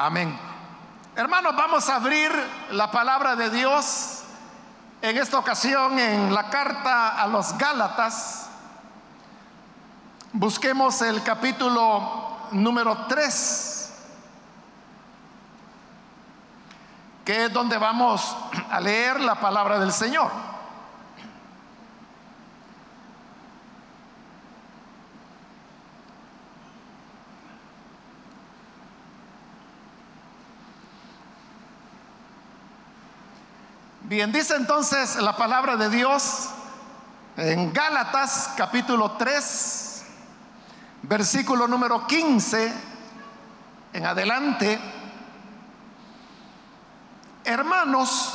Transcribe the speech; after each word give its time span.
Amén. 0.00 0.38
Hermanos, 1.16 1.56
vamos 1.56 1.88
a 1.88 1.96
abrir 1.96 2.30
la 2.70 2.88
palabra 2.88 3.34
de 3.34 3.50
Dios 3.50 4.20
en 5.02 5.18
esta 5.18 5.40
ocasión 5.40 5.98
en 5.98 6.32
la 6.32 6.48
carta 6.50 7.20
a 7.20 7.26
los 7.26 7.58
Gálatas. 7.58 8.48
Busquemos 10.32 11.02
el 11.02 11.20
capítulo 11.24 12.46
número 12.52 13.06
3, 13.08 13.92
que 17.24 17.46
es 17.46 17.52
donde 17.52 17.76
vamos 17.76 18.36
a 18.70 18.78
leer 18.78 19.18
la 19.18 19.34
palabra 19.34 19.80
del 19.80 19.92
Señor. 19.92 20.30
Bien, 34.08 34.32
dice 34.32 34.56
entonces 34.56 35.16
la 35.16 35.36
palabra 35.36 35.76
de 35.76 35.90
Dios 35.90 36.48
en 37.36 37.74
Gálatas 37.74 38.54
capítulo 38.56 39.10
3, 39.18 40.02
versículo 41.02 41.68
número 41.68 42.06
15 42.06 42.72
en 43.92 44.06
adelante. 44.06 44.80
Hermanos, 47.44 48.32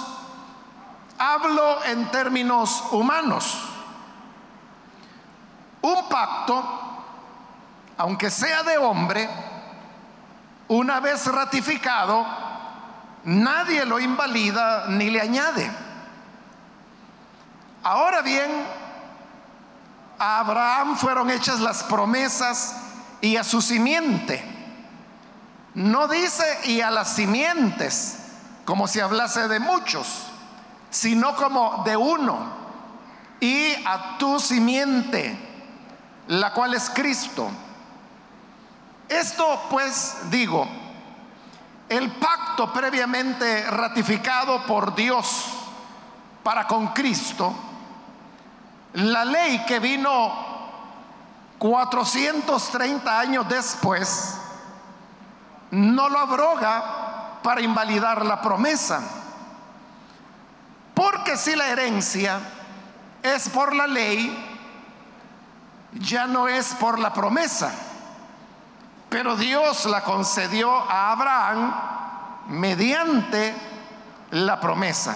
hablo 1.18 1.84
en 1.86 2.06
términos 2.12 2.84
humanos. 2.92 3.58
Un 5.82 6.08
pacto, 6.08 6.64
aunque 7.98 8.30
sea 8.30 8.62
de 8.62 8.78
hombre, 8.78 9.28
una 10.68 11.00
vez 11.00 11.26
ratificado, 11.26 12.53
Nadie 13.26 13.86
lo 13.86 14.00
invalida 14.00 14.88
ni 14.90 15.10
le 15.10 15.22
añade. 15.22 15.72
Ahora 17.84 18.22
bien, 18.22 18.50
a 20.20 20.40
Abraham 20.40 20.98
fueron 20.98 21.30
hechas 21.30 21.60
las 21.60 21.84
promesas 21.84 22.76
y 23.22 23.38
a 23.38 23.44
su 23.44 23.62
simiente. 23.62 24.44
No 25.74 26.08
dice 26.08 26.44
y 26.66 26.82
a 26.82 26.92
las 26.92 27.16
simientes, 27.16 28.18
como 28.66 28.88
si 28.88 29.00
hablase 29.00 29.48
de 29.48 29.60
muchos, 29.60 30.28
sino 30.90 31.36
como 31.36 31.84
de 31.86 31.98
uno. 31.98 32.62
Y 33.40 33.74
a 33.86 34.18
tu 34.18 34.40
simiente, 34.40 35.38
la 36.28 36.54
cual 36.54 36.74
es 36.74 36.90
Cristo. 36.90 37.50
Esto 39.10 39.62
pues 39.70 40.16
digo, 40.30 40.68
el 41.98 42.12
pacto 42.12 42.74
previamente 42.74 43.70
ratificado 43.70 44.66
por 44.66 44.96
Dios 44.96 45.46
para 46.42 46.68
con 46.68 46.88
Cristo, 46.88 47.54
la 48.94 49.24
ley 49.24 49.64
que 49.66 49.80
vino 49.80 50.34
430 51.60 53.20
años 53.20 53.48
después, 53.48 54.40
no 55.72 56.10
lo 56.10 56.20
abroga 56.20 57.40
para 57.44 57.62
invalidar 57.62 58.26
la 58.26 58.42
promesa. 58.42 59.02
Porque 60.96 61.38
si 61.38 61.56
la 61.56 61.68
herencia 61.68 62.40
es 63.22 63.50
por 63.50 63.76
la 63.76 63.88
ley, 63.88 64.36
ya 65.94 66.26
no 66.26 66.48
es 66.48 66.74
por 66.74 66.98
la 66.98 67.14
promesa. 67.14 67.72
Pero 69.14 69.36
Dios 69.36 69.86
la 69.86 70.04
concedió 70.04 70.76
a 70.76 71.12
Abraham 71.12 71.72
mediante 72.48 73.56
la 74.32 74.60
promesa. 74.60 75.16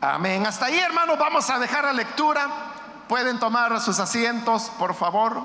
Amén. 0.00 0.46
Hasta 0.46 0.66
ahí, 0.66 0.78
hermanos, 0.78 1.18
vamos 1.18 1.50
a 1.50 1.58
dejar 1.58 1.82
la 1.82 1.92
lectura. 1.94 2.46
Pueden 3.08 3.40
tomar 3.40 3.80
sus 3.80 3.98
asientos, 3.98 4.70
por 4.78 4.94
favor. 4.94 5.44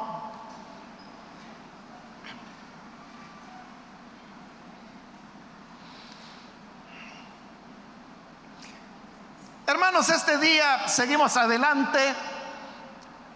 Hermanos, 9.66 10.10
este 10.10 10.38
día 10.38 10.88
seguimos 10.88 11.36
adelante 11.36 12.14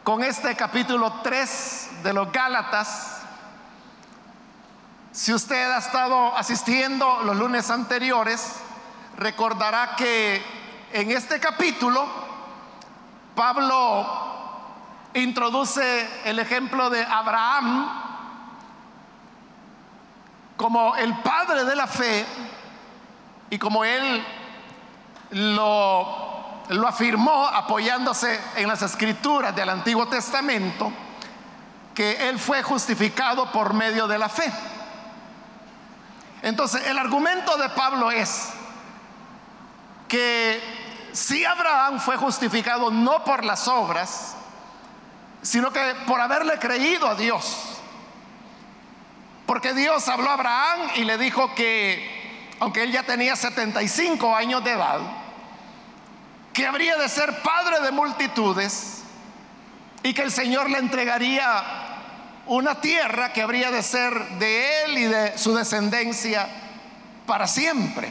con 0.03 0.23
este 0.23 0.55
capítulo 0.55 1.11
3 1.23 1.88
de 2.03 2.13
los 2.13 2.31
Gálatas. 2.31 3.21
Si 5.11 5.33
usted 5.33 5.71
ha 5.71 5.77
estado 5.77 6.35
asistiendo 6.35 7.21
los 7.23 7.35
lunes 7.35 7.69
anteriores, 7.69 8.55
recordará 9.17 9.95
que 9.95 10.41
en 10.93 11.11
este 11.11 11.39
capítulo 11.39 12.07
Pablo 13.35 14.27
introduce 15.13 16.07
el 16.25 16.39
ejemplo 16.39 16.89
de 16.89 17.03
Abraham 17.03 18.03
como 20.57 20.95
el 20.95 21.17
padre 21.19 21.63
de 21.63 21.75
la 21.75 21.87
fe 21.87 22.25
y 23.49 23.57
como 23.57 23.83
él 23.83 24.25
lo 25.31 26.29
lo 26.69 26.87
afirmó 26.87 27.47
apoyándose 27.47 28.39
en 28.55 28.67
las 28.67 28.81
escrituras 28.81 29.55
del 29.55 29.69
Antiguo 29.69 30.07
Testamento, 30.07 30.91
que 31.99 32.29
él 32.29 32.39
fue 32.39 32.63
justificado 32.63 33.51
por 33.51 33.73
medio 33.73 34.07
de 34.07 34.17
la 34.17 34.29
fe. 34.29 34.49
Entonces, 36.41 36.87
el 36.87 36.97
argumento 36.97 37.57
de 37.57 37.67
Pablo 37.67 38.09
es 38.09 38.51
que 40.07 40.63
si 41.11 41.43
Abraham 41.43 41.99
fue 41.99 42.15
justificado 42.15 42.89
no 42.89 43.25
por 43.25 43.43
las 43.43 43.67
obras, 43.67 44.37
sino 45.41 45.73
que 45.73 45.93
por 46.07 46.21
haberle 46.21 46.57
creído 46.57 47.05
a 47.05 47.15
Dios. 47.15 47.81
Porque 49.45 49.73
Dios 49.73 50.07
habló 50.07 50.29
a 50.29 50.35
Abraham 50.35 50.79
y 50.95 51.03
le 51.03 51.17
dijo 51.17 51.53
que, 51.53 52.55
aunque 52.61 52.83
él 52.83 52.93
ya 52.93 53.03
tenía 53.03 53.35
75 53.35 54.33
años 54.33 54.63
de 54.63 54.71
edad, 54.71 55.01
que 56.53 56.65
habría 56.65 56.95
de 56.95 57.09
ser 57.09 57.41
padre 57.41 57.81
de 57.81 57.91
multitudes 57.91 59.03
y 60.01 60.13
que 60.13 60.21
el 60.21 60.31
Señor 60.31 60.69
le 60.69 60.77
entregaría 60.77 61.88
una 62.49 62.81
tierra 62.81 63.31
que 63.31 63.43
habría 63.43 63.69
de 63.69 63.83
ser 63.83 64.27
de 64.39 64.83
él 64.83 64.97
y 64.97 65.03
de 65.03 65.37
su 65.37 65.55
descendencia 65.55 66.47
para 67.27 67.47
siempre. 67.47 68.09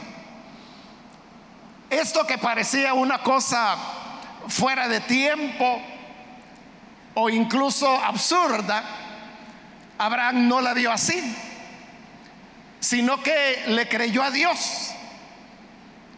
Esto 1.89 2.25
que 2.25 2.37
parecía 2.37 2.93
una 2.93 3.21
cosa 3.21 3.75
fuera 4.47 4.87
de 4.87 5.01
tiempo 5.01 5.81
o 7.15 7.29
incluso 7.29 7.93
absurda, 8.01 8.81
Abraham 9.97 10.47
no 10.47 10.61
la 10.61 10.73
vio 10.73 10.91
así, 10.91 11.35
sino 12.79 13.21
que 13.21 13.63
le 13.67 13.89
creyó 13.89 14.23
a 14.23 14.31
Dios. 14.31 14.91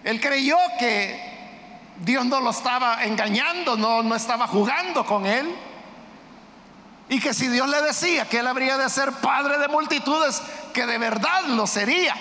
Él 0.03 0.21
creyó 0.21 0.57
que 0.77 1.19
Dios 1.97 2.23
no 2.25 2.39
lo 2.39 2.51
estaba 2.51 3.03
engañando, 3.03 3.77
no, 3.77 4.03
no 4.03 4.13
estaba 4.13 4.45
jugando 4.45 5.07
con 5.07 5.25
él. 5.25 5.55
Y 7.11 7.19
que 7.19 7.33
si 7.33 7.49
Dios 7.49 7.67
le 7.67 7.81
decía 7.81 8.29
que 8.29 8.39
él 8.39 8.47
habría 8.47 8.77
de 8.77 8.89
ser 8.89 9.11
padre 9.11 9.57
de 9.57 9.67
multitudes, 9.67 10.41
que 10.73 10.85
de 10.85 10.97
verdad 10.97 11.43
lo 11.47 11.67
sería. 11.67 12.15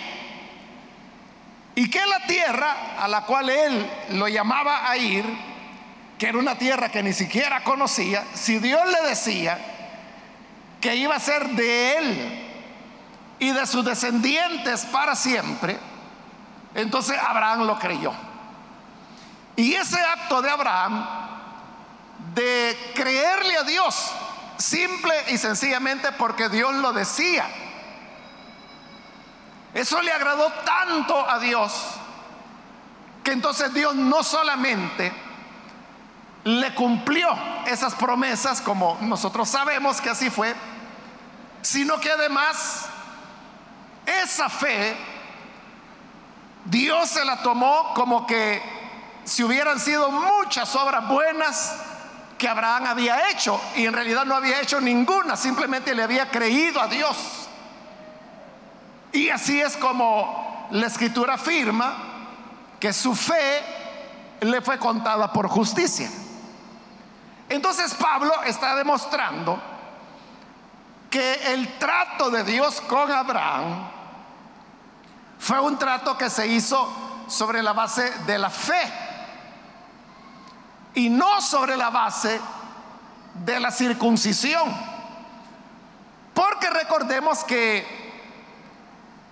Y 1.77 1.89
que 1.89 2.05
la 2.05 2.27
tierra 2.27 2.97
a 2.99 3.07
la 3.07 3.23
cual 3.23 3.51
él 3.51 3.89
lo 4.11 4.27
llamaba 4.27 4.91
a 4.91 4.97
ir, 4.97 5.25
que 6.19 6.27
era 6.27 6.39
una 6.39 6.59
tierra 6.59 6.89
que 6.89 7.05
ni 7.05 7.13
siquiera 7.13 7.63
conocía, 7.63 8.25
si 8.35 8.59
Dios 8.59 8.81
le 8.85 9.09
decía 9.09 9.61
que 10.81 10.97
iba 10.97 11.15
a 11.15 11.21
ser 11.21 11.51
de 11.51 11.97
él 11.97 12.49
y 13.39 13.53
de 13.53 13.67
sus 13.69 13.85
descendientes 13.85 14.87
para 14.87 15.15
siempre, 15.15 15.79
entonces 16.75 17.17
Abraham 17.17 17.65
lo 17.65 17.79
creyó. 17.79 18.13
Y 19.55 19.73
ese 19.73 20.01
acto 20.01 20.43
de 20.43 20.51
Abraham 20.51 21.07
de 22.35 22.77
creerle 22.97 23.57
a 23.57 23.63
Dios, 23.63 24.15
simple 24.61 25.15
y 25.29 25.39
sencillamente 25.39 26.13
porque 26.13 26.49
Dios 26.49 26.75
lo 26.75 26.93
decía, 26.93 27.49
eso 29.75 30.01
le 30.03 30.13
agradó 30.13 30.51
tanto 30.65 31.29
a 31.29 31.39
Dios 31.39 31.73
que 33.23 33.33
entonces 33.33 33.73
Dios 33.73 33.95
no 33.95 34.23
solamente 34.23 35.13
le 36.45 36.75
cumplió 36.75 37.29
esas 37.67 37.95
promesas, 37.95 38.61
como 38.61 38.99
nosotros 39.03 39.49
sabemos 39.49 40.01
que 40.01 40.11
así 40.11 40.31
fue, 40.31 40.55
sino 41.63 42.01
que 42.01 42.11
además 42.11 42.87
esa 44.07 44.49
fe 44.49 44.97
Dios 46.65 47.09
se 47.11 47.25
la 47.25 47.43
tomó 47.43 47.93
como 47.95 48.27
que 48.27 48.63
si 49.25 49.45
hubieran 49.45 49.79
sido 49.79 50.11
muchas 50.11 50.75
obras 50.75 51.07
buenas 51.09 51.77
que 52.41 52.49
Abraham 52.49 52.87
había 52.87 53.29
hecho 53.31 53.61
y 53.77 53.85
en 53.85 53.93
realidad 53.93 54.25
no 54.25 54.35
había 54.35 54.63
hecho 54.63 54.81
ninguna, 54.81 55.37
simplemente 55.37 55.95
le 55.95 56.03
había 56.03 56.31
creído 56.31 56.81
a 56.81 56.87
Dios. 56.87 57.51
Y 59.13 59.29
así 59.29 59.61
es 59.61 59.77
como 59.77 60.67
la 60.71 60.87
escritura 60.87 61.35
afirma 61.35 61.93
que 62.81 62.95
su 62.95 63.15
fe 63.15 63.63
le 64.41 64.63
fue 64.63 64.79
contada 64.79 65.31
por 65.31 65.49
justicia. 65.49 66.11
Entonces 67.51 67.93
Pablo 67.93 68.33
está 68.45 68.75
demostrando 68.75 69.61
que 71.11 71.53
el 71.53 71.77
trato 71.77 72.31
de 72.31 72.43
Dios 72.45 72.81
con 72.81 73.13
Abraham 73.13 73.87
fue 75.39 75.61
un 75.61 75.79
trato 75.79 76.17
que 76.17 76.31
se 76.31 76.47
hizo 76.47 76.91
sobre 77.29 77.63
la 77.63 77.75
base 77.75 78.11
de 78.25 78.39
la 78.39 78.49
fe 78.49 79.10
y 80.95 81.09
no 81.09 81.41
sobre 81.41 81.77
la 81.77 81.91
base 81.91 82.41
de 83.35 83.61
la 83.61 83.71
circuncisión. 83.71 84.69
Porque 86.35 86.71
recordemos 86.71 87.45
que 87.45 88.01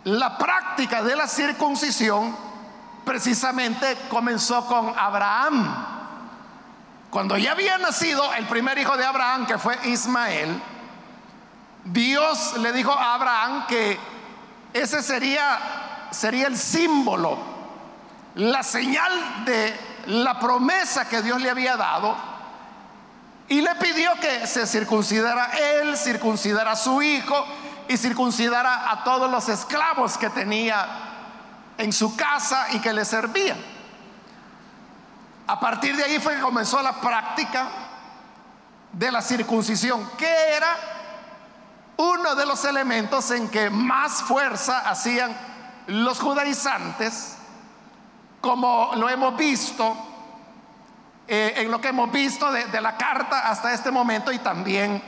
la 0.04 0.38
práctica 0.38 1.02
de 1.02 1.16
la 1.16 1.26
circuncisión 1.26 2.36
precisamente 3.04 3.96
comenzó 4.08 4.66
con 4.66 4.92
Abraham. 4.98 5.86
Cuando 7.10 7.36
ya 7.38 7.52
había 7.52 7.78
nacido 7.78 8.32
el 8.34 8.46
primer 8.46 8.78
hijo 8.78 8.96
de 8.96 9.04
Abraham, 9.04 9.46
que 9.46 9.58
fue 9.58 9.78
Ismael, 9.84 10.60
Dios 11.84 12.58
le 12.58 12.72
dijo 12.72 12.92
a 12.92 13.14
Abraham 13.14 13.66
que 13.66 13.98
ese 14.74 15.02
sería, 15.02 16.08
sería 16.10 16.46
el 16.46 16.58
símbolo, 16.58 17.38
la 18.34 18.62
señal 18.62 19.44
de 19.46 19.87
la 20.08 20.40
promesa 20.40 21.08
que 21.08 21.22
Dios 21.22 21.40
le 21.40 21.50
había 21.50 21.76
dado. 21.76 22.16
Y 23.48 23.60
le 23.60 23.74
pidió 23.76 24.10
que 24.20 24.46
se 24.46 24.66
circuncidara 24.66 25.52
él, 25.58 25.96
circuncidara 25.96 26.72
a 26.72 26.76
su 26.76 27.00
hijo 27.00 27.46
y 27.88 27.96
circuncidara 27.96 28.90
a 28.90 29.04
todos 29.04 29.30
los 29.30 29.48
esclavos 29.48 30.18
que 30.18 30.30
tenía 30.30 30.86
en 31.78 31.92
su 31.92 32.14
casa 32.16 32.66
y 32.72 32.80
que 32.80 32.92
le 32.92 33.04
servían. 33.04 33.58
A 35.46 35.58
partir 35.58 35.96
de 35.96 36.04
ahí 36.04 36.18
fue 36.18 36.36
que 36.36 36.42
comenzó 36.42 36.82
la 36.82 37.00
práctica 37.00 37.68
de 38.92 39.10
la 39.10 39.22
circuncisión, 39.22 40.10
que 40.18 40.54
era 40.54 40.76
uno 41.96 42.34
de 42.34 42.46
los 42.46 42.64
elementos 42.64 43.30
en 43.30 43.48
que 43.48 43.70
más 43.70 44.22
fuerza 44.22 44.80
hacían 44.80 45.34
los 45.86 46.20
judaizantes, 46.20 47.37
como 48.40 48.92
lo 48.96 49.08
hemos 49.08 49.36
visto 49.36 49.96
eh, 51.26 51.54
en 51.56 51.70
lo 51.70 51.80
que 51.80 51.88
hemos 51.88 52.10
visto 52.10 52.50
de, 52.50 52.66
de 52.66 52.80
la 52.80 52.96
carta 52.96 53.48
hasta 53.48 53.72
este 53.72 53.90
momento 53.90 54.32
y 54.32 54.38
también 54.38 55.02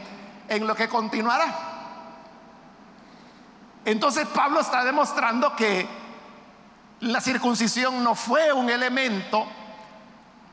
en 0.49 0.67
lo 0.67 0.75
que 0.75 0.89
continuará. 0.89 1.71
Entonces 3.85 4.27
Pablo 4.29 4.61
está 4.61 4.85
demostrando 4.85 5.57
que 5.57 5.89
la 7.01 7.21
circuncisión 7.21 8.05
no 8.05 8.15
fue 8.15 8.53
un 8.53 8.69
elemento 8.69 9.47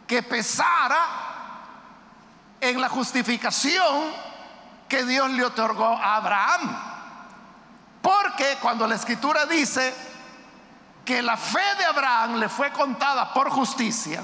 que 0.08 0.24
pesara 0.24 1.28
en 2.62 2.80
la 2.80 2.88
justificación 2.88 4.28
que 4.88 5.04
Dios 5.04 5.30
le 5.32 5.44
otorgó 5.44 5.86
a 5.86 6.16
Abraham. 6.16 6.78
Porque 8.02 8.58
cuando 8.62 8.88
la 8.88 8.96
escritura 8.96 9.46
dice 9.46 9.94
que 11.08 11.22
la 11.22 11.38
fe 11.38 11.64
de 11.78 11.86
Abraham 11.86 12.36
le 12.36 12.50
fue 12.50 12.70
contada 12.74 13.34
por 13.34 13.50
justicia, 13.50 14.22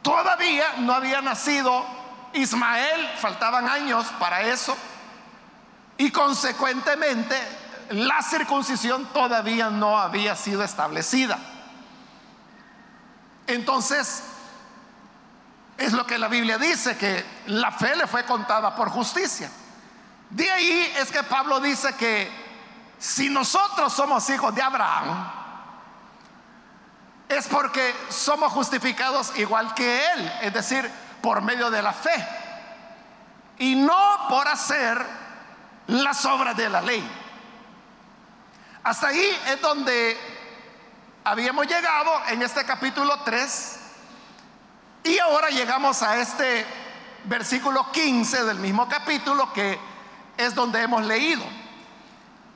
todavía 0.00 0.74
no 0.78 0.92
había 0.92 1.20
nacido 1.20 1.84
Ismael, 2.32 3.10
faltaban 3.18 3.68
años 3.68 4.06
para 4.20 4.42
eso, 4.42 4.76
y 5.98 6.12
consecuentemente 6.12 7.36
la 7.90 8.22
circuncisión 8.22 9.06
todavía 9.06 9.68
no 9.68 9.98
había 9.98 10.36
sido 10.36 10.62
establecida. 10.62 11.40
Entonces, 13.48 14.22
es 15.76 15.92
lo 15.92 16.06
que 16.06 16.18
la 16.18 16.28
Biblia 16.28 16.56
dice, 16.56 16.96
que 16.96 17.24
la 17.46 17.72
fe 17.72 17.96
le 17.96 18.06
fue 18.06 18.24
contada 18.24 18.76
por 18.76 18.90
justicia. 18.90 19.50
De 20.30 20.48
ahí 20.48 20.92
es 20.98 21.10
que 21.10 21.24
Pablo 21.24 21.58
dice 21.58 21.96
que 21.96 22.41
si 23.02 23.28
nosotros 23.28 23.92
somos 23.92 24.30
hijos 24.30 24.54
de 24.54 24.62
Abraham, 24.62 25.28
es 27.28 27.48
porque 27.48 27.92
somos 28.08 28.52
justificados 28.52 29.36
igual 29.38 29.74
que 29.74 30.06
él, 30.12 30.32
es 30.42 30.54
decir, 30.54 30.88
por 31.20 31.42
medio 31.42 31.68
de 31.68 31.82
la 31.82 31.92
fe, 31.92 32.14
y 33.58 33.74
no 33.74 34.28
por 34.28 34.46
hacer 34.46 35.04
las 35.88 36.24
obras 36.26 36.56
de 36.56 36.68
la 36.68 36.80
ley. 36.80 37.04
Hasta 38.84 39.08
ahí 39.08 39.36
es 39.48 39.60
donde 39.60 40.16
habíamos 41.24 41.66
llegado 41.66 42.22
en 42.28 42.40
este 42.40 42.64
capítulo 42.64 43.18
3 43.24 43.80
y 45.02 45.18
ahora 45.18 45.48
llegamos 45.48 46.02
a 46.02 46.18
este 46.18 46.64
versículo 47.24 47.90
15 47.90 48.44
del 48.44 48.60
mismo 48.60 48.88
capítulo 48.88 49.52
que 49.52 49.76
es 50.36 50.54
donde 50.54 50.82
hemos 50.82 51.02
leído. 51.02 51.61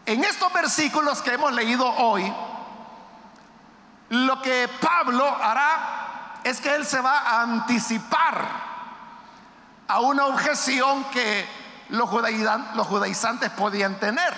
En 0.06 0.22
estos 0.22 0.52
versículos 0.52 1.20
que 1.20 1.32
hemos 1.32 1.52
leído 1.52 1.84
hoy, 1.84 2.32
lo 4.10 4.40
que 4.40 4.68
Pablo 4.80 5.26
hará 5.42 6.40
es 6.44 6.60
que 6.60 6.72
él 6.72 6.86
se 6.86 7.00
va 7.00 7.18
a 7.18 7.42
anticipar 7.42 8.66
a 9.88 10.00
una 10.00 10.26
objeción 10.26 11.04
que 11.10 11.48
los, 11.88 12.08
judaizantes 12.08 13.50
podían 13.50 13.98
tener. 13.98 14.32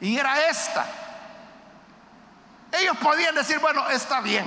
Y 0.00 0.18
era 0.18 0.48
esta. 0.48 0.86
Ellos 2.72 2.96
podían 2.96 3.34
decir, 3.34 3.58
bueno, 3.58 3.86
está 3.90 4.22
bien. 4.22 4.46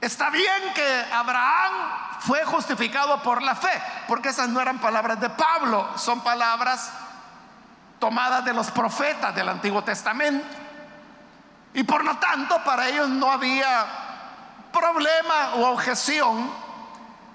Está 0.00 0.30
bien 0.30 0.72
que 0.72 1.04
Abraham 1.12 1.72
fue 2.20 2.44
justificado 2.44 3.20
por 3.24 3.42
la 3.42 3.56
fe, 3.56 3.82
porque 4.06 4.28
esas 4.28 4.48
no 4.48 4.60
eran 4.60 4.78
palabras 4.78 5.18
de 5.20 5.30
Pablo, 5.30 5.88
son 5.96 6.20
palabras 6.20 6.92
tomadas 8.06 8.44
de 8.44 8.52
los 8.52 8.70
profetas 8.70 9.34
del 9.34 9.48
Antiguo 9.48 9.82
Testamento. 9.82 10.46
Y 11.74 11.82
por 11.82 12.04
lo 12.04 12.16
tanto, 12.18 12.62
para 12.62 12.86
ellos 12.86 13.08
no 13.08 13.32
había 13.32 13.84
problema 14.72 15.54
o 15.56 15.72
objeción 15.72 16.48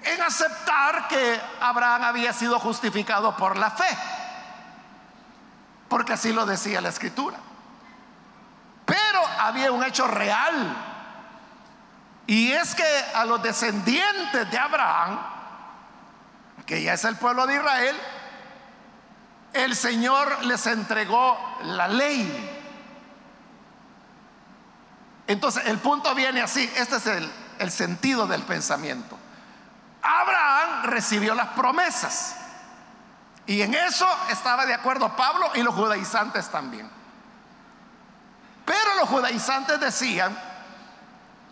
en 0.02 0.22
aceptar 0.22 1.08
que 1.08 1.38
Abraham 1.60 2.04
había 2.04 2.32
sido 2.32 2.58
justificado 2.58 3.36
por 3.36 3.58
la 3.58 3.70
fe, 3.70 3.98
porque 5.90 6.14
así 6.14 6.32
lo 6.32 6.46
decía 6.46 6.80
la 6.80 6.88
escritura. 6.88 7.36
Pero 8.86 9.20
había 9.40 9.72
un 9.72 9.84
hecho 9.84 10.08
real 10.08 10.74
y 12.26 12.50
es 12.50 12.74
que 12.74 13.04
a 13.14 13.26
los 13.26 13.42
descendientes 13.42 14.50
de 14.50 14.58
Abraham, 14.58 15.18
que 16.64 16.82
ya 16.82 16.94
es 16.94 17.04
el 17.04 17.16
pueblo 17.16 17.46
de 17.46 17.56
Israel, 17.56 18.00
el 19.52 19.76
Señor 19.76 20.44
les 20.44 20.66
entregó 20.66 21.38
la 21.62 21.88
ley. 21.88 22.50
Entonces 25.26 25.66
el 25.66 25.78
punto 25.78 26.14
viene 26.14 26.40
así, 26.40 26.70
este 26.76 26.96
es 26.96 27.06
el, 27.06 27.32
el 27.58 27.70
sentido 27.70 28.26
del 28.26 28.42
pensamiento. 28.42 29.18
Abraham 30.02 30.84
recibió 30.84 31.34
las 31.34 31.48
promesas. 31.48 32.36
Y 33.46 33.60
en 33.62 33.74
eso 33.74 34.06
estaba 34.30 34.66
de 34.66 34.74
acuerdo 34.74 35.14
Pablo 35.16 35.50
y 35.54 35.62
los 35.62 35.74
judaizantes 35.74 36.48
también. 36.48 36.88
Pero 38.64 38.94
los 39.00 39.08
judaizantes 39.08 39.80
decían, 39.80 40.36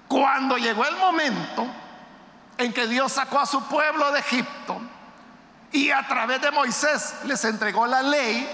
cuando 0.07 0.57
llegó 0.57 0.85
el 0.87 0.97
momento 0.97 1.67
en 2.59 2.73
que 2.73 2.87
Dios 2.87 3.13
sacó 3.13 3.41
a 3.41 3.47
su 3.47 3.63
pueblo 3.65 4.13
de 4.13 4.21
Egipto 4.21 4.81
y 5.73 5.91
a 5.91 6.07
través 6.07 6.41
de 6.41 6.51
Moisés 6.51 7.15
les 7.25 7.45
entregó 7.45 7.87
la 7.87 8.03
ley, 8.03 8.49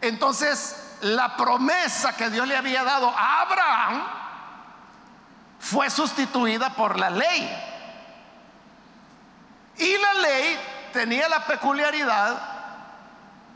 entonces 0.00 0.96
la 1.02 1.36
promesa 1.36 2.16
que 2.16 2.30
Dios 2.30 2.46
le 2.48 2.56
había 2.56 2.82
dado 2.82 3.08
a 3.10 3.42
Abraham 3.42 4.02
fue 5.58 5.90
sustituida 5.90 6.70
por 6.70 6.98
la 6.98 7.10
ley. 7.10 7.62
Y 9.78 9.98
la 9.98 10.14
ley 10.14 10.58
tenía 10.92 11.28
la 11.28 11.44
peculiaridad 11.44 12.36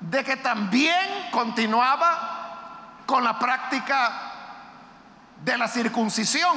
de 0.01 0.25
que 0.25 0.37
también 0.37 1.31
continuaba 1.31 3.03
con 3.07 3.25
la 3.25 3.39
práctica 3.39 4.13
de 5.43 5.57
la 5.57 5.67
circuncisión. 5.69 6.57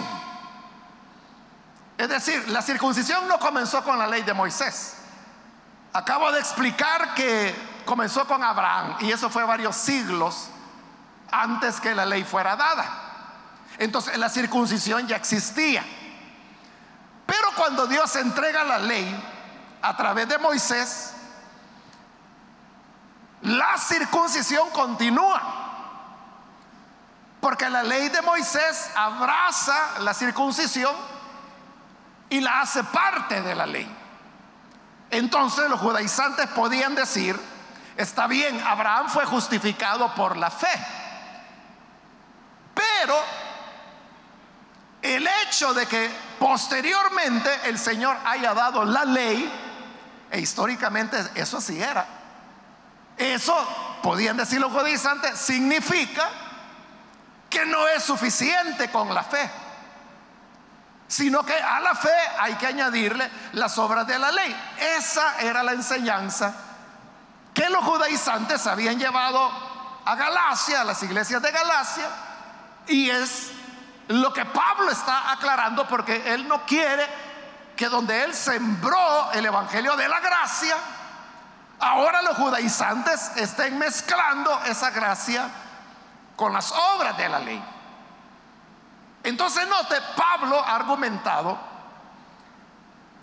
Es 1.97 2.09
decir, 2.09 2.49
la 2.49 2.61
circuncisión 2.61 3.27
no 3.27 3.39
comenzó 3.39 3.83
con 3.83 3.97
la 3.97 4.07
ley 4.07 4.23
de 4.23 4.33
Moisés. 4.33 5.02
Acabo 5.93 6.31
de 6.31 6.39
explicar 6.39 7.13
que 7.13 7.55
comenzó 7.85 8.25
con 8.25 8.43
Abraham 8.43 8.97
y 9.01 9.12
eso 9.12 9.29
fue 9.29 9.43
varios 9.43 9.75
siglos 9.75 10.50
antes 11.31 11.79
que 11.79 11.93
la 11.93 12.05
ley 12.05 12.23
fuera 12.23 12.55
dada. 12.55 12.85
Entonces 13.77 14.17
la 14.17 14.29
circuncisión 14.29 15.07
ya 15.07 15.15
existía. 15.15 15.83
Pero 17.27 17.47
cuando 17.55 17.85
Dios 17.88 18.15
entrega 18.15 18.63
la 18.63 18.79
ley 18.79 19.23
a 19.81 19.95
través 19.95 20.27
de 20.27 20.38
Moisés, 20.39 21.13
la 23.43 23.77
circuncisión 23.77 24.69
continúa. 24.71 25.41
Porque 27.39 27.69
la 27.69 27.83
ley 27.83 28.09
de 28.09 28.21
Moisés 28.21 28.89
abraza 28.95 30.00
la 30.00 30.13
circuncisión 30.13 30.95
y 32.29 32.39
la 32.39 32.62
hace 32.62 32.83
parte 32.83 33.41
de 33.41 33.53
la 33.53 33.65
ley. 33.65 34.02
Entonces 35.13 35.70
los 35.70 35.79
judaizantes 35.79 36.48
podían 36.50 36.96
decir, 36.96 37.39
está 37.96 38.25
bien, 38.25 38.60
Abraham 38.65 39.10
fue 39.10 39.25
justificado 39.25 40.13
por 40.15 40.36
la 40.38 40.50
fe. 40.50 40.74
Pero 42.74 43.15
el 45.03 45.27
hecho 45.43 45.72
de 45.75 45.86
que 45.86 46.10
posteriormente 46.39 47.50
el 47.65 47.77
Señor 47.77 48.17
haya 48.25 48.55
dado 48.55 48.84
la 48.84 49.05
ley, 49.05 49.51
e 50.32 50.39
históricamente 50.39 51.15
eso 51.36 51.58
así 51.58 51.79
era, 51.79 52.08
eso, 53.15 53.55
podían 54.01 54.36
decir 54.36 54.60
los 54.60 54.72
judaizantes, 54.72 55.38
significa 55.38 56.27
que 57.51 57.67
no 57.67 57.88
es 57.88 58.03
suficiente 58.03 58.89
con 58.89 59.13
la 59.13 59.24
fe, 59.24 59.48
sino 61.13 61.46
que 61.46 61.53
a 61.53 61.79
la 61.79 61.93
fe 61.93 62.10
hay 62.39 62.55
que 62.55 62.65
añadirle 62.65 63.29
las 63.51 63.77
obras 63.77 64.08
de 64.08 64.17
la 64.17 64.32
ley. 64.32 64.55
Esa 64.79 65.39
era 65.41 65.62
la 65.62 65.74
enseñanza 65.74 66.51
que 67.53 67.70
los 67.70 67.86
judaizantes 67.86 68.65
habían 68.65 68.98
llevado 68.98 69.48
a 70.05 70.15
Galacia, 70.15 70.82
a 70.82 70.84
las 70.84 71.03
iglesias 71.03 71.39
de 71.39 71.51
Galacia, 71.51 72.10
y 72.88 73.12
es 73.12 73.51
lo 74.08 74.34
que 74.34 74.43
Pablo 74.46 74.89
está 74.89 75.32
aclarando 75.32 75.88
porque 75.88 76.34
él 76.34 76.48
no 76.48 76.65
quiere 76.65 77.05
que 77.75 77.89
donde 77.89 78.24
él 78.24 78.34
sembró 78.34 79.32
el 79.34 79.46
evangelio 79.46 79.96
de 79.96 80.08
la 80.08 80.20
gracia, 80.20 80.75
ahora 81.79 82.24
los 82.24 82.38
judaizantes 82.38 83.34
estén 83.36 83.77
mezclando 83.77 84.63
esa 84.65 84.89
gracia 84.89 85.48
con 86.36 86.53
las 86.53 86.72
obras 86.72 87.15
de 87.17 87.29
la 87.29 87.38
ley. 87.38 87.63
Entonces 89.23 89.67
note, 89.67 89.95
Pablo 90.15 90.59
ha 90.59 90.75
argumentado 90.75 91.57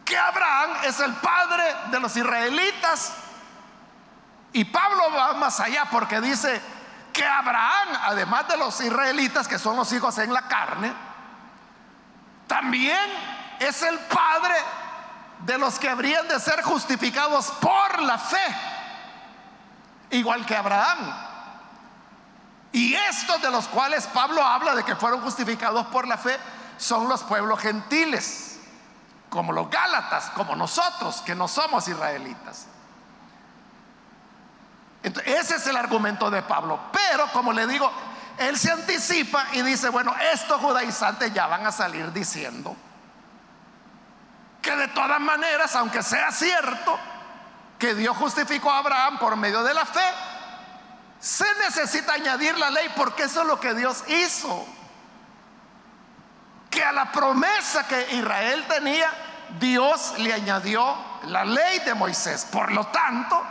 que 0.05 0.17
Abraham 0.17 0.71
es 0.85 0.99
el 0.99 1.13
padre 1.15 1.63
de 1.91 2.01
los 2.01 2.17
israelitas 2.17 3.13
y 4.53 4.65
Pablo 4.65 5.13
va 5.15 5.35
más 5.35 5.61
allá 5.61 5.85
porque 5.91 6.21
dice 6.21 6.61
que 7.13 7.25
Abraham, 7.25 7.89
además 8.03 8.49
de 8.49 8.57
los 8.57 8.81
israelitas 8.81 9.47
que 9.47 9.59
son 9.59 9.77
los 9.77 9.93
hijos 9.93 10.17
en 10.19 10.33
la 10.33 10.49
carne, 10.49 10.93
también 12.47 12.99
es 13.61 13.83
el 13.83 13.99
padre 13.99 14.55
de 15.41 15.59
los 15.59 15.79
que 15.79 15.89
habrían 15.89 16.27
de 16.29 16.41
ser 16.41 16.63
justificados 16.63 17.51
por 17.61 18.03
la 18.03 18.19
fe, 18.19 18.57
igual 20.11 20.45
que 20.47 20.57
Abraham. 20.57 21.30
Y 22.73 22.95
estos 22.95 23.43
de 23.43 23.51
los 23.51 23.67
cuales 23.69 24.07
Pablo 24.07 24.45
habla 24.45 24.75
de 24.75 24.85
que 24.85 24.95
fueron 24.95 25.21
justificados 25.23 25.87
por 25.87 26.07
la 26.07 26.17
fe 26.17 26.39
son 26.79 27.09
los 27.09 27.23
pueblos 27.25 27.59
gentiles, 27.61 28.59
como 29.29 29.53
los 29.53 29.69
Gálatas, 29.69 30.31
como 30.31 30.55
nosotros, 30.55 31.21
que 31.23 31.35
no 31.35 31.49
somos 31.49 31.89
israelitas. 31.89 32.67
ese 35.03 35.57
es 35.57 35.67
el 35.67 35.77
argumento 35.77 36.31
de 36.31 36.43
Pablo. 36.43 36.79
Pero, 36.93 37.27
como 37.33 37.53
le 37.53 37.67
digo, 37.67 37.91
él 38.39 38.59
se 38.59 38.71
anticipa 38.71 39.47
y 39.53 39.63
dice, 39.63 39.89
bueno, 39.89 40.15
estos 40.33 40.61
judaizantes 40.61 41.35
ya 41.35 41.47
van 41.47 41.67
a 41.67 41.73
salir 41.73 42.13
diciendo 42.13 42.77
que 44.63 44.77
de 44.77 44.89
todas 44.89 45.21
maneras, 45.21 45.75
aunque 45.77 46.03
sea 46.03 46.31
cierto 46.31 46.99
que 47.79 47.95
Dios 47.95 48.17
justificó 48.17 48.71
a 48.71 48.79
Abraham 48.79 49.19
por 49.19 49.37
medio 49.37 49.63
de 49.63 49.75
la 49.75 49.87
fe, 49.87 50.05
se 51.21 51.45
necesita 51.67 52.15
añadir 52.15 52.57
la 52.59 52.71
ley 52.71 52.91
porque 52.97 53.25
eso 53.25 53.43
es 53.43 53.47
lo 53.47 53.61
que 53.61 53.75
Dios 53.75 54.05
hizo. 54.09 54.67
Que 56.71 56.83
a 56.83 56.93
la 56.93 57.13
promesa 57.13 57.87
que 57.87 58.15
Israel 58.15 58.65
tenía, 58.67 59.13
Dios 59.59 60.15
le 60.19 60.33
añadió 60.33 60.97
la 61.25 61.45
ley 61.45 61.81
de 61.81 61.93
Moisés. 61.95 62.47
Por 62.51 62.73
lo 62.73 62.87
tanto, 62.87 63.45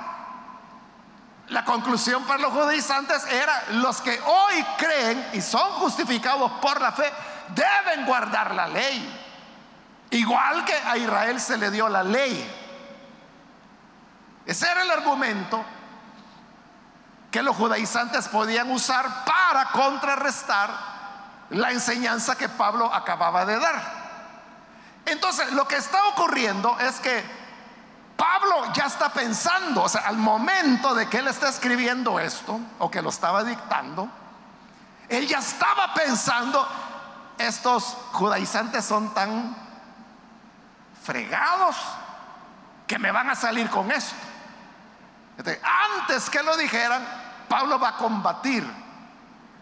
la 1.49 1.63
conclusión 1.63 2.23
para 2.23 2.39
los 2.39 2.53
judaizantes 2.53 3.23
era, 3.25 3.63
los 3.73 4.01
que 4.01 4.19
hoy 4.19 4.65
creen 4.77 5.29
y 5.33 5.41
son 5.41 5.69
justificados 5.73 6.51
por 6.53 6.81
la 6.81 6.91
fe, 6.91 7.11
deben 7.49 8.05
guardar 8.05 8.55
la 8.55 8.67
ley. 8.67 9.25
Igual 10.09 10.65
que 10.65 10.73
a 10.73 10.97
Israel 10.97 11.39
se 11.39 11.57
le 11.57 11.69
dio 11.69 11.88
la 11.88 12.03
ley. 12.03 12.55
Ese 14.47 14.65
era 14.71 14.81
el 14.81 14.89
argumento 14.89 15.63
que 17.31 17.43
los 17.43 17.55
judaizantes 17.55 18.27
podían 18.27 18.71
usar 18.71 19.25
para 19.25 19.65
contrarrestar 19.65 20.69
la 21.51 21.71
enseñanza 21.71 22.38
que 22.38 22.50
Pablo 22.50 22.93
acababa 22.93 23.45
de 23.45 23.59
dar. 23.59 24.00
Entonces, 25.05 25.51
lo 25.53 25.67
que 25.67 25.77
está 25.77 26.07
ocurriendo 26.07 26.77
es 26.79 27.00
que 27.00 27.24
Pablo 28.15 28.71
ya 28.74 28.86
está 28.86 29.09
pensando, 29.09 29.83
o 29.83 29.89
sea, 29.89 30.01
al 30.01 30.17
momento 30.17 30.93
de 30.93 31.07
que 31.07 31.19
él 31.19 31.27
está 31.27 31.50
escribiendo 31.50 32.19
esto, 32.19 32.59
o 32.79 32.91
que 32.91 33.01
lo 33.01 33.09
estaba 33.09 33.43
dictando, 33.43 34.09
él 35.07 35.27
ya 35.27 35.39
estaba 35.39 35.93
pensando, 35.93 36.67
estos 37.38 37.95
judaizantes 38.12 38.86
son 38.86 39.13
tan 39.13 39.55
fregados 41.03 41.75
que 42.86 43.00
me 43.00 43.12
van 43.12 43.29
a 43.29 43.36
salir 43.36 43.69
con 43.69 43.89
esto. 43.91 44.28
Antes 45.46 46.29
que 46.29 46.43
lo 46.43 46.58
dijeran, 46.58 47.05
Pablo 47.48 47.79
va 47.79 47.89
a 47.89 47.98
combatir 47.98 48.65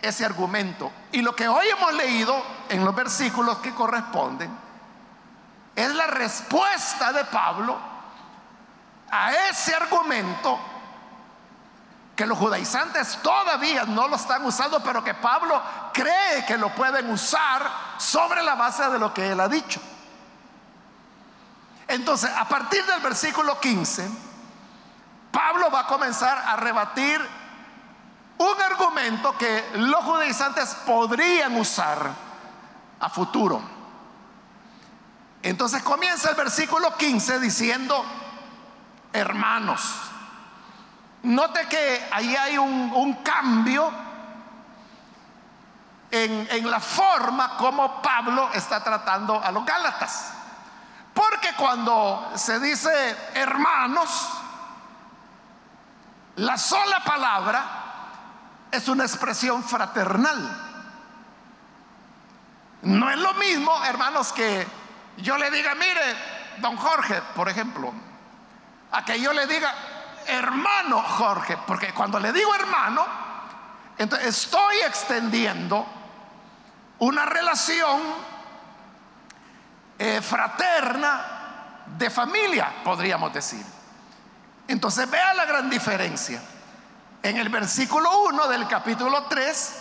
ese 0.02 0.26
argumento. 0.26 0.92
Y 1.12 1.22
lo 1.22 1.36
que 1.36 1.48
hoy 1.48 1.68
hemos 1.68 1.94
leído 1.94 2.42
en 2.70 2.84
los 2.84 2.96
versículos 2.96 3.58
que 3.60 3.74
corresponden 3.74 4.50
es 5.76 5.94
la 5.94 6.08
respuesta 6.08 7.12
de 7.14 7.24
Pablo 7.26 7.78
a 9.10 9.34
ese 9.50 9.74
argumento 9.76 10.60
que 12.16 12.26
los 12.26 12.38
judaizantes 12.38 13.20
todavía 13.22 13.86
no 13.86 14.08
lo 14.08 14.16
están 14.16 14.44
usando, 14.44 14.82
pero 14.82 15.04
que 15.04 15.14
Pablo 15.14 15.62
cree 15.94 16.44
que 16.48 16.58
lo 16.58 16.74
pueden 16.74 17.12
usar 17.12 17.62
sobre 18.00 18.42
la 18.42 18.56
base 18.56 18.90
de 18.90 18.98
lo 18.98 19.14
que 19.14 19.32
él 19.32 19.40
ha 19.40 19.48
dicho. 19.48 19.80
Entonces, 21.88 22.32
a 22.36 22.46
partir 22.46 22.84
del 22.86 23.00
versículo 23.02 23.60
15, 23.60 24.10
Pablo 25.32 25.70
va 25.70 25.82
a 25.82 25.88
comenzar 25.88 26.38
a 26.38 26.56
rebatir 26.56 27.22
un 28.38 28.62
argumento 28.62 29.38
que 29.38 29.72
los 29.76 30.04
judaizantes 30.04 30.76
podrían 30.86 31.56
usar 31.56 32.12
a 33.00 33.10
futuro. 33.10 33.62
Entonces 35.42 35.82
comienza 35.84 36.30
el 36.30 36.36
versículo 36.36 36.96
15 36.96 37.40
diciendo, 37.40 38.04
hermanos, 39.14 39.82
note 41.24 41.68
que 41.68 42.08
ahí 42.12 42.36
hay 42.36 42.58
un, 42.58 43.14
cambio 43.24 43.92
en, 46.12 46.48
en 46.52 46.70
la 46.70 46.80
forma 46.80 47.58
como 47.58 48.02
Pablo 48.02 48.50
está 48.54 48.84
tratando 48.84 49.42
a 49.44 49.52
los 49.52 49.66
Gálatas. 49.66 50.34
Porque 51.14 51.54
cuando 51.56 52.32
se 52.36 52.60
dice 52.60 53.18
hermanos, 53.34 54.28
la 56.38 56.58
sola 56.58 57.04
palabra 57.04 57.66
es 58.70 58.88
una 58.88 59.04
expresión 59.04 59.64
fraternal. 59.64 60.64
No 62.84 63.10
es 63.10 63.18
lo 63.18 63.34
mismo, 63.36 63.84
hermanos, 63.86 64.34
que 64.34 64.68
yo 65.18 65.38
le 65.38 65.50
diga, 65.50 65.74
mire, 65.74 66.16
don 66.60 66.78
Jorge, 66.78 67.22
por 67.36 67.50
ejemplo, 67.50 67.92
a 68.92 69.04
que 69.04 69.20
yo 69.20 69.34
le 69.34 69.48
diga, 69.48 69.74
hermano 70.28 71.02
Jorge, 71.02 71.58
porque 71.66 71.92
cuando 71.94 72.20
le 72.20 72.32
digo 72.32 72.54
hermano, 72.54 73.04
entonces 73.98 74.28
estoy 74.28 74.78
extendiendo 74.86 75.88
una 77.00 77.26
relación 77.26 78.00
eh, 79.98 80.22
fraterna 80.22 81.84
de 81.98 82.10
familia, 82.12 82.72
podríamos 82.84 83.34
decir. 83.34 83.77
Entonces 84.68 85.10
vea 85.10 85.34
la 85.34 85.46
gran 85.46 85.70
diferencia. 85.70 86.42
En 87.24 87.38
el 87.38 87.50
versículo 87.50 88.24
1 88.24 88.48
del 88.48 88.68
capítulo 88.68 89.24
3, 89.24 89.74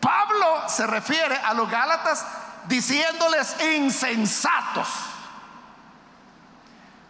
Pablo 0.00 0.68
se 0.68 0.86
refiere 0.86 1.36
a 1.36 1.54
los 1.54 1.70
Gálatas 1.70 2.24
diciéndoles 2.66 3.56
insensatos. 3.76 4.88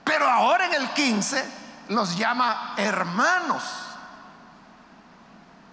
Pero 0.05 0.29
ahora 0.29 0.67
en 0.67 0.75
el 0.75 0.89
15 0.91 1.45
los 1.89 2.17
llama 2.17 2.75
hermanos. 2.77 3.63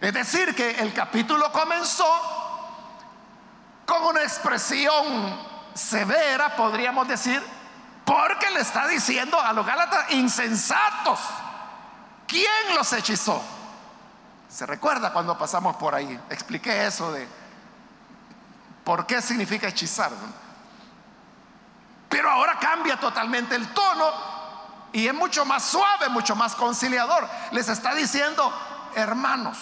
Es 0.02 0.14
decir, 0.14 0.56
que 0.56 0.72
el 0.72 0.94
capítulo 0.94 1.52
comenzó 1.52 2.08
con 3.86 4.04
una 4.04 4.22
expresión 4.22 5.38
severa, 5.74 6.56
podríamos 6.56 7.08
decir, 7.08 7.44
porque 8.10 8.50
le 8.50 8.62
está 8.62 8.88
diciendo 8.88 9.40
a 9.40 9.54
los 9.54 9.64
Gálatas 9.64 10.10
insensatos. 10.14 11.20
¿Quién 12.26 12.74
los 12.74 12.92
hechizó? 12.92 13.40
Se 14.50 14.66
recuerda 14.66 15.14
cuando 15.14 15.38
pasamos 15.38 15.76
por 15.76 15.94
ahí. 15.94 16.20
Expliqué 16.32 16.88
eso 16.88 17.12
de 17.12 17.28
por 18.84 19.06
qué 19.06 19.22
significa 19.22 19.68
hechizar. 19.68 20.10
Pero 22.10 22.32
ahora 22.32 22.58
cambia 22.58 23.00
totalmente 23.00 23.54
el 23.54 23.72
tono 23.76 24.12
y 24.92 25.06
es 25.06 25.14
mucho 25.14 25.46
más 25.46 25.66
suave, 25.66 26.10
mucho 26.10 26.36
más 26.36 26.56
conciliador. 26.56 27.30
Les 27.52 27.70
está 27.70 27.94
diciendo, 27.94 28.52
hermanos, 28.96 29.60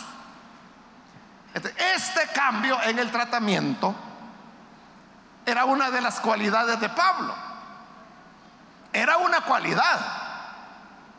este 1.54 2.28
cambio 2.34 2.82
en 2.84 2.98
el 2.98 3.12
tratamiento 3.12 3.94
era 5.46 5.66
una 5.66 5.92
de 5.92 6.00
las 6.00 6.22
cualidades 6.22 6.80
de 6.80 6.88
Pablo. 6.88 7.47
Era 8.98 9.18
una 9.18 9.42
cualidad. 9.42 10.00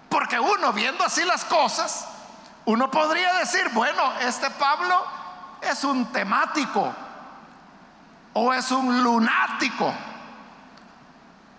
Porque 0.09 0.41
uno 0.41 0.73
viendo 0.73 1.05
así 1.05 1.25
las 1.25 1.45
cosas, 1.45 2.09
uno 2.65 2.91
podría 2.91 3.35
decir, 3.35 3.69
bueno, 3.73 4.15
este 4.21 4.51
Pablo 4.51 5.07
es 5.61 5.85
un 5.85 6.07
temático 6.07 6.93
o 8.33 8.53
es 8.53 8.73
un 8.73 9.05
lunático. 9.05 9.95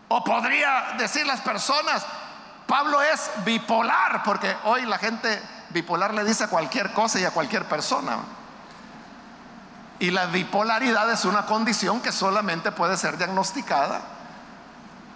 O 0.10 0.22
podría 0.22 0.96
decir 0.98 1.26
las 1.26 1.40
personas, 1.40 2.06
Pablo 2.68 3.02
es 3.02 3.32
bipolar, 3.46 4.22
porque 4.24 4.54
hoy 4.66 4.86
la 4.86 4.98
gente 4.98 5.42
bipolar 5.70 6.14
le 6.14 6.26
dice 6.26 6.44
a 6.44 6.50
cualquier 6.50 6.92
cosa 6.92 7.18
y 7.22 7.24
a 7.24 7.32
cualquier 7.32 7.64
persona. 7.64 8.18
Y 10.00 10.12
la 10.12 10.26
bipolaridad 10.26 11.10
es 11.12 11.24
una 11.24 11.46
condición 11.46 12.02
que 12.02 12.12
solamente 12.12 12.74
puede 12.74 12.98
ser 12.98 13.18
diagnosticada 13.18 14.19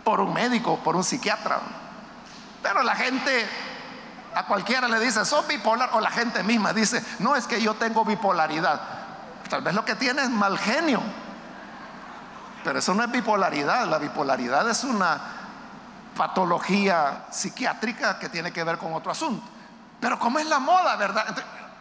por 0.04 0.20
un 0.20 0.34
médico, 0.34 0.80
por 0.80 0.96
un 0.96 1.04
psiquiatra. 1.04 1.60
Pero 2.62 2.84
la 2.84 2.96
gente, 2.96 3.48
a 4.36 4.46
cualquiera 4.46 4.88
le 4.88 5.00
dice, 5.00 5.26
sos 5.26 5.48
bipolar, 5.48 5.90
o 5.94 6.02
la 6.02 6.12
gente 6.12 6.44
misma 6.44 6.74
dice, 6.74 7.04
no 7.20 7.36
es 7.36 7.48
que 7.48 7.62
yo 7.62 7.74
tengo 7.76 8.06
bipolaridad. 8.06 8.80
Tal 9.50 9.62
vez 9.62 9.74
lo 9.74 9.86
que 9.86 9.96
tiene 9.96 10.24
es 10.24 10.30
mal 10.30 10.58
genio. 10.58 11.02
Pero 12.64 12.80
eso 12.80 12.94
no 12.94 13.04
es 13.04 13.12
bipolaridad, 13.12 13.86
la 13.88 13.98
bipolaridad 13.98 14.70
es 14.70 14.84
una 14.84 15.20
patología 16.16 17.26
psiquiátrica 17.32 18.20
que 18.20 18.30
tiene 18.30 18.52
que 18.52 18.64
ver 18.64 18.78
con 18.78 18.94
otro 18.94 19.12
asunto. 19.12 19.46
Pero 20.00 20.18
como 20.20 20.40
es 20.40 20.46
la 20.46 20.60
moda, 20.60 20.96
¿verdad? 20.96 21.26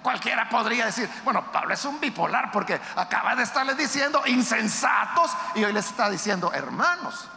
Cualquiera 0.02 0.48
podría 0.48 0.86
decir, 0.86 1.08
bueno, 1.24 1.44
Pablo 1.52 1.74
es 1.74 1.84
un 1.84 2.00
bipolar 2.00 2.50
porque 2.50 2.80
acaba 2.96 3.36
de 3.36 3.44
estarles 3.44 3.76
diciendo 3.76 4.22
insensatos 4.26 5.30
y 5.54 5.62
hoy 5.62 5.72
les 5.72 5.86
está 5.86 6.10
diciendo 6.10 6.52
hermanos. 6.52 7.28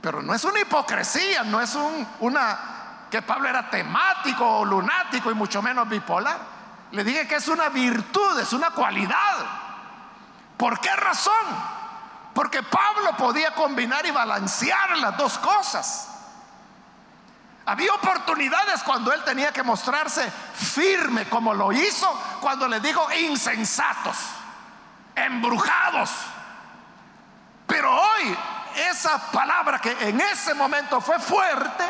Pero 0.00 0.22
no 0.22 0.34
es 0.34 0.44
una 0.44 0.60
hipocresía, 0.60 1.42
no 1.44 1.60
es 1.60 1.74
un, 1.74 2.06
una 2.20 2.58
que 3.10 3.20
Pablo 3.22 3.48
era 3.48 3.68
temático 3.68 4.46
o 4.46 4.64
lunático 4.64 5.30
y 5.30 5.34
mucho 5.34 5.60
menos 5.60 5.88
bipolar. 5.88 6.38
Le 6.92 7.04
dije 7.04 7.26
que 7.26 7.36
es 7.36 7.48
una 7.48 7.68
virtud, 7.68 8.38
es 8.38 8.52
una 8.52 8.70
cualidad. 8.70 9.36
¿Por 10.56 10.80
qué 10.80 10.94
razón? 10.96 11.34
Porque 12.34 12.62
Pablo 12.62 13.16
podía 13.16 13.54
combinar 13.54 14.06
y 14.06 14.10
balancear 14.10 14.96
las 14.98 15.16
dos 15.16 15.38
cosas. 15.38 16.08
Había 17.66 17.92
oportunidades 17.92 18.82
cuando 18.82 19.12
él 19.12 19.22
tenía 19.24 19.52
que 19.52 19.62
mostrarse 19.62 20.30
firme 20.54 21.28
como 21.28 21.52
lo 21.52 21.72
hizo 21.72 22.08
cuando 22.40 22.66
le 22.66 22.80
dijo 22.80 23.06
insensatos, 23.12 24.16
embrujados. 25.14 26.10
Pero 27.66 27.92
hoy 27.92 28.36
esa 28.74 29.18
palabra 29.30 29.78
que 29.78 29.90
en 30.08 30.20
ese 30.20 30.54
momento 30.54 31.00
fue 31.00 31.18
fuerte, 31.18 31.84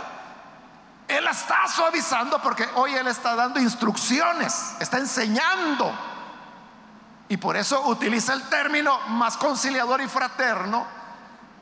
él 1.08 1.24
la 1.24 1.32
está 1.32 1.66
suavizando 1.68 2.40
porque 2.40 2.68
hoy 2.76 2.94
él 2.94 3.06
está 3.06 3.34
dando 3.34 3.60
instrucciones, 3.60 4.76
está 4.80 4.98
enseñando. 4.98 5.92
Y 7.28 7.36
por 7.36 7.56
eso 7.56 7.86
utiliza 7.86 8.32
el 8.32 8.48
término 8.48 8.98
más 9.08 9.36
conciliador 9.36 10.00
y 10.00 10.08
fraterno 10.08 10.86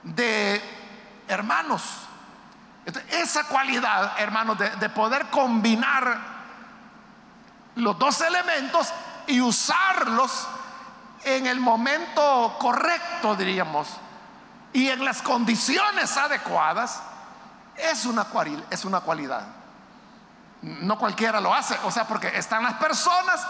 de 0.02 0.62
hermanos 1.28 2.08
esa 3.10 3.44
cualidad, 3.44 4.12
hermanos, 4.18 4.58
de, 4.58 4.88
poder 4.90 5.26
combinar 5.26 6.18
los 7.74 7.98
dos 7.98 8.20
elementos 8.22 8.92
y 9.26 9.40
usarlos 9.40 10.48
en 11.24 11.46
el 11.46 11.60
momento 11.60 12.56
correcto, 12.58 13.36
diríamos, 13.36 13.88
y 14.78 14.88
en 14.88 15.04
las 15.04 15.22
condiciones 15.22 16.16
adecuadas, 16.16 17.02
es 17.74 18.06
una, 18.06 18.24
es 18.70 18.84
una 18.84 19.00
cualidad. 19.00 19.44
No 20.62 20.96
cualquiera 20.96 21.40
lo 21.40 21.52
hace, 21.52 21.76
o 21.82 21.90
sea, 21.90 22.06
porque 22.06 22.28
están 22.28 22.62
las 22.62 22.74
personas 22.74 23.44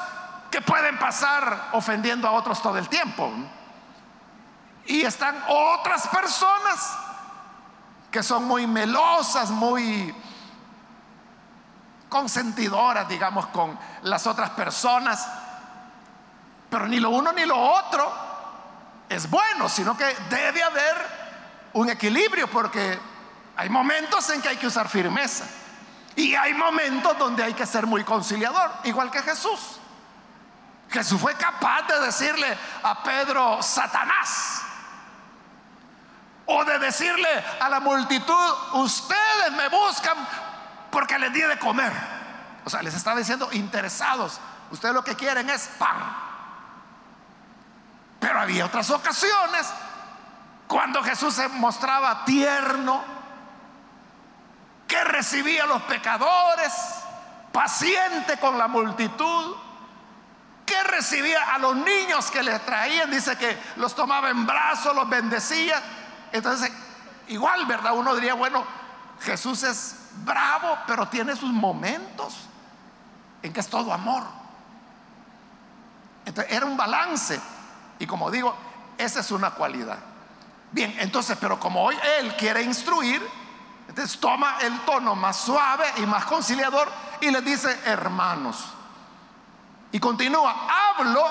que 0.51 0.63
pueden 0.63 0.99
pasar 0.99 1.69
ofendiendo 1.73 2.27
a 2.27 2.31
otros 2.31 2.63
todo 2.63 2.79
el 2.79 2.89
tiempo. 2.89 3.31
Y 4.87 5.03
están 5.03 5.37
otras 5.49 6.09
personas 6.09 6.97
que 8.11 8.23
son 8.23 8.45
muy 8.45 8.67
melosas, 8.67 9.51
muy 9.51 10.15
consentidoras, 12.09 13.07
digamos, 13.07 13.49
con 13.49 13.79
las 14.01 14.27
otras 14.27 14.49
personas. 14.51 15.29
Pero 16.71 16.87
ni 16.87 16.99
lo 17.01 17.11
uno 17.11 17.33
ni 17.33 17.45
lo 17.45 17.59
otro 17.59 18.28
es 19.09 19.29
bueno, 19.29 19.69
sino 19.69 19.97
que 19.97 20.17
debe 20.31 20.63
haber 20.63 20.97
un 21.73 21.89
equilibrio 21.91 22.49
porque 22.49 22.99
hay 23.57 23.69
momentos 23.69 24.29
en 24.31 24.43
que 24.43 24.49
hay 24.49 24.57
que 24.57 24.67
usar 24.67 24.89
firmeza 24.89 25.45
y 26.17 26.35
hay 26.35 26.55
momentos 26.55 27.17
donde 27.19 27.45
hay 27.45 27.55
que 27.55 27.67
ser 27.67 27.87
muy 27.87 28.05
conciliador, 28.05 28.71
igual 28.85 29.11
que 29.11 29.23
Jesús. 29.23 29.79
Jesús 30.91 31.21
fue 31.21 31.35
capaz 31.35 31.83
de 31.87 32.01
decirle 32.01 32.57
a 32.83 33.03
Pedro, 33.03 33.63
Satanás, 33.63 34.63
o 36.47 36.65
de 36.65 36.79
decirle 36.79 37.29
a 37.61 37.69
la 37.69 37.79
multitud, 37.79 38.55
ustedes 38.73 39.53
me 39.53 39.69
buscan 39.69 40.17
porque 40.91 41.19
les 41.19 41.33
di 41.33 41.43
de 41.43 41.59
comer. 41.59 41.93
O 42.65 42.71
sea, 42.71 42.83
les 42.83 42.95
estaba 42.95 43.19
diciendo 43.19 43.49
interesados, 43.53 44.41
ustedes 44.71 44.95
lo 44.95 45.05
que 45.05 45.15
quieren 45.15 45.49
es 45.51 45.69
pan. 45.79 46.28
Pero 48.21 48.41
había 48.41 48.67
otras 48.67 48.91
ocasiones 48.91 49.67
cuando 50.67 51.03
Jesús 51.03 51.35
se 51.35 51.49
mostraba 51.49 52.25
tierno, 52.25 53.03
que 54.87 55.05
recibía 55.05 55.65
a 55.65 55.67
los 55.67 55.83
pecadores, 55.83 56.73
paciente 57.53 58.39
con 58.39 58.59
la 58.59 58.69
multitud, 58.69 59.57
que 60.65 60.83
recibía 60.85 61.55
a 61.55 61.59
los 61.59 61.77
niños 61.77 62.31
que 62.31 62.43
le 62.43 62.59
traían, 62.61 63.11
dice 63.11 63.37
que 63.37 63.59
los 63.77 63.95
tomaba 63.95 64.31
en 64.31 64.47
brazos, 64.47 64.95
los 64.95 65.09
bendecía 65.09 65.83
entonces, 66.33 66.71
igual, 67.29 67.67
¿verdad? 67.67 67.95
Uno 67.95 68.15
diría, 68.15 68.35
bueno, 68.35 68.65
Jesús 69.21 69.63
es 69.63 69.97
bravo, 70.25 70.79
pero 70.87 71.09
tiene 71.09 71.35
sus 71.37 71.51
momentos 71.51 72.37
en 73.43 73.53
que 73.53 73.61
es 73.61 73.69
todo 73.69 73.93
amor. 73.93 74.25
Entonces, 76.25 76.53
era 76.53 76.67
un 76.67 76.77
balance. 76.77 77.41
Y 77.99 78.07
como 78.07 78.31
digo, 78.31 78.55
esa 78.97 79.21
es 79.21 79.31
una 79.31 79.51
cualidad. 79.51 79.99
Bien, 80.71 80.95
entonces, 81.01 81.37
pero 81.41 81.59
como 81.59 81.83
hoy 81.83 81.97
Él 82.19 82.37
quiere 82.37 82.63
instruir, 82.63 83.27
entonces 83.89 84.19
toma 84.21 84.59
el 84.61 84.81
tono 84.81 85.15
más 85.15 85.37
suave 85.37 85.87
y 85.97 86.03
más 86.03 86.25
conciliador 86.27 86.89
y 87.21 87.31
le 87.31 87.41
dice, 87.41 87.81
hermanos. 87.87 88.65
Y 89.93 89.99
continúa, 89.99 90.69
hablo 90.91 91.25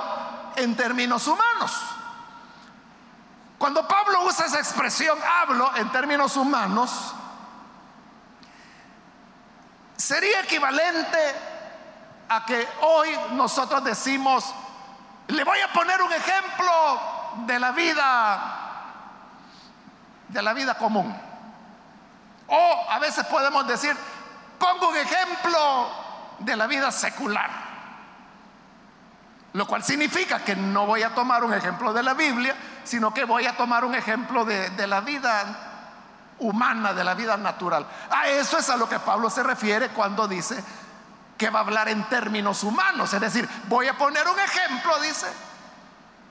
en 0.55 0.75
términos 0.75 1.27
humanos. 1.27 1.71
Cuando 3.57 3.87
Pablo 3.87 4.23
usa 4.25 4.45
esa 4.45 4.59
expresión, 4.59 5.17
hablo 5.41 5.75
en 5.75 5.91
términos 5.91 6.35
humanos, 6.35 7.13
sería 9.95 10.41
equivalente 10.41 11.17
a 12.29 12.45
que 12.45 12.67
hoy 12.81 13.09
nosotros 13.31 13.83
decimos, 13.83 14.53
le 15.27 15.43
voy 15.43 15.59
a 15.59 15.71
poner 15.73 16.01
un 16.01 16.13
ejemplo 16.13 17.01
de 17.45 17.59
la 17.59 17.71
vida, 17.71 18.39
de 20.29 20.41
la 20.41 20.53
vida 20.53 20.77
común. 20.77 21.15
O 22.47 22.85
a 22.89 22.99
veces 22.99 23.25
podemos 23.25 23.67
decir, 23.67 23.95
pongo 24.57 24.89
un 24.89 24.97
ejemplo 24.97 25.89
de 26.39 26.55
la 26.55 26.67
vida 26.67 26.91
secular. 26.91 27.67
Lo 29.53 29.67
cual 29.67 29.83
significa 29.83 30.43
que 30.43 30.55
no 30.55 30.85
voy 30.85 31.03
a 31.03 31.13
tomar 31.13 31.43
un 31.43 31.53
ejemplo 31.53 31.91
de 31.93 32.03
la 32.03 32.13
Biblia, 32.13 32.55
sino 32.83 33.13
que 33.13 33.25
voy 33.25 33.45
a 33.45 33.57
tomar 33.57 33.83
un 33.83 33.95
ejemplo 33.95 34.45
de, 34.45 34.87
la 34.87 35.01
vida 35.01 36.35
humana, 36.39 36.93
de 36.93 37.03
la 37.03 37.15
vida 37.15 37.35
natural. 37.37 37.85
A 38.11 38.27
eso 38.27 38.57
es 38.59 38.69
a 38.69 38.77
lo 38.77 38.87
que 38.87 38.99
Pablo 38.99 39.29
se 39.29 39.43
refiere 39.43 39.89
cuando 39.89 40.27
dice 40.27 40.63
que 41.37 41.49
va 41.49 41.59
a 41.59 41.63
hablar 41.63 41.89
en 41.89 42.03
términos 42.09 42.63
humanos. 42.63 43.13
Es 43.13 43.21
decir, 43.21 43.47
voy 43.67 43.87
a 43.87 43.97
poner 43.97 44.27
un 44.27 44.39
ejemplo, 44.39 44.99
dice, 45.01 45.27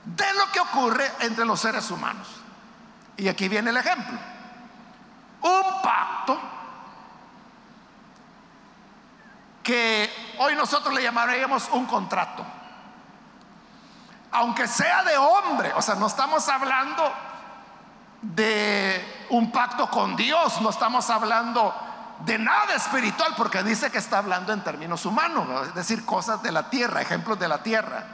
de 0.05 0.35
lo 0.35 0.51
que 0.53 0.61
ocurre 0.61 1.11
entre 1.21 1.45
los 1.45 1.61
seres 1.61 1.91
humanos. 1.91 2.29
Y 3.17 3.29
aquí 3.29 3.49
viene 3.49 3.71
el 3.71 3.77
ejemplo. 3.77 4.19
Un 5.43 5.83
pacto 5.83 6.41
que 9.63 10.37
hoy 10.39 10.55
nosotros 10.55 10.95
le 10.95 11.03
llamaríamos 11.03 11.69
un 11.73 11.87
contrato. 11.87 12.45
Aunque 14.33 14.69
sea 14.69 15.03
de 15.03 15.17
hombre, 15.17 15.73
o 15.75 15.83
sea, 15.83 15.95
no 15.95 16.07
estamos 16.07 16.49
hablando 16.49 17.13
de 18.23 19.27
un 19.31 19.51
pacto 19.51 19.89
con 19.91 20.15
Dios, 20.15 20.61
no 20.61 20.71
estamos 20.71 21.09
hablando 21.11 21.75
de 22.21 22.39
nada 22.39 22.75
espiritual, 22.75 23.35
porque 23.37 23.63
dice 23.63 23.91
que 23.91 23.99
está 23.99 24.19
hablando 24.19 24.53
en 24.53 24.63
términos 24.65 25.05
humanos, 25.05 25.69
es 25.69 25.75
decir, 25.75 26.05
cosas 26.05 26.43
de 26.43 26.53
la 26.53 26.71
tierra, 26.71 27.03
ejemplos 27.03 27.39
de 27.39 27.49
la 27.49 27.63
tierra. 27.63 28.05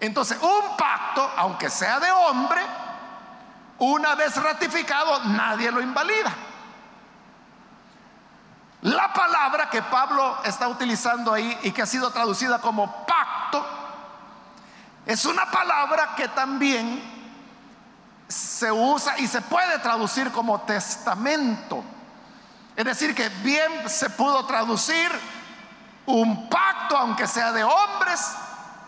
Entonces, 0.00 0.38
un 0.40 0.76
pacto, 0.76 1.30
aunque 1.36 1.70
sea 1.70 2.00
de 2.00 2.10
hombre, 2.10 2.60
una 3.78 4.14
vez 4.14 4.36
ratificado, 4.36 5.24
nadie 5.24 5.70
lo 5.70 5.80
invalida. 5.80 6.34
La 8.82 9.12
palabra 9.12 9.70
que 9.70 9.80
Pablo 9.82 10.38
está 10.44 10.66
utilizando 10.68 11.32
ahí 11.32 11.56
y 11.62 11.70
que 11.70 11.82
ha 11.82 11.86
sido 11.86 12.10
traducida 12.10 12.60
como 12.60 13.06
pacto, 13.06 13.64
es 15.06 15.24
una 15.24 15.50
palabra 15.50 16.14
que 16.16 16.28
también 16.28 17.00
se 18.26 18.72
usa 18.72 19.18
y 19.18 19.26
se 19.26 19.40
puede 19.40 19.78
traducir 19.78 20.32
como 20.32 20.60
testamento. 20.62 21.84
Es 22.76 22.84
decir, 22.84 23.14
que 23.14 23.28
bien 23.28 23.88
se 23.88 24.10
pudo 24.10 24.46
traducir 24.46 25.10
un 26.06 26.48
pacto, 26.48 26.96
aunque 26.96 27.26
sea 27.26 27.52
de 27.52 27.64
hombres, 27.64 28.34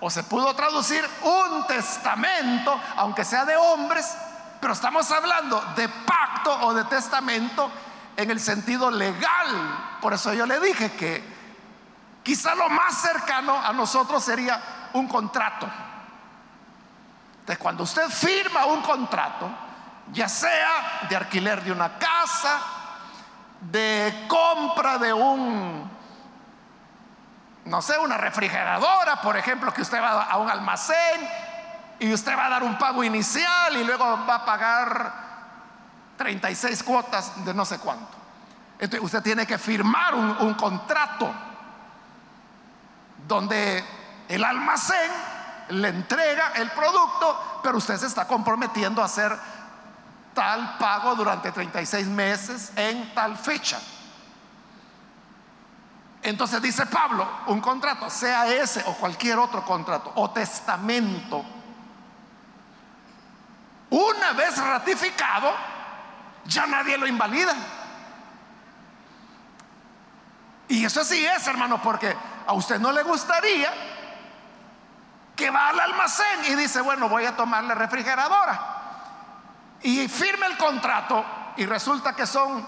o 0.01 0.11
se 0.11 0.23
pudo 0.25 0.55
traducir 0.55 1.09
un 1.23 1.67
testamento, 1.67 2.79
aunque 2.97 3.25
sea 3.25 3.45
de 3.45 3.57
hombres, 3.57 4.17
pero 4.61 4.73
estamos 4.73 5.11
hablando 5.11 5.61
de 5.77 5.89
pacto 5.89 6.67
o 6.67 6.75
de 6.75 6.85
testamento 6.85 7.71
en 8.17 8.31
el 8.31 8.41
sentido 8.41 8.91
legal. 8.91 9.99
Por 10.01 10.15
eso 10.15 10.33
yo 10.33 10.47
le 10.47 10.61
dije 10.61 10.93
que 10.93 11.23
quizá 12.23 12.55
lo 12.55 12.69
más 12.69 13.01
cercano 13.01 13.59
a 13.59 13.73
nosotros 13.73 14.25
sería 14.25 14.61
un 14.95 15.07
contrato. 15.09 15.69
Entonces, 17.41 17.59
cuando 17.59 17.83
usted 17.83 18.09
firma 18.09 18.65
un 18.65 18.81
contrato, 18.81 19.51
ya 20.13 20.29
sea 20.29 21.07
de 21.09 21.17
alquiler 21.17 21.63
de 21.63 21.73
una 21.73 21.99
casa, 21.99 22.59
de 23.61 24.27
compra 24.29 24.99
de 24.99 25.13
un, 25.13 25.91
no 27.65 27.83
sé, 27.83 27.99
una 27.99 28.17
refrigeradora, 28.17 29.21
por 29.21 29.37
ejemplo, 29.37 29.73
que 29.73 29.83
usted 29.83 30.01
va 30.01 30.25
a 30.25 30.39
un 30.39 30.51
almacén 30.51 31.29
y 31.99 32.13
usted 32.13 32.37
va 32.37 32.47
a 32.47 32.51
dar 32.51 32.63
un 32.63 32.77
pago 32.79 33.03
inicial 33.03 33.77
y 33.77 33.85
luego 33.85 34.05
va 34.27 34.37
a 34.37 34.45
pagar 34.45 35.13
36 36.17 36.83
cuotas 36.83 37.45
de 37.45 37.55
no 37.55 37.65
sé 37.65 37.79
cuánto. 37.79 38.17
Entonces 38.79 39.05
usted 39.05 39.23
tiene 39.23 39.47
que 39.47 39.57
firmar 39.57 40.15
un, 40.15 40.31
un 40.41 40.55
contrato 40.55 41.33
donde 43.27 43.85
el 44.29 44.45
almacén 44.45 45.11
le 45.69 45.89
entrega 45.89 46.53
el 46.57 46.71
producto, 46.71 47.61
pero 47.63 47.79
usted 47.79 47.97
se 47.97 48.07
está 48.07 48.27
comprometiendo 48.27 49.01
a 49.01 49.07
hacer 49.07 49.39
tal 50.35 50.77
pago 50.79 51.15
durante 51.15 51.51
36 51.53 52.07
meses 52.09 52.73
en 52.77 53.15
tal 53.15 53.37
fecha. 53.37 53.79
Entonces 56.23 56.61
dice 56.61 56.87
Pablo, 56.87 57.27
un 57.47 57.61
contrato, 57.61 58.11
sea 58.11 58.47
ese 58.49 58.83
o 58.87 58.95
cualquier 58.95 59.39
otro 59.39 59.65
contrato 59.65 60.13
o 60.17 60.31
testamento, 60.31 61.45
una 63.91 64.33
vez 64.33 64.57
ratificado, 64.59 65.53
ya 66.47 66.67
nadie 66.67 66.99
lo 66.99 67.07
invalida. 67.07 67.55
Y 70.67 70.85
eso 70.85 71.05
sí 71.05 71.25
es, 71.25 71.47
hermano, 71.47 71.81
porque 71.81 72.17
a 72.47 72.55
usted 72.55 72.81
no 72.81 72.91
le 72.91 73.03
gustaría 73.03 73.71
que 75.37 75.51
va 75.51 75.69
al 75.69 75.81
almacén 75.81 76.45
y 76.49 76.55
dice, 76.55 76.81
bueno, 76.81 77.09
voy 77.09 77.27
a 77.27 77.37
tomar 77.37 77.65
la 77.65 77.75
refrigeradora 77.75 78.84
y 79.85 80.09
firme 80.09 80.47
el 80.47 80.57
contrato 80.57 81.25
y 81.57 81.67
resulta 81.67 82.17
que 82.17 82.27
son 82.27 82.67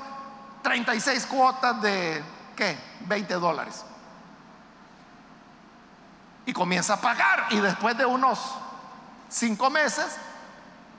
36 0.62 1.26
cuotas 1.26 1.80
de, 1.80 2.22
¿qué? 2.54 2.78
20 3.00 3.34
dólares. 3.34 3.84
Y 6.44 6.52
comienza 6.52 6.94
a 6.94 7.00
pagar 7.00 7.46
y 7.50 7.58
después 7.58 7.96
de 7.96 8.04
unos 8.04 8.38
5 9.30 9.70
meses 9.70 10.18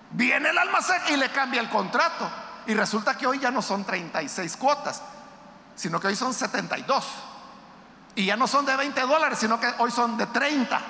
viene 0.09 0.49
el 0.49 0.57
almacén 0.57 1.01
y 1.09 1.17
le 1.17 1.29
cambia 1.29 1.61
el 1.61 1.69
contrato. 1.69 2.27
Y 2.65 2.73
resulta 2.73 3.15
que 3.15 3.27
hoy 3.27 3.37
ya 3.37 3.51
no 3.51 3.61
son 3.61 3.85
36 3.85 4.57
cuotas, 4.57 5.03
sino 5.75 5.99
que 5.99 6.07
hoy 6.07 6.15
son 6.15 6.33
72. 6.33 7.05
Y 8.15 8.25
ya 8.25 8.35
no 8.35 8.47
son 8.47 8.65
de 8.65 8.75
20 8.75 8.99
dólares, 9.01 9.37
sino 9.37 9.59
que 9.59 9.71
hoy 9.77 9.91
son 9.91 10.17
de 10.17 10.25
30. 10.25 10.81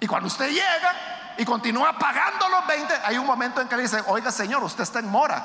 Y 0.00 0.06
cuando 0.06 0.28
usted 0.28 0.48
llega, 0.48 1.17
y 1.38 1.44
continúa 1.44 1.96
pagando 1.96 2.48
los 2.48 2.66
20, 2.66 2.94
hay 3.04 3.16
un 3.16 3.24
momento 3.24 3.60
en 3.60 3.68
que 3.68 3.76
dice, 3.76 4.02
oiga 4.08 4.32
Señor, 4.32 4.62
usted 4.64 4.82
está 4.82 4.98
en 4.98 5.08
mora. 5.08 5.42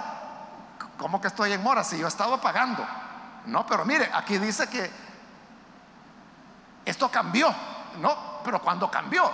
¿Cómo 0.98 1.22
que 1.22 1.28
estoy 1.28 1.54
en 1.54 1.62
mora 1.62 1.84
si 1.84 2.00
yo 2.00 2.08
he 2.08 2.10
estado 2.10 2.42
pagando? 2.42 2.84
No, 3.46 3.64
pero 3.68 3.86
mire, 3.86 4.10
aquí 4.12 4.40
dice 4.40 4.68
que 4.68 4.92
esto 6.84 7.12
cambió, 7.12 7.54
¿no? 8.00 8.42
Pero 8.44 8.60
cuando 8.60 8.90
cambió, 8.90 9.32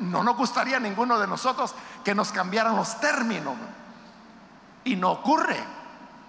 no 0.00 0.24
nos 0.24 0.36
gustaría 0.36 0.78
a 0.78 0.80
ninguno 0.80 1.16
de 1.16 1.28
nosotros 1.28 1.76
que 2.02 2.12
nos 2.12 2.32
cambiaran 2.32 2.74
los 2.74 2.98
términos. 2.98 3.54
Y 4.82 4.96
no 4.96 5.12
ocurre. 5.12 5.62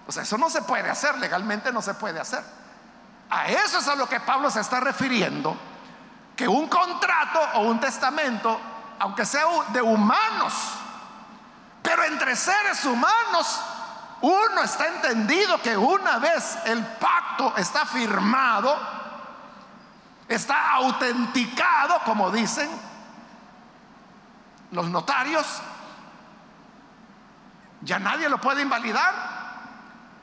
O 0.06 0.12
sea, 0.12 0.22
eso 0.22 0.38
no 0.38 0.48
se 0.48 0.62
puede 0.62 0.90
hacer, 0.90 1.18
legalmente 1.18 1.72
no 1.72 1.82
se 1.82 1.94
puede 1.94 2.20
hacer. 2.20 2.44
A 3.30 3.48
eso 3.48 3.78
es 3.78 3.88
a 3.88 3.96
lo 3.96 4.08
que 4.08 4.20
Pablo 4.20 4.48
se 4.48 4.60
está 4.60 4.78
refiriendo, 4.78 5.56
que 6.36 6.46
un 6.46 6.68
contrato 6.68 7.40
o 7.54 7.62
un 7.62 7.80
testamento 7.80 8.60
aunque 9.02 9.26
sea 9.26 9.46
de 9.72 9.82
humanos, 9.82 10.54
pero 11.82 12.04
entre 12.04 12.36
seres 12.36 12.84
humanos, 12.84 13.60
uno 14.20 14.62
está 14.62 14.86
entendido 14.86 15.60
que 15.60 15.76
una 15.76 16.20
vez 16.20 16.56
el 16.66 16.86
pacto 16.86 17.52
está 17.56 17.84
firmado, 17.84 18.78
está 20.28 20.74
autenticado, 20.74 21.98
como 22.04 22.30
dicen 22.30 22.70
los 24.70 24.88
notarios, 24.88 25.46
ya 27.80 27.98
nadie 27.98 28.28
lo 28.28 28.40
puede 28.40 28.62
invalidar 28.62 29.14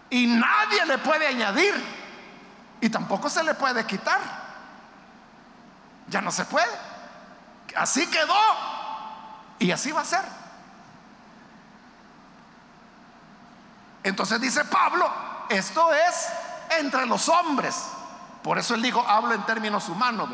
y 0.09 0.25
nadie 0.25 0.85
le 0.85 0.99
puede 0.99 1.27
añadir 1.27 1.75
y 2.79 2.89
tampoco 2.89 3.29
se 3.29 3.43
le 3.43 3.55
puede 3.55 3.85
quitar. 3.85 4.21
Ya 6.07 6.21
no 6.21 6.31
se 6.31 6.45
puede. 6.45 6.88
Así 7.75 8.07
quedó 8.07 8.35
y 9.59 9.71
así 9.71 9.91
va 9.91 10.01
a 10.01 10.05
ser. 10.05 10.23
Entonces 14.03 14.39
dice 14.39 14.65
Pablo, 14.65 15.11
esto 15.49 15.93
es 15.93 16.29
entre 16.79 17.05
los 17.05 17.27
hombres. 17.29 17.89
Por 18.43 18.57
eso 18.57 18.75
él 18.75 18.81
dijo, 18.81 19.03
hablo 19.05 19.33
en 19.33 19.45
términos 19.45 19.89
humanos, 19.89 20.29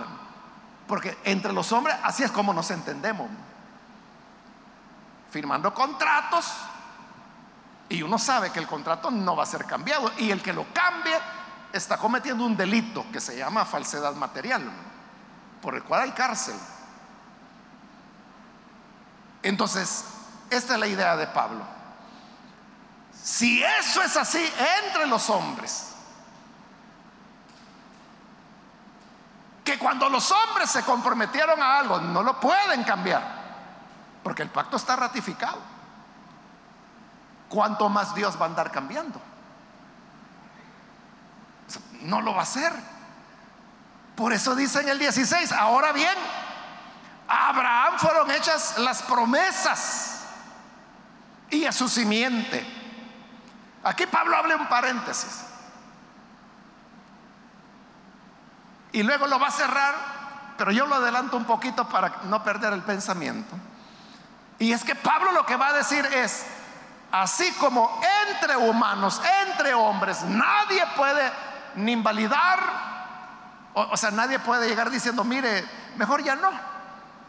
porque 0.88 1.18
entre 1.24 1.52
los 1.52 1.72
hombres 1.72 1.96
así 2.04 2.24
es 2.24 2.32
como 2.32 2.54
nos 2.54 2.70
entendemos. 2.72 3.28
Firmando 5.32 5.74
contratos 5.74 6.54
y 7.90 8.02
uno 8.02 8.18
sabe 8.18 8.52
que 8.52 8.60
el 8.60 8.68
contrato 8.68 9.12
no 9.12 9.36
va 9.36 9.44
a 9.44 9.48
ser 9.48 9.66
cambiado 9.66 10.12
y 10.18 10.32
el 10.32 10.42
que 10.42 10.54
lo 10.54 10.66
cambie 10.72 11.18
está 11.74 11.98
cometiendo 11.98 12.46
un 12.46 12.56
delito 12.56 13.06
que 13.12 13.20
se 13.20 13.36
llama 13.36 13.66
falsedad 13.66 14.16
material, 14.16 14.64
por 15.62 15.76
el 15.76 15.84
cual 15.84 16.04
hay 16.04 16.12
cárcel. 16.12 16.56
Entonces, 19.46 20.06
esta 20.50 20.74
es 20.74 20.80
la 20.80 20.88
idea 20.88 21.16
de 21.16 21.28
Pablo. 21.28 21.64
Si 23.14 23.64
eso 23.64 24.02
es 24.02 24.18
así 24.18 24.44
entre 24.84 25.06
los 25.06 25.30
hombres, 25.30 25.94
que 29.64 29.78
cuando 29.78 30.10
los 30.10 30.32
hombres 30.32 30.72
se 30.72 30.82
comprometieron 30.82 31.62
a 31.62 31.78
algo 31.78 32.00
no 32.02 32.24
lo 32.24 32.40
pueden 32.40 32.84
cambiar, 32.86 33.22
porque 34.24 34.42
el 34.42 34.50
pacto 34.50 34.78
está 34.78 34.96
ratificado, 34.96 35.60
¿cuánto 37.48 37.88
más 37.88 38.16
Dios 38.16 38.42
va 38.42 38.46
a 38.46 38.50
andar 38.50 38.72
cambiando? 38.72 39.22
No 42.02 42.20
lo 42.20 42.34
va 42.34 42.40
a 42.40 42.44
hacer. 42.44 42.74
Por 44.16 44.34
eso 44.34 44.56
dice 44.56 44.82
en 44.82 44.90
el 44.90 44.98
16, 44.98 45.52
ahora 45.52 45.92
bien, 45.92 46.16
a 47.28 47.50
Abraham 47.50 47.98
fueron 47.98 48.32
hechas 48.32 48.78
las 48.78 49.02
promesas 49.04 50.26
y 51.50 51.66
a 51.66 51.72
su 51.72 51.90
simiente. 51.90 52.66
Aquí 53.84 54.06
Pablo 54.08 54.36
habla 54.36 54.56
un 54.56 54.68
paréntesis. 54.68 55.46
Y 58.92 59.04
luego 59.04 59.28
lo 59.28 59.40
va 59.40 59.48
a 59.48 59.52
cerrar, 59.52 59.96
pero 60.58 60.72
yo 60.72 60.86
lo 60.86 60.96
adelanto 60.96 61.38
un 61.38 61.46
poquito 61.46 61.88
para 61.88 62.22
no 62.24 62.44
perder 62.44 62.74
el 62.74 62.82
pensamiento. 62.82 63.56
Y 64.58 64.72
es 64.72 64.84
que 64.84 64.96
Pablo 64.96 65.32
lo 65.34 65.46
que 65.46 65.56
va 65.56 65.68
a 65.68 65.74
decir 65.74 66.06
es, 66.06 66.46
así 67.12 67.52
como 67.54 68.00
entre 68.30 68.56
humanos, 68.56 69.22
entre 69.48 69.74
hombres, 69.74 70.24
nadie 70.24 70.84
puede 70.96 71.32
ni 71.76 71.92
invalidar 71.92 72.86
O, 73.74 73.98
sea, 73.98 74.12
nadie 74.12 74.40
puede 74.40 74.70
llegar 74.70 74.90
diciendo, 74.90 75.26
mire, 75.26 75.66
mejor 75.98 76.24
ya 76.24 76.36
no, 76.36 76.50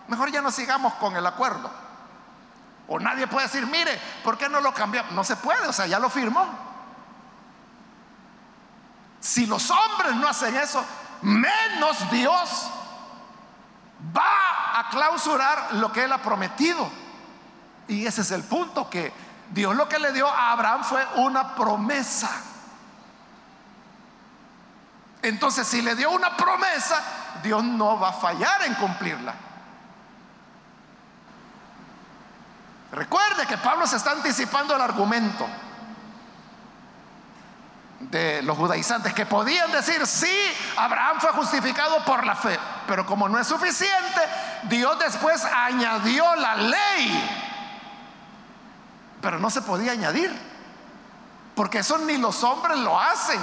mejor 0.08 0.30
ya 0.30 0.42
no 0.42 0.50
sigamos 0.50 0.94
con 0.94 1.16
el 1.16 1.26
acuerdo. 1.26 1.70
O 2.88 3.00
nadie 3.00 3.26
puede 3.26 3.46
decir, 3.46 3.66
mire, 3.66 4.00
¿por 4.22 4.38
qué 4.38 4.48
no 4.48 4.60
lo 4.60 4.72
cambiamos? 4.72 5.12
No 5.12 5.24
se 5.24 5.36
puede, 5.36 5.66
o 5.66 5.72
sea, 5.72 5.86
ya 5.86 5.98
lo 5.98 6.08
firmó. 6.08 6.46
Si 9.20 9.46
los 9.46 9.70
hombres 9.70 10.14
no 10.14 10.28
hacen 10.28 10.54
eso, 10.56 10.84
menos 11.22 12.10
Dios 12.10 12.70
va 14.16 14.78
a 14.78 14.88
clausurar 14.90 15.74
lo 15.74 15.90
que 15.92 16.04
Él 16.04 16.12
ha 16.12 16.18
prometido. 16.18 16.88
Y 17.88 18.06
ese 18.06 18.20
es 18.20 18.30
el 18.30 18.44
punto, 18.44 18.88
que 18.88 19.12
Dios 19.50 19.74
lo 19.74 19.88
que 19.88 19.98
le 19.98 20.12
dio 20.12 20.28
a 20.28 20.52
Abraham 20.52 20.84
fue 20.84 21.04
una 21.16 21.54
promesa. 21.56 22.30
Entonces, 25.22 25.66
si 25.66 25.82
le 25.82 25.96
dio 25.96 26.10
una 26.10 26.36
promesa, 26.36 27.02
Dios 27.42 27.64
no 27.64 27.98
va 27.98 28.10
a 28.10 28.12
fallar 28.12 28.62
en 28.62 28.74
cumplirla. 28.74 29.34
Recuerde 32.96 33.46
que 33.46 33.58
Pablo 33.58 33.86
se 33.86 33.96
está 33.96 34.12
anticipando 34.12 34.74
el 34.74 34.80
argumento 34.80 35.46
de 38.00 38.40
los 38.40 38.56
judaizantes 38.56 39.12
que 39.12 39.26
podían 39.26 39.70
decir, 39.70 40.06
sí, 40.06 40.34
Abraham 40.78 41.18
fue 41.20 41.30
justificado 41.32 42.02
por 42.06 42.24
la 42.24 42.34
fe, 42.34 42.58
pero 42.86 43.04
como 43.04 43.28
no 43.28 43.38
es 43.38 43.46
suficiente, 43.46 44.20
Dios 44.62 44.98
después 44.98 45.44
añadió 45.44 46.36
la 46.36 46.56
ley, 46.56 47.30
pero 49.20 49.38
no 49.40 49.50
se 49.50 49.60
podía 49.60 49.92
añadir, 49.92 50.34
porque 51.54 51.80
eso 51.80 51.98
ni 51.98 52.16
los 52.16 52.42
hombres 52.44 52.78
lo 52.78 52.98
hacen. 52.98 53.40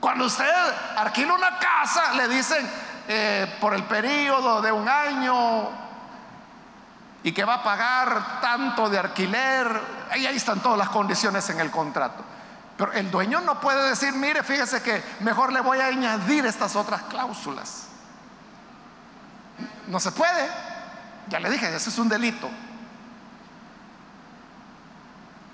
Cuando 0.00 0.24
usted 0.24 0.52
alquila 0.96 1.34
una 1.34 1.60
casa, 1.60 2.14
le 2.14 2.26
dicen 2.26 2.68
eh, 3.06 3.56
por 3.60 3.72
el 3.72 3.84
periodo 3.84 4.60
de 4.62 4.72
un 4.72 4.88
año 4.88 5.89
y 7.22 7.32
que 7.32 7.44
va 7.44 7.54
a 7.54 7.62
pagar 7.62 8.40
tanto 8.40 8.88
de 8.88 8.98
alquiler, 8.98 9.80
ahí, 10.10 10.26
ahí 10.26 10.36
están 10.36 10.60
todas 10.60 10.78
las 10.78 10.88
condiciones 10.88 11.48
en 11.50 11.60
el 11.60 11.70
contrato. 11.70 12.24
Pero 12.76 12.92
el 12.92 13.10
dueño 13.10 13.42
no 13.42 13.60
puede 13.60 13.90
decir, 13.90 14.14
mire, 14.14 14.42
fíjese 14.42 14.80
que 14.82 15.02
mejor 15.20 15.52
le 15.52 15.60
voy 15.60 15.78
a 15.80 15.86
añadir 15.88 16.46
estas 16.46 16.76
otras 16.76 17.02
cláusulas. 17.02 17.88
No 19.88 20.00
se 20.00 20.12
puede. 20.12 20.48
Ya 21.28 21.40
le 21.40 21.50
dije, 21.50 21.74
eso 21.74 21.90
es 21.90 21.98
un 21.98 22.08
delito. 22.08 22.48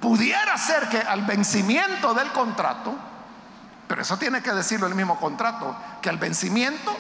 Pudiera 0.00 0.56
ser 0.56 0.88
que 0.88 0.98
al 0.98 1.22
vencimiento 1.22 2.14
del 2.14 2.30
contrato, 2.30 2.94
pero 3.88 4.02
eso 4.02 4.16
tiene 4.18 4.40
que 4.40 4.52
decirlo 4.52 4.86
el 4.86 4.94
mismo 4.94 5.18
contrato, 5.18 5.74
que 6.00 6.08
al 6.08 6.18
vencimiento 6.18 6.96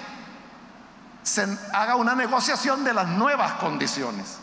se 1.22 1.46
haga 1.72 1.94
una 1.94 2.16
negociación 2.16 2.82
de 2.82 2.94
las 2.94 3.06
nuevas 3.06 3.52
condiciones. 3.52 4.38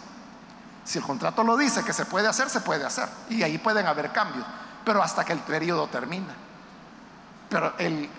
Si 0.83 0.99
el 0.99 1.05
contrato 1.05 1.43
lo 1.43 1.55
dice 1.55 1.83
que 1.83 1.93
se 1.93 2.05
puede 2.05 2.27
hacer, 2.27 2.49
se 2.49 2.61
puede 2.61 2.85
hacer. 2.85 3.07
Y 3.29 3.43
ahí 3.43 3.57
pueden 3.57 3.87
haber 3.87 4.11
cambios, 4.11 4.45
pero 4.83 5.01
hasta 5.01 5.23
que 5.23 5.33
el 5.33 5.39
periodo 5.39 5.87
termina. 5.87 6.33
Pero 7.49 7.73
el 7.77 8.09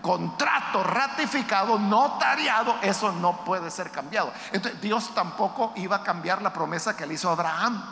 contrato 0.00 0.84
ratificado, 0.84 1.78
notariado, 1.78 2.76
eso 2.82 3.12
no 3.12 3.44
puede 3.44 3.70
ser 3.70 3.90
cambiado. 3.90 4.32
Entonces 4.52 4.80
Dios 4.80 5.14
tampoco 5.14 5.72
iba 5.76 5.96
a 5.96 6.02
cambiar 6.02 6.40
la 6.40 6.52
promesa 6.52 6.96
que 6.96 7.06
le 7.06 7.14
hizo 7.14 7.28
a 7.28 7.32
Abraham. 7.32 7.84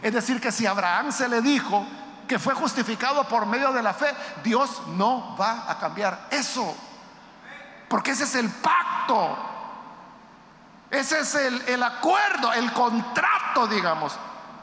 Es 0.00 0.12
decir, 0.12 0.40
que 0.40 0.50
si 0.50 0.66
a 0.66 0.72
Abraham 0.72 1.12
se 1.12 1.28
le 1.28 1.40
dijo 1.40 1.86
que 2.26 2.38
fue 2.38 2.54
justificado 2.54 3.24
por 3.24 3.46
medio 3.46 3.72
de 3.72 3.82
la 3.82 3.94
fe, 3.94 4.12
Dios 4.42 4.82
no 4.88 5.36
va 5.36 5.70
a 5.70 5.78
cambiar 5.78 6.26
eso. 6.30 6.74
Porque 7.88 8.12
ese 8.12 8.24
es 8.24 8.34
el 8.34 8.48
pacto. 8.48 9.50
Ese 10.90 11.20
es 11.20 11.34
el, 11.34 11.82
acuerdo, 11.82 12.52
el 12.52 12.70
contrato, 12.72 13.41
digamos, 13.66 14.18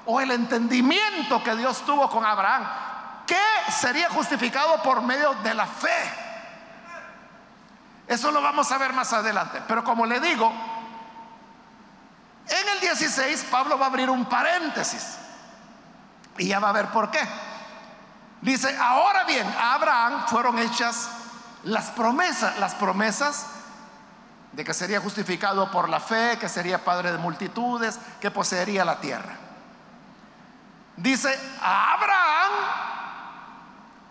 o 0.05 0.19
el 0.19 0.31
entendimiento 0.31 1.43
que 1.43 1.55
Dios 1.55 1.81
tuvo 1.85 2.09
con 2.09 2.25
Abraham, 2.25 2.67
que 3.25 3.37
sería 3.71 4.09
justificado 4.09 4.81
por 4.81 5.01
medio 5.01 5.33
de 5.35 5.53
la 5.53 5.67
fe. 5.67 6.13
Eso 8.07 8.31
lo 8.31 8.41
vamos 8.41 8.71
a 8.71 8.77
ver 8.79 8.91
más 8.91 9.13
adelante. 9.13 9.61
Pero 9.67 9.83
como 9.83 10.05
le 10.05 10.19
digo, 10.19 10.51
en 12.47 12.69
el 12.69 12.79
16 12.79 13.45
Pablo 13.51 13.77
va 13.77 13.85
a 13.85 13.89
abrir 13.89 14.09
un 14.09 14.25
paréntesis. 14.25 15.17
Y 16.39 16.47
ya 16.47 16.59
va 16.59 16.69
a 16.69 16.73
ver 16.73 16.87
por 16.87 17.11
qué. 17.11 17.19
Dice, 18.41 18.75
ahora 18.79 19.25
bien, 19.25 19.47
a 19.59 19.75
Abraham 19.75 20.25
fueron 20.27 20.57
hechas 20.57 21.09
las 21.63 21.91
promesas, 21.91 22.57
las 22.57 22.73
promesas 22.73 23.45
de 24.59 24.65
que 24.65 24.73
sería 24.73 24.99
justificado 24.99 25.71
por 25.71 25.87
la 25.87 26.01
fe, 26.01 26.37
que 26.37 26.49
sería 26.49 26.83
padre 26.83 27.13
de 27.13 27.17
multitudes, 27.17 27.97
que 28.19 28.29
poseería 28.29 28.83
la 28.83 28.99
tierra. 28.99 29.37
Dice, 30.97 31.33
a 31.61 31.93
Abraham 31.93 32.51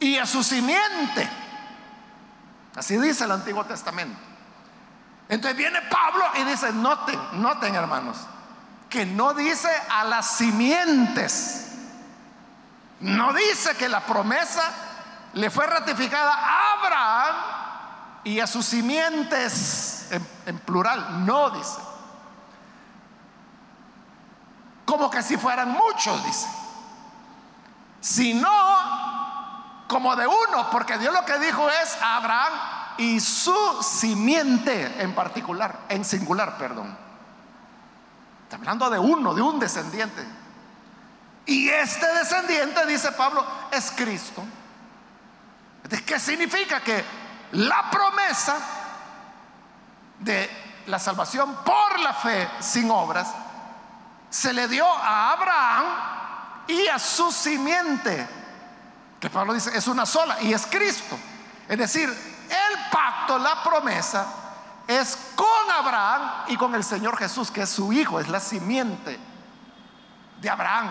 y 0.00 0.16
a 0.16 0.24
su 0.24 0.42
simiente. 0.42 1.28
Así 2.74 2.96
dice 2.96 3.24
el 3.24 3.32
Antiguo 3.32 3.62
Testamento. 3.66 4.18
Entonces 5.28 5.54
viene 5.54 5.82
Pablo 5.82 6.24
y 6.36 6.44
dice, 6.44 6.72
noten, 6.72 7.20
noten 7.42 7.74
hermanos, 7.74 8.16
que 8.88 9.04
no 9.04 9.34
dice 9.34 9.68
a 9.90 10.04
las 10.04 10.30
simientes 10.38 11.66
no 13.00 13.34
dice 13.34 13.76
que 13.76 13.86
la 13.86 14.00
promesa 14.00 14.72
le 15.34 15.50
fue 15.50 15.66
ratificada 15.66 16.32
a 16.32 16.72
Abraham 16.72 17.36
y 18.24 18.40
a 18.40 18.46
sus 18.46 18.64
simientes 18.64 19.97
en, 20.10 20.58
plural. 20.60 21.24
No 21.26 21.50
dice. 21.50 21.78
Como 24.84 25.10
que 25.10 25.22
si 25.22 25.36
fueran 25.36 25.70
muchos, 25.70 26.24
dice. 26.24 26.48
Sino 28.00 28.48
como 29.86 30.14
de 30.16 30.26
uno, 30.26 30.70
porque 30.70 30.98
Dios 30.98 31.12
lo 31.12 31.24
que 31.24 31.38
dijo 31.38 31.68
es 31.68 31.98
Abraham 32.02 32.52
y 32.98 33.20
su 33.20 33.82
simiente 33.82 35.02
en 35.02 35.14
particular, 35.14 35.80
en 35.88 36.04
singular, 36.04 36.58
perdón. 36.58 36.96
Está 38.44 38.56
hablando 38.56 38.88
de 38.90 38.98
uno, 38.98 39.34
de 39.34 39.42
un 39.42 39.58
descendiente. 39.58 40.24
Y 41.46 41.68
este 41.68 42.06
descendiente, 42.14 42.84
dice 42.86 43.12
Pablo, 43.12 43.44
es 43.70 43.90
Cristo. 43.92 44.44
¿Qué 46.04 46.18
significa? 46.20 46.80
Que 46.80 47.04
la 47.52 47.90
promesa 47.90 48.56
de 50.20 50.82
la 50.86 50.98
salvación 50.98 51.56
por 51.64 52.00
la 52.00 52.14
fe 52.14 52.48
sin 52.60 52.90
obras 52.90 53.28
se 54.30 54.52
le 54.52 54.68
dio 54.68 54.86
a 54.86 55.32
Abraham 55.32 55.84
y 56.66 56.86
a 56.88 56.98
su 56.98 57.32
simiente, 57.32 58.28
que 59.18 59.30
Pablo 59.30 59.54
dice 59.54 59.76
es 59.76 59.86
una 59.88 60.04
sola 60.04 60.40
y 60.42 60.52
es 60.52 60.66
Cristo. 60.66 61.18
Es 61.66 61.78
decir, 61.78 62.08
el 62.08 62.90
pacto, 62.90 63.38
la 63.38 63.62
promesa 63.62 64.26
es 64.86 65.18
con 65.34 65.70
Abraham 65.70 66.44
y 66.48 66.56
con 66.56 66.74
el 66.74 66.84
Señor 66.84 67.16
Jesús, 67.16 67.50
que 67.50 67.62
es 67.62 67.70
su 67.70 67.92
hijo, 67.92 68.20
es 68.20 68.28
la 68.28 68.40
simiente 68.40 69.18
de 70.40 70.50
Abraham. 70.50 70.90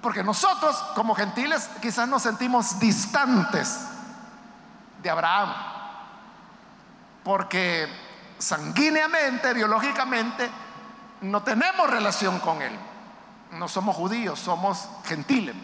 Porque 0.00 0.22
nosotros 0.22 0.76
como 0.94 1.14
gentiles 1.14 1.68
quizás 1.82 2.08
nos 2.08 2.22
sentimos 2.22 2.78
distantes 2.78 3.80
de 5.02 5.10
Abraham. 5.10 5.79
Porque 7.24 7.88
sanguíneamente, 8.38 9.52
biológicamente, 9.52 10.50
no 11.22 11.42
tenemos 11.42 11.88
relación 11.90 12.38
con 12.40 12.62
él. 12.62 12.76
No 13.52 13.68
somos 13.68 13.96
judíos, 13.96 14.38
somos 14.38 14.88
gentiles. 15.04 15.56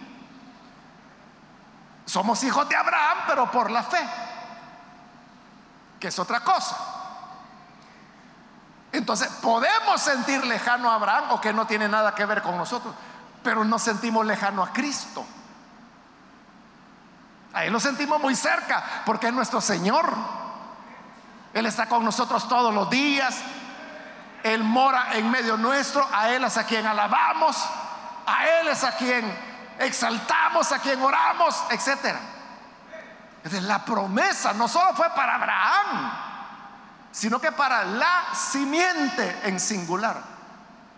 Somos 2.05 2.43
hijos 2.45 2.69
de 2.69 2.77
Abraham, 2.77 3.19
pero 3.27 3.51
por 3.51 3.71
la 3.71 3.83
fe, 3.83 4.01
que 5.99 6.09
es 6.09 6.19
otra 6.19 6.41
cosa. 6.41 6.77
Entonces, 8.93 9.29
podemos 9.43 10.01
sentir 10.01 10.45
lejano 10.47 10.91
a 10.91 10.95
Abraham 10.95 11.33
o 11.33 11.41
que 11.41 11.53
no 11.53 11.67
tiene 11.67 11.89
nada 11.89 12.15
que 12.15 12.25
ver 12.25 12.43
con 12.43 12.57
nosotros 12.57 12.95
pero 13.47 13.65
nos 13.65 13.81
sentimos 13.81 14.27
lejano 14.27 14.61
a 14.61 14.73
Cristo. 14.73 15.25
A 17.53 17.65
Él 17.65 17.73
lo 17.73 17.79
sentimos 17.79 18.21
muy 18.21 18.35
cerca 18.35 19.03
porque 19.07 19.29
es 19.29 19.33
nuestro 19.33 19.61
Señor. 19.61 20.13
Él 21.57 21.65
está 21.65 21.87
con 21.87 22.05
nosotros 22.05 22.47
todos 22.47 22.75
los 22.75 22.91
días. 22.91 23.37
Él 24.43 24.63
mora 24.63 25.15
en 25.15 25.31
medio 25.31 25.57
nuestro. 25.57 26.07
A 26.13 26.29
Él 26.29 26.45
es 26.45 26.57
a 26.59 26.65
quien 26.65 26.87
alabamos. 26.87 27.57
A 28.27 28.47
Él 28.47 28.69
es 28.69 28.85
a 28.85 28.95
quien 28.97 29.25
exaltamos, 29.79 30.71
a 30.71 30.79
quien 30.81 31.01
oramos, 31.01 31.65
etc. 31.71 32.15
La 33.63 33.83
promesa 33.85 34.53
no 34.53 34.69
solo 34.69 34.95
fue 34.95 35.09
para 35.11 35.37
Abraham, 35.37 36.13
sino 37.11 37.41
que 37.41 37.53
para 37.53 37.85
la 37.85 38.35
simiente 38.35 39.41
en 39.45 39.59
singular 39.59 40.37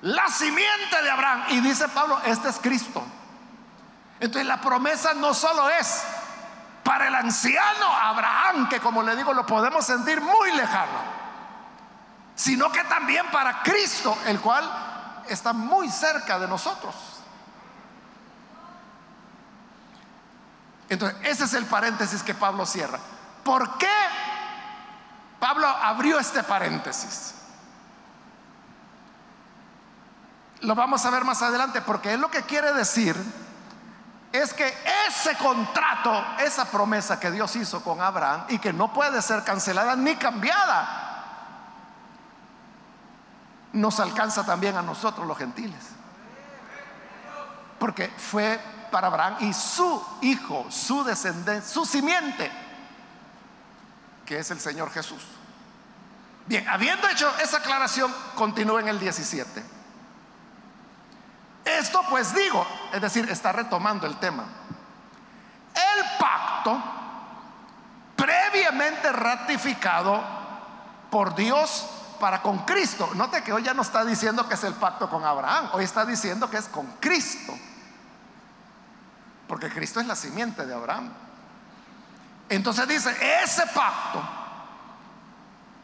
la 0.02 0.28
simiente 0.28 1.02
de 1.02 1.10
Abraham. 1.10 1.44
Y 1.50 1.60
dice 1.60 1.88
Pablo, 1.88 2.20
este 2.24 2.48
es 2.48 2.58
Cristo. 2.58 3.04
Entonces 4.20 4.46
la 4.46 4.60
promesa 4.60 5.14
no 5.14 5.34
solo 5.34 5.68
es 5.70 6.02
para 6.88 7.08
el 7.08 7.14
anciano 7.14 7.84
Abraham, 7.84 8.66
que 8.66 8.80
como 8.80 9.02
le 9.02 9.14
digo 9.14 9.34
lo 9.34 9.44
podemos 9.44 9.84
sentir 9.84 10.22
muy 10.22 10.52
lejano, 10.52 11.02
sino 12.34 12.72
que 12.72 12.82
también 12.84 13.26
para 13.30 13.62
Cristo, 13.62 14.16
el 14.24 14.40
cual 14.40 14.64
está 15.28 15.52
muy 15.52 15.90
cerca 15.90 16.38
de 16.38 16.48
nosotros. 16.48 16.94
Entonces, 20.88 21.18
ese 21.24 21.44
es 21.44 21.52
el 21.52 21.66
paréntesis 21.66 22.22
que 22.22 22.32
Pablo 22.32 22.64
cierra. 22.64 22.98
¿Por 23.44 23.76
qué 23.76 23.92
Pablo 25.38 25.66
abrió 25.66 26.18
este 26.18 26.42
paréntesis? 26.42 27.34
Lo 30.60 30.74
vamos 30.74 31.04
a 31.04 31.10
ver 31.10 31.24
más 31.24 31.42
adelante 31.42 31.82
porque 31.82 32.14
es 32.14 32.18
lo 32.18 32.30
que 32.30 32.44
quiere 32.44 32.72
decir 32.72 33.14
es 34.32 34.52
que 34.52 34.72
ese 35.06 35.36
contrato, 35.36 36.24
esa 36.38 36.66
promesa 36.66 37.18
que 37.18 37.30
Dios 37.30 37.54
hizo 37.56 37.82
con 37.82 38.00
Abraham 38.00 38.44
y 38.48 38.58
que 38.58 38.72
no 38.72 38.92
puede 38.92 39.22
ser 39.22 39.42
cancelada 39.42 39.96
ni 39.96 40.16
cambiada, 40.16 41.06
nos 43.72 44.00
alcanza 44.00 44.44
también 44.44 44.76
a 44.76 44.82
nosotros 44.82 45.26
los 45.26 45.38
gentiles. 45.38 45.82
Porque 47.78 48.08
fue 48.08 48.60
para 48.90 49.06
Abraham 49.06 49.36
y 49.40 49.52
su 49.52 50.04
hijo, 50.22 50.66
su 50.70 51.04
descendencia, 51.04 51.72
su 51.72 51.86
simiente, 51.86 52.50
que 54.26 54.38
es 54.38 54.50
el 54.50 54.60
Señor 54.60 54.90
Jesús. 54.90 55.22
Bien, 56.46 56.66
habiendo 56.68 57.08
hecho 57.08 57.30
esa 57.38 57.58
aclaración, 57.58 58.12
continúa 58.34 58.80
en 58.80 58.88
el 58.88 58.98
17. 58.98 59.77
Esto 61.76 62.02
pues 62.08 62.34
digo, 62.34 62.66
es 62.92 63.00
decir, 63.00 63.28
está 63.30 63.52
retomando 63.52 64.06
el 64.06 64.16
tema. 64.16 64.44
El 65.74 66.18
pacto 66.18 66.82
previamente 68.16 69.12
ratificado 69.12 70.22
por 71.10 71.34
Dios 71.34 71.86
para 72.18 72.42
con 72.42 72.58
Cristo. 72.60 73.10
Note 73.14 73.42
que 73.42 73.52
hoy 73.52 73.62
ya 73.62 73.74
no 73.74 73.82
está 73.82 74.04
diciendo 74.04 74.48
que 74.48 74.54
es 74.54 74.64
el 74.64 74.74
pacto 74.74 75.08
con 75.08 75.24
Abraham, 75.24 75.70
hoy 75.72 75.84
está 75.84 76.04
diciendo 76.04 76.50
que 76.50 76.56
es 76.56 76.66
con 76.66 76.86
Cristo. 77.00 77.52
Porque 79.46 79.70
Cristo 79.70 80.00
es 80.00 80.06
la 80.06 80.16
simiente 80.16 80.66
de 80.66 80.74
Abraham. 80.74 81.10
Entonces 82.48 82.88
dice, 82.88 83.42
ese 83.42 83.66
pacto 83.68 84.22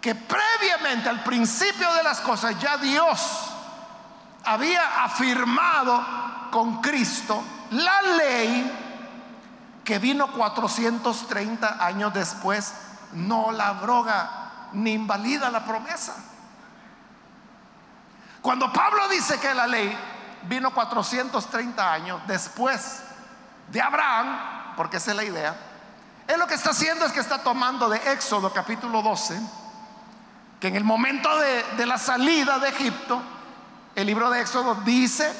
que 0.00 0.14
previamente 0.14 1.08
al 1.08 1.22
principio 1.22 1.92
de 1.94 2.02
las 2.02 2.20
cosas 2.20 2.58
ya 2.58 2.76
Dios 2.76 3.53
había 4.44 5.04
afirmado 5.04 6.04
con 6.50 6.80
Cristo 6.80 7.42
la 7.70 8.02
ley 8.16 8.80
que 9.84 9.98
vino 9.98 10.32
430 10.32 11.84
años 11.84 12.12
después, 12.14 12.74
no 13.12 13.52
la 13.52 13.68
abroga 13.68 14.68
ni 14.72 14.92
invalida 14.92 15.50
la 15.50 15.64
promesa. 15.64 16.14
Cuando 18.40 18.72
Pablo 18.72 19.08
dice 19.08 19.38
que 19.38 19.54
la 19.54 19.66
ley 19.66 19.96
vino 20.44 20.72
430 20.72 21.92
años 21.92 22.20
después 22.26 23.02
de 23.68 23.80
Abraham, 23.80 24.74
porque 24.76 24.96
esa 24.96 25.10
es 25.10 25.16
la 25.16 25.24
idea, 25.24 25.54
él 26.26 26.38
lo 26.38 26.46
que 26.46 26.54
está 26.54 26.70
haciendo 26.70 27.04
es 27.04 27.12
que 27.12 27.20
está 27.20 27.42
tomando 27.42 27.88
de 27.88 27.98
Éxodo 28.12 28.52
capítulo 28.52 29.02
12, 29.02 29.38
que 30.60 30.68
en 30.68 30.76
el 30.76 30.84
momento 30.84 31.38
de, 31.38 31.62
de 31.76 31.86
la 31.86 31.98
salida 31.98 32.58
de 32.58 32.70
Egipto, 32.70 33.22
el 33.94 34.06
libro 34.06 34.30
de 34.30 34.40
Éxodo 34.40 34.74
dice 34.84 35.32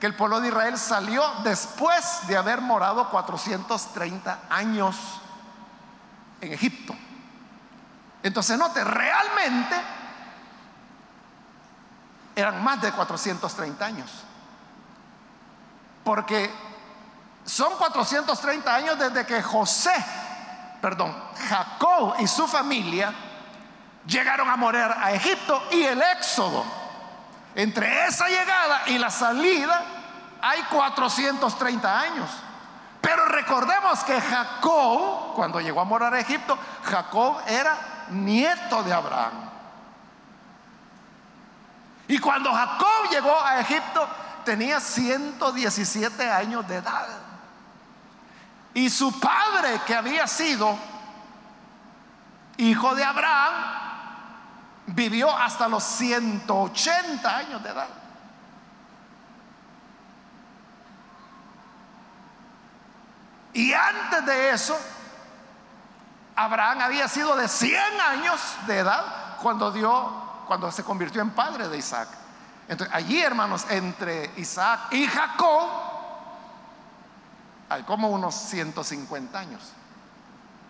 que 0.00 0.06
el 0.06 0.14
pueblo 0.14 0.40
de 0.40 0.48
Israel 0.48 0.78
salió 0.78 1.22
después 1.42 2.26
de 2.26 2.36
haber 2.36 2.60
morado 2.60 3.08
430 3.10 4.40
años 4.50 4.96
en 6.40 6.52
Egipto. 6.52 6.94
Entonces 8.22 8.58
note, 8.58 8.84
realmente 8.84 9.76
eran 12.36 12.62
más 12.62 12.80
de 12.80 12.92
430 12.92 13.84
años. 13.84 14.10
Porque 16.04 16.50
son 17.44 17.74
430 17.76 18.74
años 18.74 18.98
desde 18.98 19.26
que 19.26 19.42
José, 19.42 19.94
perdón, 20.80 21.14
Jacob 21.48 22.14
y 22.18 22.26
su 22.26 22.46
familia 22.46 23.12
llegaron 24.06 24.48
a 24.48 24.56
morir 24.56 24.82
a 24.82 25.12
Egipto 25.12 25.62
y 25.72 25.82
el 25.82 26.00
éxodo 26.00 26.77
entre 27.58 28.06
esa 28.06 28.28
llegada 28.28 28.82
y 28.86 28.98
la 28.98 29.10
salida 29.10 29.82
hay 30.40 30.62
430 30.70 32.00
años. 32.00 32.30
Pero 33.00 33.24
recordemos 33.26 34.04
que 34.04 34.20
Jacob, 34.20 35.34
cuando 35.34 35.60
llegó 35.60 35.80
a 35.80 35.84
morar 35.84 36.14
a 36.14 36.20
Egipto, 36.20 36.56
Jacob 36.84 37.40
era 37.48 38.06
nieto 38.10 38.84
de 38.84 38.92
Abraham. 38.92 39.50
Y 42.06 42.18
cuando 42.18 42.54
Jacob 42.54 43.10
llegó 43.10 43.44
a 43.44 43.58
Egipto, 43.58 44.08
tenía 44.44 44.78
117 44.78 46.30
años 46.30 46.66
de 46.68 46.76
edad. 46.76 47.08
Y 48.72 48.88
su 48.88 49.18
padre, 49.18 49.80
que 49.84 49.96
había 49.96 50.28
sido 50.28 50.78
hijo 52.56 52.94
de 52.94 53.02
Abraham, 53.02 53.87
vivió 54.88 55.34
hasta 55.34 55.68
los 55.68 55.82
180 55.84 57.36
años 57.36 57.62
de 57.62 57.70
edad. 57.70 57.88
Y 63.52 63.72
antes 63.72 64.24
de 64.26 64.50
eso, 64.50 64.78
Abraham 66.36 66.80
había 66.82 67.08
sido 67.08 67.34
de 67.36 67.48
100 67.48 68.00
años 68.00 68.40
de 68.66 68.78
edad 68.78 69.36
cuando 69.42 69.72
dio 69.72 70.28
cuando 70.46 70.72
se 70.72 70.82
convirtió 70.82 71.20
en 71.20 71.30
padre 71.30 71.68
de 71.68 71.76
Isaac. 71.76 72.08
Entonces, 72.68 72.94
allí, 72.94 73.20
hermanos, 73.20 73.66
entre 73.68 74.32
Isaac 74.36 74.92
y 74.92 75.06
Jacob 75.06 75.68
hay 77.68 77.82
como 77.82 78.08
unos 78.08 78.34
150 78.34 79.38
años 79.38 79.60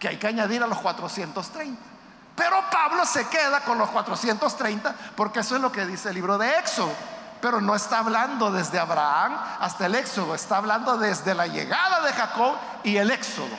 que 0.01 0.09
hay 0.09 0.17
que 0.17 0.27
añadir 0.27 0.63
a 0.63 0.67
los 0.67 0.79
430. 0.79 1.98
Pero 2.39 2.63
Pablo 2.71 3.05
se 3.05 3.27
queda 3.27 3.61
con 3.65 3.77
los 3.79 3.91
430 3.91 4.95
porque 5.17 5.41
eso 5.41 5.57
es 5.57 5.61
lo 5.61 5.73
que 5.73 5.85
dice 5.85 6.11
el 6.11 6.15
libro 6.15 6.39
de 6.39 6.49
Éxodo. 6.53 6.93
Pero 7.41 7.61
no 7.61 7.75
está 7.75 7.99
hablando 7.99 8.53
desde 8.53 8.79
Abraham 8.79 9.37
hasta 9.61 9.87
el 9.87 9.97
Éxodo, 9.97 10.35
está 10.35 10.59
hablando 10.59 10.97
desde 10.97 11.35
la 11.35 11.49
llegada 11.49 12.01
de 12.03 12.13
Jacob 12.13 12.57
y 12.85 12.97
el 12.97 13.11
Éxodo, 13.11 13.57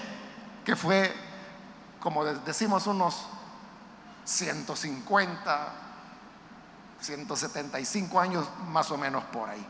que 0.66 0.76
fue, 0.76 1.14
como 2.00 2.24
decimos, 2.26 2.88
unos 2.88 3.26
150, 4.24 5.68
175 7.02 8.20
años 8.20 8.48
más 8.68 8.92
o 8.92 8.98
menos 8.98 9.24
por 9.26 9.50
ahí. 9.50 9.66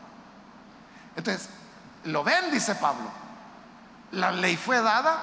Entonces, 1.16 1.48
lo 2.04 2.24
ven, 2.24 2.50
dice 2.50 2.76
Pablo, 2.76 3.10
la 4.12 4.30
ley 4.30 4.56
fue 4.56 4.80
dada 4.80 5.18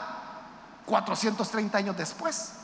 430 0.85 1.77
años 1.77 1.97
después. 1.97 2.56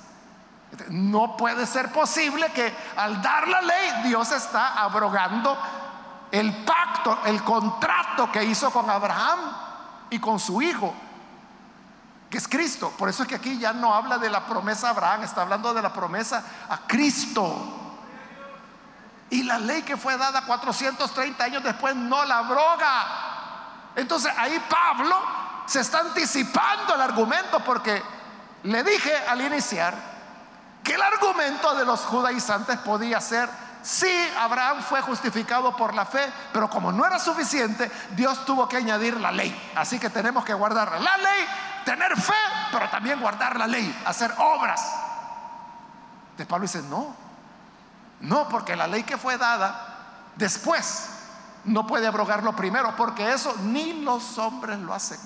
No 0.90 1.38
puede 1.38 1.66
ser 1.66 1.92
posible 1.92 2.52
que 2.52 2.74
al 2.96 3.22
dar 3.22 3.48
la 3.48 3.62
ley 3.62 3.92
Dios 4.06 4.32
está 4.32 4.82
abrogando 4.82 5.58
el 6.32 6.64
pacto, 6.64 7.20
el 7.26 7.44
contrato 7.44 8.32
que 8.32 8.44
hizo 8.44 8.72
con 8.72 8.90
Abraham 8.90 9.40
y 10.10 10.20
con 10.20 10.40
su 10.40 10.62
hijo, 10.62 10.94
que 12.30 12.40
es 12.40 12.48
Cristo. 12.48 12.92
Por 12.98 13.08
eso 13.08 13.22
es 13.22 13.30
que 13.30 13.36
aquí 13.36 13.60
ya 13.60 13.72
no 13.72 13.94
habla 13.94 14.18
de 14.18 14.30
la 14.32 14.46
promesa 14.46 14.88
a 14.88 14.90
Abraham, 14.92 15.24
está 15.24 15.44
hablando 15.44 15.74
de 15.74 15.82
la 15.84 15.94
promesa 15.94 16.44
a 16.70 16.80
Cristo. 16.88 17.82
Y 19.30 19.44
la 19.44 19.60
ley 19.60 19.84
que 19.84 19.96
fue 19.96 20.18
dada 20.18 20.44
430 20.44 21.44
años 21.44 21.64
después 21.64 21.96
no 21.96 22.26
la 22.26 22.40
abroga. 22.40 23.08
Entonces 23.96 24.34
ahí 24.36 24.60
Pablo 24.68 25.16
se 25.68 25.82
está 25.82 26.00
anticipando 26.00 26.96
el 26.96 27.02
argumento 27.02 27.60
porque 27.60 28.02
le 28.64 28.84
dije 28.84 29.16
al 29.28 29.42
iniciar 29.42 30.13
que 30.84 30.96
el 30.96 31.02
argumento 31.02 31.74
de 31.76 31.86
los 31.86 32.02
judaizantes 32.02 32.78
podía 32.80 33.22
ser, 33.22 33.50
sí, 33.82 34.12
Abraham 34.38 34.82
fue 34.82 35.02
justificado 35.02 35.76
por 35.76 35.94
la 35.94 36.06
fe, 36.06 36.32
pero 36.52 36.70
como 36.70 36.92
no 36.92 37.06
era 37.06 37.20
suficiente, 37.20 37.90
Dios 38.12 38.46
tuvo 38.46 38.68
que 38.68 38.78
añadir 38.78 39.20
la 39.20 39.32
ley. 39.32 39.72
Así 39.76 39.98
que 39.98 40.10
tenemos 40.10 40.44
que 40.44 40.54
guardar 40.54 40.92
la 41.00 41.18
ley, 41.18 41.46
tener 41.86 42.16
fe, 42.20 42.34
pero 42.72 42.90
también 42.90 43.20
guardar 43.22 43.58
la 43.58 43.66
ley, 43.66 43.98
hacer 44.06 44.34
obras. 44.38 44.82
De 46.38 46.46
Pablo 46.46 46.64
dice, 46.64 46.82
no, 46.82 47.16
no, 48.20 48.50
porque 48.50 48.76
la 48.76 48.88
ley 48.88 49.04
que 49.04 49.18
fue 49.18 49.38
dada 49.38 49.88
después 50.36 51.10
no 51.66 51.88
puede 51.88 52.08
abrogarlo 52.08 52.56
primero, 52.56 52.94
porque 52.98 53.32
eso 53.32 53.56
ni 53.62 54.02
los 54.02 54.38
hombres 54.38 54.80
lo 54.80 54.94
hacen. 54.94 55.20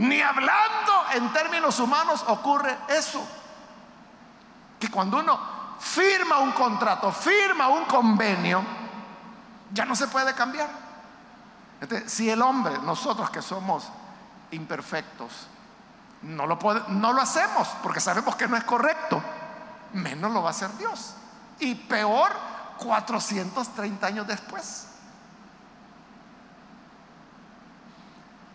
Ni 0.00 0.22
hablando 0.22 0.92
en 1.12 1.30
términos 1.30 1.78
humanos 1.78 2.24
ocurre 2.28 2.74
eso. 2.88 3.22
Que 4.78 4.90
cuando 4.90 5.18
uno 5.18 5.38
firma 5.78 6.38
un 6.38 6.52
contrato, 6.52 7.12
firma 7.12 7.68
un 7.68 7.84
convenio, 7.84 8.64
ya 9.70 9.84
no 9.84 9.94
se 9.94 10.08
puede 10.08 10.34
cambiar. 10.34 10.70
si 12.06 12.30
el 12.30 12.40
hombre, 12.40 12.78
nosotros 12.78 13.28
que 13.28 13.42
somos 13.42 13.88
imperfectos, 14.52 15.48
no 16.22 16.46
lo, 16.46 16.58
no 16.88 17.12
lo 17.12 17.20
hacemos 17.20 17.68
porque 17.82 18.00
sabemos 18.00 18.36
que 18.36 18.48
no 18.48 18.56
es 18.56 18.64
correcto, 18.64 19.22
menos 19.92 20.32
lo 20.32 20.42
va 20.42 20.48
a 20.48 20.52
hacer 20.52 20.74
Dios. 20.78 21.14
Y 21.58 21.74
peor, 21.74 22.32
430 22.78 24.06
años 24.06 24.26
después. 24.26 24.86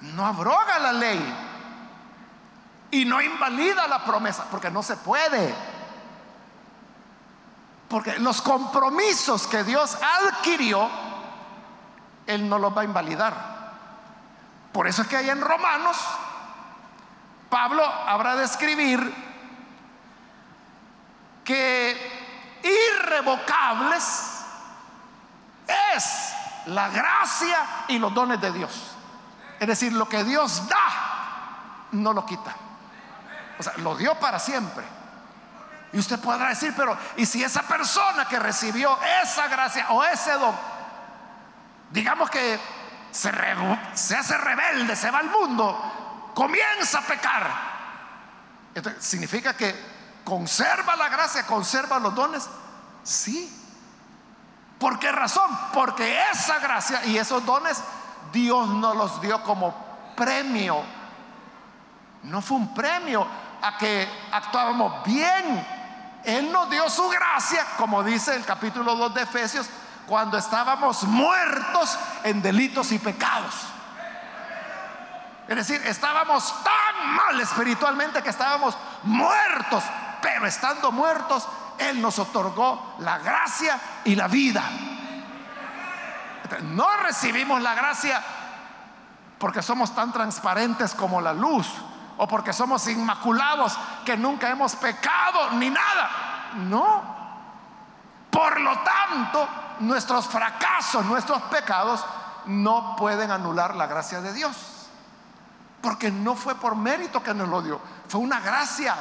No 0.02 0.26
abroga 0.26 0.80
la 0.80 0.93
ley 0.93 1.36
y 2.91 3.06
no 3.06 3.22
invalida 3.22 3.88
la 3.88 4.04
promesa, 4.04 4.46
porque 4.50 4.70
no 4.70 4.84
se 4.84 4.98
puede. 4.98 5.54
Porque 7.89 8.20
los 8.20 8.41
compromisos 8.41 9.48
que 9.48 9.64
Dios 9.64 9.98
adquirió, 10.28 10.89
Él 12.28 12.48
no 12.48 12.58
los 12.60 12.76
va 12.76 12.82
a 12.82 12.86
invalidar. 12.86 13.56
Por 14.72 14.88
eso 14.88 15.04
es 15.04 15.08
que 15.08 15.18
hay 15.18 15.30
en 15.30 15.41
Romanos, 15.41 15.98
Pablo 17.50 17.86
habrá 17.86 18.36
de 18.36 18.46
escribir 18.46 19.14
que 21.43 22.60
irrevocables 22.64 24.41
es 25.96 26.34
la 26.66 26.89
gracia 26.89 27.86
y 27.88 28.00
los 28.00 28.14
dones 28.14 28.41
de 28.41 28.52
Dios. 28.52 28.95
Es 29.60 29.68
decir, 29.68 29.93
lo 29.93 30.08
que 30.10 30.24
Dios 30.24 30.68
da, 30.68 31.88
no 31.91 32.14
lo 32.14 32.26
quita. 32.26 32.56
O 33.58 33.64
sea, 33.64 33.74
lo 33.78 33.95
dio 33.95 34.16
para 34.20 34.39
siempre. 34.39 34.84
Y 35.93 35.99
usted 35.99 36.20
podrá 36.20 36.49
decir, 36.49 36.74
pero 36.76 36.97
¿y 37.16 37.26
si 37.26 37.43
esa 37.43 37.62
persona 37.62 38.28
que 38.28 38.38
recibió 38.38 38.97
esa 39.24 39.47
gracia 39.47 39.88
o 39.91 40.03
ese 40.03 40.34
don, 40.34 40.53
digamos 41.91 42.30
que 42.30 42.60
se, 43.12 43.30
hace 43.30 44.38
rebelde, 44.38 44.93
se 44.95 45.10
va 45.10 45.20
al 45.20 45.30
mundo, 45.30 46.32
comienza 46.36 46.99
a 46.99 47.01
pecar? 47.01 47.76
¿significa 48.99 49.56
que 49.56 49.74
conserva 50.26 50.97
la 50.97 51.08
gracia, 51.08 51.45
conserva 51.45 51.97
los 51.97 52.14
dones? 52.14 52.49
Sí. 53.03 53.49
¿Por 54.78 54.99
qué 54.99 55.14
razón? 55.14 55.49
Porque 55.74 56.20
esa 56.30 56.60
gracia 56.60 57.06
y 57.06 57.18
esos 57.18 57.45
dones 57.45 57.82
Dios 58.32 58.67
no 58.69 58.93
los 58.93 59.21
dio 59.21 59.41
como 59.43 59.73
premio. 60.15 60.82
No 62.23 62.41
fue 62.41 62.57
un 62.57 62.73
premio 62.73 63.28
a 63.61 63.78
que 63.78 64.07
actuábamos 64.32 65.03
bien 65.03 65.76
él 66.26 66.51
nos 66.51 66.69
dio 66.71 66.89
su 66.89 67.07
gracia, 67.07 67.65
como 67.78 68.03
dice 68.03 68.36
el 68.36 68.43
capítulo 68.43 68.95
2 68.95 69.13
de 69.13 69.21
Efesios, 69.21 69.67
cuando 70.07 70.38
estábamos 70.38 71.03
muertos 71.03 71.97
en 72.23 72.41
delitos 72.41 72.91
y 72.91 72.99
pecados. 72.99 73.53
Es 75.47 75.55
decir, 75.55 75.80
estábamos 75.86 76.51
tan 76.63 77.15
mal 77.15 77.39
espiritualmente 77.39 78.23
que 78.23 78.32
estábamos 78.32 78.76
muertos, 79.03 79.84
pero 80.19 80.47
estando 80.47 80.91
muertos, 80.91 81.47
Él 81.78 82.01
nos 82.01 82.17
otorgó 82.17 82.95
la 82.99 83.19
gracia 83.19 83.80
y 84.03 84.15
la 84.15 84.28
vida. 84.28 84.63
No 86.64 86.88
recibimos 86.98 87.62
la 87.62 87.74
gracia 87.74 88.22
porque 89.39 89.62
somos 89.62 89.93
tan 89.93 90.12
transparentes 90.12 90.93
como 90.93 91.22
la 91.22 91.34
luz 91.34 91.68
o 92.18 92.28
porque 92.28 92.54
somos 92.54 92.88
inmaculados 92.88 93.78
que 94.06 94.16
nunca 94.16 94.50
hemos 94.50 94.76
pecado 94.76 95.52
ni 95.52 95.70
nada. 95.70 96.52
No. 96.56 97.16
Por 98.30 98.60
lo 98.60 98.80
tanto, 98.80 99.48
nuestros 99.80 100.28
fracasos, 100.28 101.06
nuestros 101.06 101.41
pecados 101.43 102.04
no 102.46 102.96
pueden 102.96 103.32
anular 103.32 103.76
la 103.76 103.88
gracia 103.88 104.22
de 104.22 104.34
Dios. 104.34 104.56
Porque 105.82 106.12
no 106.12 106.36
fue 106.36 106.56
por 106.56 106.76
mérito 106.76 107.22
que 107.22 107.34
nos 107.34 107.48
lo 107.48 107.62
dio, 107.62 107.80
fue 108.08 108.22
una 108.22 108.39
gracia. 108.39 108.96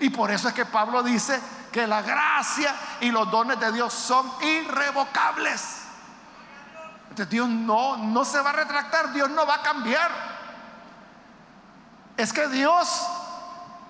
Y 0.00 0.10
por 0.10 0.30
eso 0.30 0.48
es 0.48 0.54
que 0.54 0.64
Pablo 0.64 1.02
dice 1.02 1.40
que 1.72 1.86
la 1.86 2.02
gracia 2.02 2.74
y 3.00 3.10
los 3.10 3.30
dones 3.30 3.58
de 3.60 3.72
Dios 3.72 3.92
son 3.92 4.30
irrevocables. 4.40 5.77
Dios 7.26 7.48
no, 7.48 7.96
no 7.96 8.24
se 8.24 8.40
va 8.40 8.50
a 8.50 8.52
retractar, 8.52 9.12
Dios 9.12 9.30
no 9.30 9.46
va 9.46 9.56
a 9.56 9.62
cambiar. 9.62 10.10
Es 12.16 12.32
que 12.32 12.48
Dios 12.48 13.06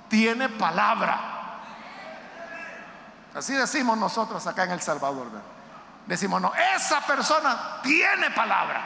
tiene 0.09 0.49
palabra. 0.49 1.39
Así 3.35 3.55
decimos 3.55 3.97
nosotros 3.97 4.47
acá 4.47 4.65
en 4.65 4.73
El 4.73 4.83
Salvador. 4.83 5.29
Decimos, 6.07 6.41
no, 6.41 6.53
esa 6.75 7.01
persona 7.03 7.81
tiene 7.83 8.31
palabra. 8.31 8.83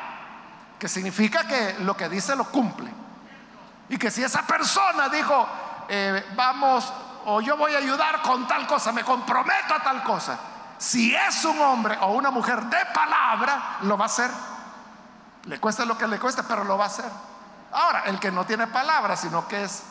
Que 0.78 0.88
significa 0.88 1.46
que 1.46 1.76
lo 1.80 1.96
que 1.96 2.08
dice 2.08 2.36
lo 2.36 2.44
cumple. 2.44 2.92
Y 3.88 3.96
que 3.96 4.10
si 4.10 4.22
esa 4.22 4.42
persona 4.42 5.08
dijo, 5.08 5.48
eh, 5.88 6.24
vamos, 6.34 6.92
o 7.26 7.40
yo 7.40 7.56
voy 7.56 7.74
a 7.74 7.78
ayudar 7.78 8.22
con 8.22 8.46
tal 8.46 8.66
cosa, 8.66 8.92
me 8.92 9.04
comprometo 9.04 9.74
a 9.74 9.82
tal 9.82 10.02
cosa. 10.02 10.38
Si 10.82 11.14
es 11.14 11.44
un 11.44 11.60
hombre 11.60 11.96
o 12.00 12.08
una 12.08 12.32
mujer 12.32 12.60
de 12.64 12.78
palabra, 12.92 13.78
lo 13.82 13.96
va 13.96 14.06
a 14.06 14.06
hacer. 14.06 14.28
Le 15.44 15.60
cuesta 15.60 15.84
lo 15.84 15.96
que 15.96 16.08
le 16.08 16.18
cueste, 16.18 16.42
pero 16.42 16.64
lo 16.64 16.76
va 16.76 16.86
a 16.86 16.86
hacer. 16.88 17.08
Ahora, 17.70 18.02
el 18.06 18.18
que 18.18 18.32
no 18.32 18.44
tiene 18.44 18.66
palabra, 18.66 19.14
sino 19.14 19.46
que 19.46 19.62
es 19.62 19.84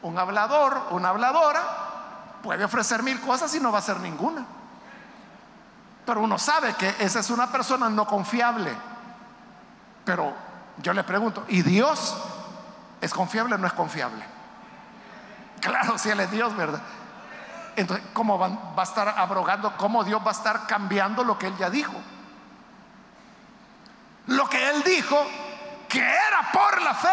un 0.00 0.18
hablador, 0.18 0.86
una 0.92 1.10
habladora, 1.10 1.62
puede 2.42 2.64
ofrecer 2.64 3.02
mil 3.02 3.20
cosas 3.20 3.54
y 3.56 3.60
no 3.60 3.70
va 3.70 3.76
a 3.76 3.80
hacer 3.82 4.00
ninguna. 4.00 4.46
Pero 6.06 6.22
uno 6.22 6.38
sabe 6.38 6.72
que 6.72 6.96
esa 7.00 7.20
es 7.20 7.28
una 7.28 7.52
persona 7.52 7.90
no 7.90 8.06
confiable. 8.06 8.74
Pero 10.02 10.32
yo 10.78 10.94
le 10.94 11.04
pregunto, 11.04 11.44
¿y 11.46 11.60
Dios 11.60 12.16
es 13.02 13.12
confiable 13.12 13.56
o 13.56 13.58
no 13.58 13.66
es 13.66 13.74
confiable? 13.74 14.24
Claro, 15.60 15.98
si 15.98 16.08
Él 16.08 16.20
es 16.20 16.30
Dios, 16.30 16.56
¿verdad? 16.56 16.80
Entonces, 17.78 18.04
¿cómo 18.12 18.38
va, 18.38 18.48
va 18.48 18.82
a 18.82 18.84
estar 18.84 19.08
abrogando? 19.08 19.76
¿Cómo 19.76 20.02
Dios 20.02 20.20
va 20.24 20.30
a 20.30 20.34
estar 20.34 20.66
cambiando 20.66 21.22
lo 21.22 21.38
que 21.38 21.46
Él 21.46 21.56
ya 21.56 21.70
dijo? 21.70 21.94
Lo 24.26 24.48
que 24.48 24.70
Él 24.70 24.82
dijo 24.82 25.16
que 25.88 26.00
era 26.00 26.50
por 26.52 26.82
la 26.82 26.94
fe, 26.94 27.08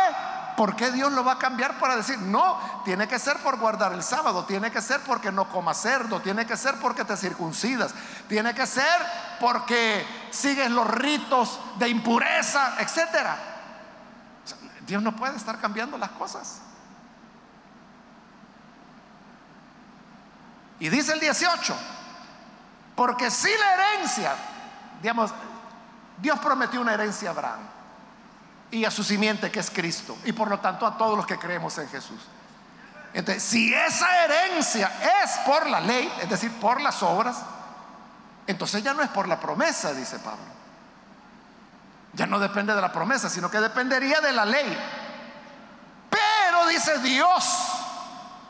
¿por 0.58 0.76
qué 0.76 0.92
Dios 0.92 1.12
lo 1.12 1.24
va 1.24 1.34
a 1.34 1.38
cambiar 1.38 1.78
para 1.78 1.96
decir, 1.96 2.18
no, 2.18 2.60
tiene 2.84 3.08
que 3.08 3.20
ser 3.20 3.38
por 3.38 3.60
guardar 3.60 3.94
el 3.94 4.02
sábado, 4.02 4.46
tiene 4.46 4.72
que 4.72 4.82
ser 4.82 5.02
porque 5.02 5.32
no 5.32 5.48
comas 5.50 5.82
cerdo, 5.82 6.20
tiene 6.20 6.48
que 6.48 6.58
ser 6.58 6.76
porque 6.80 7.06
te 7.06 7.16
circuncidas, 7.16 7.94
tiene 8.28 8.56
que 8.56 8.66
ser 8.66 8.86
porque 9.40 10.06
sigues 10.32 10.72
los 10.72 10.88
ritos 10.88 11.60
de 11.78 11.90
impureza, 11.90 12.74
etcétera? 12.80 13.38
Dios 14.88 15.02
no 15.02 15.16
puede 15.16 15.36
estar 15.36 15.60
cambiando 15.60 15.98
las 15.98 16.10
cosas. 16.12 16.62
Y 20.80 20.90
dice 20.90 21.14
el 21.14 21.20
18, 21.20 21.76
porque 22.96 23.32
si 23.32 23.50
la 23.58 23.74
herencia, 23.74 24.36
digamos, 25.02 25.32
Dios 26.18 26.40
prometió 26.40 26.82
una 26.82 26.94
herencia 26.94 27.30
a 27.30 27.32
Abraham 27.32 27.60
y 28.72 28.86
a 28.86 28.92
su 28.92 29.04
simiente 29.04 29.52
que 29.52 29.60
es 29.60 29.70
Cristo 29.70 30.18
y 30.26 30.34
por 30.34 30.50
lo 30.50 30.60
tanto 30.60 30.86
a 30.86 30.98
todos 30.98 31.18
los 31.18 31.26
que 31.26 31.38
creemos 31.38 31.78
en 31.78 31.90
Jesús. 31.90 32.20
Entonces, 33.14 33.44
si 33.44 33.74
esa 33.74 34.26
herencia 34.26 34.92
es 35.24 35.32
por 35.46 35.70
la 35.70 35.80
ley, 35.80 36.12
es 36.22 36.30
decir, 36.30 36.52
por 36.60 36.82
las 36.82 37.02
obras, 37.02 37.38
entonces 38.48 38.84
ya 38.84 38.94
no 38.94 39.02
es 39.02 39.10
por 39.10 39.28
la 39.28 39.40
promesa, 39.40 39.94
dice 39.94 40.20
Pablo. 40.20 40.44
Ya 42.14 42.26
no 42.26 42.40
depende 42.40 42.76
de 42.76 42.82
la 42.82 42.92
promesa, 42.92 43.30
sino 43.30 43.50
que 43.50 43.60
dependería 43.60 44.22
de 44.22 44.32
la 44.34 44.46
ley. 44.46 44.78
Pero 46.10 46.68
dice 46.68 46.98
Dios, 47.00 47.75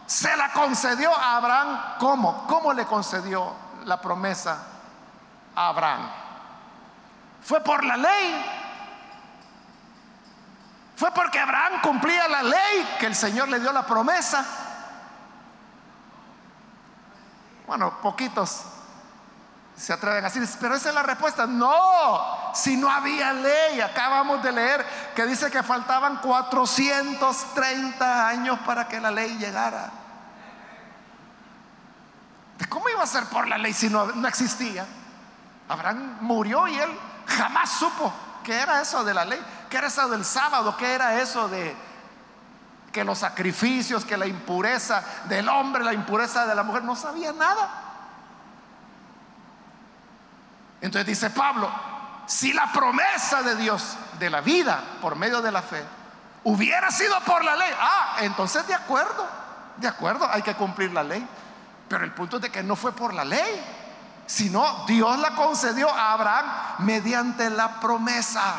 se 0.06 0.36
la 0.38 0.52
concedió 0.54 1.16
a 1.16 1.38
Abraham. 1.38 1.80
¿Cómo? 2.00 2.46
¿Cómo 2.48 2.74
le 2.74 2.86
concedió 2.86 3.54
la 3.86 4.00
promesa 4.00 4.58
a 5.56 5.68
Abraham? 5.68 6.10
Fue 7.42 7.62
por 7.62 7.84
la 7.84 7.98
ley. 7.98 8.46
Fue 10.96 11.12
porque 11.12 11.40
Abraham 11.40 11.82
cumplía 11.82 12.28
la 12.28 12.44
ley 12.44 12.96
que 13.00 13.06
el 13.08 13.16
Señor 13.16 13.50
le 13.50 13.60
dio 13.60 13.72
la 13.72 13.86
promesa. 13.86 14.46
Bueno, 17.68 18.00
poquitos 18.02 18.64
se 19.76 19.92
atreven 19.92 20.24
a 20.24 20.30
decir, 20.30 20.48
pero 20.60 20.76
esa 20.76 20.90
es 20.90 20.96
la 20.96 21.04
respuesta. 21.04 21.46
No, 21.46 22.54
si 22.54 22.78
no 22.78 22.90
había 22.90 23.34
ley, 23.34 23.82
acabamos 23.82 24.42
de 24.42 24.52
leer 24.52 24.86
que 25.16 25.26
dice 25.26 25.52
que 25.52 25.64
faltaban 25.64 26.18
430 26.18 28.28
años 28.28 28.60
para 28.66 28.88
que 28.88 29.02
la 29.02 29.12
ley 29.12 29.38
llegara. 29.38 29.92
¿Cómo 32.70 32.88
iba 32.90 33.04
a 33.04 33.08
ser 33.08 33.26
por 33.26 33.48
la 33.48 33.58
ley 33.58 33.74
si 33.74 33.90
no, 33.90 34.06
no 34.06 34.28
existía? 34.28 34.86
Abraham 35.68 36.18
murió 36.22 36.68
y 36.68 36.78
él 36.78 36.90
jamás 37.28 37.72
supo 37.72 38.14
que 38.44 38.54
era 38.54 38.82
eso 38.82 39.04
de 39.04 39.14
la 39.14 39.26
ley. 39.26 39.44
¿Qué 39.70 39.78
era 39.78 39.88
eso 39.88 40.08
del 40.08 40.24
sábado? 40.24 40.78
¿Qué 40.78 40.94
era 40.94 41.20
eso 41.20 41.50
de 41.50 41.76
que 42.94 43.04
los 43.04 43.18
sacrificios, 43.18 44.06
que 44.06 44.16
la 44.16 44.28
impureza 44.28 45.04
del 45.26 45.50
hombre, 45.50 45.84
la 45.84 45.94
impureza 45.94 46.46
de 46.46 46.56
la 46.56 46.64
mujer? 46.64 46.84
No 46.84 46.96
sabía 46.96 47.34
nada. 47.34 47.85
Entonces 50.82 51.08
dice 51.08 51.30
Pablo, 51.30 51.70
si 52.26 52.54
la 52.54 52.72
promesa 52.72 53.42
de 53.44 53.56
Dios 53.56 53.98
de 54.20 54.30
la 54.30 54.42
vida 54.42 54.84
por 55.02 55.16
medio 55.16 55.42
de 55.42 55.52
la 55.52 55.62
fe 55.62 55.84
hubiera 56.44 56.92
sido 56.92 57.20
por 57.22 57.44
la 57.44 57.56
ley, 57.56 57.72
ah, 57.80 58.18
entonces 58.22 58.68
de 58.68 58.74
acuerdo, 58.74 59.28
de 59.78 59.88
acuerdo, 59.88 60.28
hay 60.32 60.42
que 60.42 60.54
cumplir 60.56 60.92
la 60.92 61.04
ley. 61.04 61.26
Pero 61.88 62.04
el 62.04 62.12
punto 62.14 62.38
es 62.38 62.44
de 62.44 62.52
que 62.52 62.64
no 62.64 62.76
fue 62.76 62.94
por 62.94 63.14
la 63.14 63.24
ley, 63.24 63.64
sino 64.26 64.86
Dios 64.88 65.20
la 65.20 65.32
concedió 65.32 65.90
a 65.90 66.14
Abraham 66.14 66.46
mediante 66.80 67.50
la 67.50 67.80
promesa. 67.80 68.56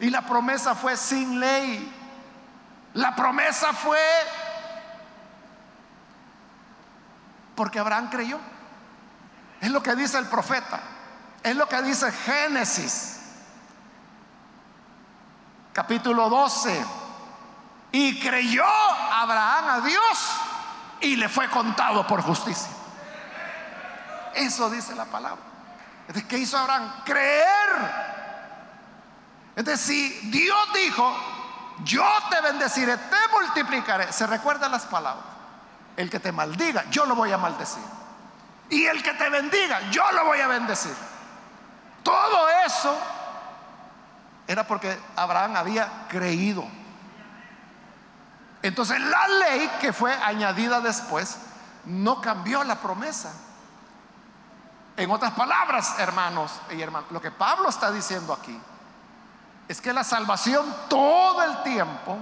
Y 0.00 0.10
la 0.10 0.22
promesa 0.22 0.74
fue 0.74 0.96
sin 0.96 1.38
ley. 1.38 1.98
La 2.94 3.14
promesa 3.14 3.72
fue 3.72 3.98
porque 7.54 7.78
Abraham 7.78 8.08
creyó. 8.10 8.38
Es 9.62 9.70
lo 9.70 9.80
que 9.80 9.94
dice 9.94 10.18
el 10.18 10.26
profeta. 10.26 10.80
Es 11.40 11.54
lo 11.54 11.68
que 11.68 11.80
dice 11.82 12.10
Génesis, 12.10 13.20
capítulo 15.72 16.28
12. 16.28 16.84
Y 17.92 18.18
creyó 18.20 18.64
Abraham 18.64 19.68
a 19.68 19.80
Dios 19.80 20.32
y 21.00 21.14
le 21.14 21.28
fue 21.28 21.48
contado 21.48 22.06
por 22.06 22.22
justicia. 22.22 22.70
Eso 24.34 24.68
dice 24.68 24.96
la 24.96 25.04
palabra. 25.04 25.42
Entonces, 26.08 26.24
¿qué 26.24 26.38
hizo 26.38 26.58
Abraham? 26.58 27.02
Creer. 27.04 28.02
Entonces, 29.54 29.80
si 29.80 30.08
Dios 30.30 30.58
dijo, 30.74 31.16
yo 31.84 32.04
te 32.30 32.40
bendeciré, 32.40 32.96
te 32.96 33.16
multiplicaré, 33.30 34.12
se 34.12 34.26
recuerda 34.26 34.68
las 34.68 34.86
palabras. 34.86 35.26
El 35.96 36.10
que 36.10 36.18
te 36.18 36.32
maldiga, 36.32 36.84
yo 36.90 37.06
lo 37.06 37.14
voy 37.14 37.30
a 37.30 37.38
maldecir. 37.38 38.01
Y 38.72 38.86
el 38.86 39.02
que 39.02 39.12
te 39.12 39.28
bendiga, 39.28 39.90
yo 39.90 40.10
lo 40.12 40.24
voy 40.24 40.40
a 40.40 40.46
bendecir. 40.46 40.94
Todo 42.02 42.48
eso 42.64 42.98
era 44.46 44.66
porque 44.66 44.98
Abraham 45.14 45.56
había 45.56 46.06
creído. 46.08 46.64
Entonces 48.62 48.98
la 48.98 49.28
ley 49.28 49.70
que 49.78 49.92
fue 49.92 50.14
añadida 50.14 50.80
después 50.80 51.36
no 51.84 52.22
cambió 52.22 52.64
la 52.64 52.76
promesa. 52.76 53.34
En 54.96 55.10
otras 55.10 55.32
palabras, 55.32 55.96
hermanos 55.98 56.58
y 56.70 56.80
hermanos, 56.80 57.12
lo 57.12 57.20
que 57.20 57.30
Pablo 57.30 57.68
está 57.68 57.92
diciendo 57.92 58.32
aquí 58.32 58.58
es 59.68 59.82
que 59.82 59.92
la 59.92 60.02
salvación 60.02 60.64
todo 60.88 61.42
el 61.42 61.62
tiempo 61.62 62.16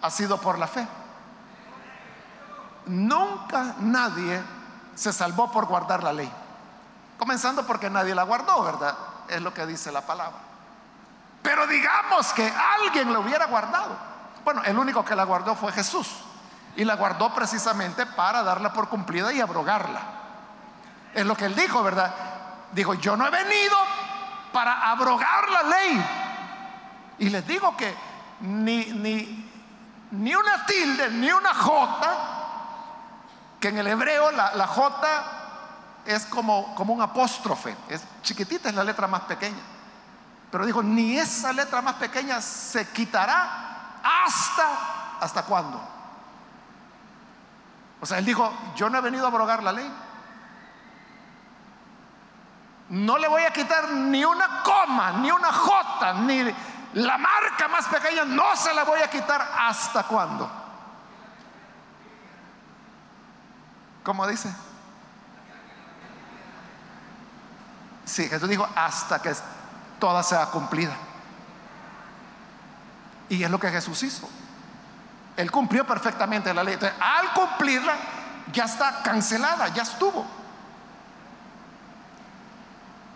ha 0.00 0.10
sido 0.10 0.40
por 0.40 0.60
la 0.60 0.68
fe. 0.68 0.86
Nunca 2.86 3.74
nadie 3.80 4.59
se 5.00 5.14
salvó 5.14 5.50
por 5.50 5.64
guardar 5.64 6.02
la 6.02 6.12
ley. 6.12 6.30
Comenzando 7.18 7.66
porque 7.66 7.88
nadie 7.88 8.14
la 8.14 8.22
guardó, 8.24 8.62
¿verdad? 8.62 8.94
Es 9.28 9.40
lo 9.40 9.54
que 9.54 9.64
dice 9.64 9.90
la 9.90 10.02
palabra. 10.02 10.38
Pero 11.42 11.66
digamos 11.66 12.34
que 12.34 12.52
alguien 12.78 13.10
la 13.10 13.20
hubiera 13.20 13.46
guardado. 13.46 13.96
Bueno, 14.44 14.62
el 14.62 14.78
único 14.78 15.02
que 15.02 15.16
la 15.16 15.24
guardó 15.24 15.54
fue 15.54 15.72
Jesús. 15.72 16.06
Y 16.76 16.84
la 16.84 16.96
guardó 16.96 17.32
precisamente 17.34 18.04
para 18.04 18.42
darla 18.42 18.74
por 18.74 18.90
cumplida 18.90 19.32
y 19.32 19.40
abrogarla. 19.40 20.02
Es 21.14 21.24
lo 21.24 21.34
que 21.34 21.46
él 21.46 21.54
dijo, 21.54 21.82
¿verdad? 21.82 22.14
Dijo, 22.72 22.92
yo 22.92 23.16
no 23.16 23.26
he 23.26 23.30
venido 23.30 23.76
para 24.52 24.90
abrogar 24.90 25.48
la 25.48 25.62
ley. 25.62 26.06
Y 27.20 27.30
les 27.30 27.46
digo 27.46 27.74
que 27.74 27.96
ni, 28.40 28.84
ni, 28.84 29.50
ni 30.10 30.34
una 30.34 30.66
tilde, 30.66 31.08
ni 31.08 31.32
una 31.32 31.54
jota, 31.54 32.39
que 33.60 33.68
en 33.68 33.78
el 33.78 33.86
hebreo 33.86 34.30
la, 34.32 34.66
jota 34.66 35.22
es 36.06 36.24
como, 36.26 36.74
como 36.74 36.94
un 36.94 37.02
apóstrofe, 37.02 37.76
es 37.88 38.02
chiquitita, 38.22 38.70
es 38.70 38.74
la 38.74 38.82
letra 38.82 39.06
más 39.06 39.22
pequeña. 39.22 39.60
Pero 40.50 40.64
dijo, 40.66 40.82
ni 40.82 41.18
esa 41.18 41.52
letra 41.52 41.82
más 41.82 41.94
pequeña 41.94 42.40
se 42.40 42.88
quitará 42.88 44.00
hasta, 44.02 45.18
¿hasta 45.20 45.44
cuándo? 45.44 45.80
O 48.00 48.06
sea, 48.06 48.18
él 48.18 48.24
dijo, 48.24 48.50
yo 48.74 48.88
no 48.88 48.98
he 48.98 49.02
venido 49.02 49.26
a 49.26 49.28
abrogar 49.28 49.62
la 49.62 49.72
ley. 49.72 49.92
No 52.88 53.18
le 53.18 53.28
voy 53.28 53.42
a 53.42 53.52
quitar 53.52 53.90
ni 53.90 54.24
una 54.24 54.62
coma, 54.62 55.12
ni 55.12 55.30
una 55.30 55.52
jota, 55.52 56.14
ni 56.14 56.42
la 56.94 57.18
marca 57.18 57.68
más 57.68 57.86
pequeña, 57.86 58.24
no 58.24 58.56
se 58.56 58.74
la 58.74 58.84
voy 58.84 59.00
a 59.00 59.10
quitar 59.10 59.52
hasta 59.58 60.02
cuándo. 60.04 60.59
¿Cómo 64.02 64.26
dice? 64.26 64.52
Sí, 68.04 68.28
Jesús 68.28 68.48
dijo 68.48 68.68
hasta 68.74 69.20
que 69.22 69.32
toda 69.98 70.22
sea 70.22 70.46
cumplida. 70.46 70.96
Y 73.28 73.44
es 73.44 73.50
lo 73.50 73.60
que 73.60 73.70
Jesús 73.70 74.02
hizo. 74.02 74.28
Él 75.36 75.50
cumplió 75.50 75.86
perfectamente 75.86 76.52
la 76.52 76.64
ley. 76.64 76.76
al 77.00 77.32
cumplirla, 77.32 77.94
ya 78.52 78.64
está 78.64 79.02
cancelada, 79.02 79.68
ya 79.68 79.82
estuvo. 79.82 80.26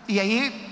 Y 0.07 0.19
ahí 0.19 0.71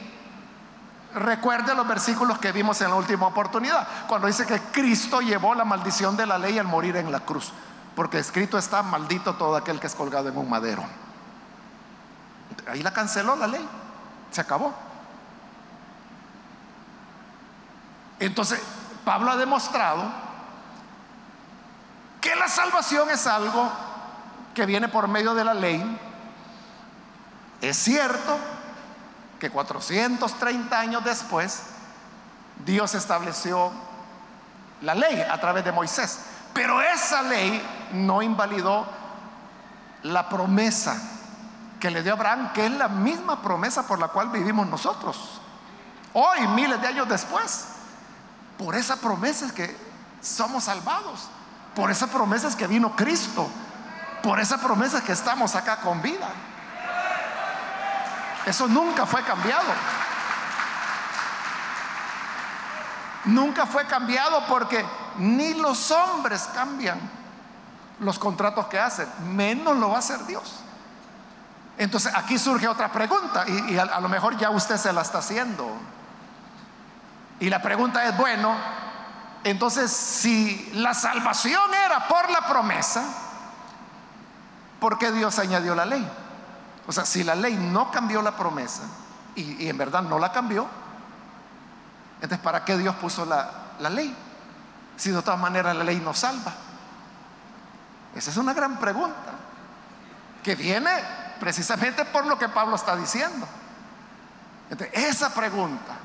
recuerde 1.16 1.76
los 1.76 1.88
versículos 1.88 2.40
que 2.40 2.52
vimos 2.52 2.82
en 2.82 2.90
la 2.90 2.96
última 2.96 3.28
oportunidad, 3.28 3.88
cuando 4.08 4.28
dice 4.28 4.46
que 4.46 4.60
Cristo 4.72 5.22
llevó 5.22 5.54
la 5.54 5.66
maldición 5.66 6.18
de 6.18 6.26
la 6.26 6.38
ley 6.38 6.58
al 6.58 6.66
morir 6.66 6.96
en 6.96 7.12
la 7.12 7.20
cruz, 7.20 7.52
porque 7.96 8.20
escrito 8.20 8.58
está, 8.58 8.82
maldito 8.84 9.36
todo 9.36 9.56
aquel 9.56 9.80
que 9.80 9.88
es 9.88 9.96
colgado 9.96 10.30
en 10.30 10.38
un 10.38 10.50
madero. 10.50 10.84
Ahí 12.68 12.82
la 12.82 12.94
canceló 12.94 13.36
la 13.36 13.48
ley, 13.48 13.68
se 14.32 14.42
acabó. 14.42 14.74
Entonces, 18.20 18.62
Pablo 19.04 19.32
ha 19.32 19.36
demostrado 19.36 20.04
que 22.22 22.36
la 22.36 22.48
salvación 22.48 23.10
es 23.10 23.28
algo 23.28 23.70
que 24.54 24.66
viene 24.66 24.88
por 24.88 25.08
medio 25.08 25.34
de 25.34 25.44
la 25.44 25.54
ley. 25.54 26.00
Es 27.60 27.78
cierto 27.78 28.38
que 29.40 29.50
430 29.50 30.80
años 30.80 31.04
después 31.04 31.64
Dios 32.66 32.96
estableció 32.96 33.72
la 34.82 34.96
ley 34.96 35.22
a 35.22 35.40
través 35.40 35.66
de 35.66 35.72
Moisés, 35.72 36.20
pero 36.54 36.82
esa 36.82 37.22
ley 37.24 37.62
no 37.94 38.22
invalidó 38.22 38.86
la 40.04 40.28
promesa 40.30 41.02
que 41.80 41.92
le 41.92 42.04
dio 42.04 42.14
Abraham, 42.14 42.54
que 42.54 42.66
es 42.66 42.72
la 42.72 42.88
misma 42.88 43.42
promesa 43.42 43.86
por 43.86 44.00
la 44.00 44.08
cual 44.08 44.30
vivimos 44.30 44.68
nosotros, 44.68 45.42
hoy, 46.14 46.48
miles 46.48 46.82
de 46.82 46.88
años 46.88 47.10
después. 47.10 47.68
Por 48.58 48.76
esa 48.76 48.96
promesa 48.98 49.46
es 49.46 49.52
que 49.52 49.76
somos 50.22 50.66
salvados. 50.66 51.28
Por 51.76 51.92
esa 51.92 52.08
promesa 52.08 52.48
es 52.48 52.56
que 52.56 52.68
vino 52.68 52.96
Cristo. 52.96 53.50
Por 54.22 54.40
esa 54.40 54.58
promesa 54.60 55.00
es 55.00 55.04
que 55.04 55.12
estamos 55.12 55.56
acá 55.56 55.78
con 55.78 56.02
vida. 56.02 56.30
Eso 58.46 58.68
nunca 58.68 59.06
fue 59.06 59.24
cambiado. 59.24 59.68
Nunca 63.26 63.66
fue 63.66 63.86
cambiado 63.86 64.46
porque 64.48 64.86
ni 65.18 65.54
los 65.56 65.92
hombres 65.92 66.50
cambian 66.54 67.00
los 68.00 68.20
contratos 68.20 68.68
que 68.68 68.80
hacen, 68.80 69.08
menos 69.36 69.78
lo 69.78 69.90
va 69.90 69.98
a 69.98 70.00
hacer 70.00 70.26
Dios. 70.26 70.64
Entonces 71.78 72.14
aquí 72.16 72.38
surge 72.38 72.68
otra 72.68 72.92
pregunta 72.92 73.46
y, 73.48 73.78
a 73.78 74.00
lo 74.00 74.10
mejor 74.10 74.38
ya 74.38 74.50
usted 74.50 74.78
se 74.78 74.94
la 74.94 75.02
está 75.02 75.20
haciendo. 75.20 75.70
Y 77.40 77.50
la 77.50 77.62
pregunta 77.62 78.06
es, 78.06 78.16
bueno, 78.16 78.56
entonces 79.44 79.92
si 79.92 80.72
la 80.76 80.94
salvación 80.94 81.74
era 81.86 82.08
por 82.08 82.30
la 82.30 82.48
promesa, 82.48 83.04
¿por 84.80 84.98
qué 84.98 85.12
Dios 85.12 85.40
añadió 85.40 85.74
la 85.74 85.86
ley? 85.86 86.08
O 86.86 86.92
sea, 86.92 87.06
si 87.06 87.24
la 87.24 87.36
ley 87.36 87.56
no 87.56 87.90
cambió 87.92 88.22
la 88.22 88.36
promesa, 88.36 88.84
y, 89.36 89.68
en 89.68 89.78
verdad 89.78 90.04
no 90.04 90.20
la 90.20 90.32
cambió, 90.32 90.68
entonces 92.16 92.40
¿para 92.40 92.64
qué 92.64 92.78
Dios 92.78 92.96
puso 92.96 93.26
la, 93.26 93.50
la 93.80 93.90
ley? 93.90 94.16
Si 94.96 95.10
de 95.10 95.22
todas 95.22 95.40
maneras 95.40 95.76
la 95.76 95.84
ley 95.84 96.00
nos 96.00 96.20
salva. 96.20 96.54
Esa 98.16 98.32
es 98.32 98.38
una 98.38 98.54
gran 98.54 98.80
pregunta, 98.80 99.32
que 100.44 100.56
viene 100.56 100.92
precisamente 101.40 102.06
por 102.06 102.26
lo 102.26 102.38
que 102.38 102.50
Pablo 102.50 102.76
está 102.76 102.96
diciendo. 102.96 103.48
Esa 104.94 105.34
pregunta 105.34 105.98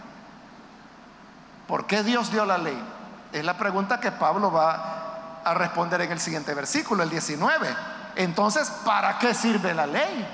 ¿Por 1.69 1.87
qué 1.87 2.03
Dios 2.03 2.33
dio 2.33 2.47
la 2.47 2.57
ley? 2.57 2.83
Es 3.31 3.45
la 3.45 3.57
pregunta 3.59 4.01
que 4.01 4.11
Pablo 4.11 4.51
va 4.51 5.43
a 5.45 5.55
responder 5.55 6.01
en 6.01 6.11
el 6.11 6.19
siguiente 6.19 6.55
versículo, 6.55 7.03
el 7.03 7.11
19. 7.11 7.77
Entonces, 8.17 8.71
¿para 8.87 9.19
qué 9.19 9.35
sirve 9.35 9.75
la 9.75 9.87
ley? 9.87 10.27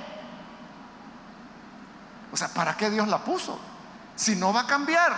O 2.33 2.37
sea, 2.37 2.49
¿para 2.49 2.77
qué 2.77 2.89
Dios 2.89 3.09
la 3.09 3.19
puso? 3.19 3.59
Si 4.15 4.37
no 4.37 4.53
va 4.53 4.61
a 4.61 4.67
cambiar 4.67 5.13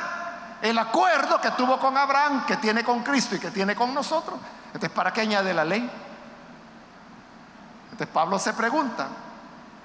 el 0.63 0.79
acuerdo 0.79 1.39
que 1.39 1.51
tuvo 1.51 1.79
con 1.79 1.99
Abraham, 1.99 2.47
que 2.47 2.57
tiene 2.57 2.83
con 2.83 3.03
Cristo 3.03 3.37
y 3.37 3.39
que 3.39 3.51
tiene 3.51 3.77
con 3.77 3.93
nosotros. 3.93 4.41
Entonces, 4.69 4.91
¿para 4.91 5.13
qué 5.13 5.21
añade 5.21 5.53
la 5.53 5.67
ley? 5.67 5.91
Entonces 7.97 8.12
Pablo 8.12 8.38
se 8.38 8.53
pregunta, 8.53 9.09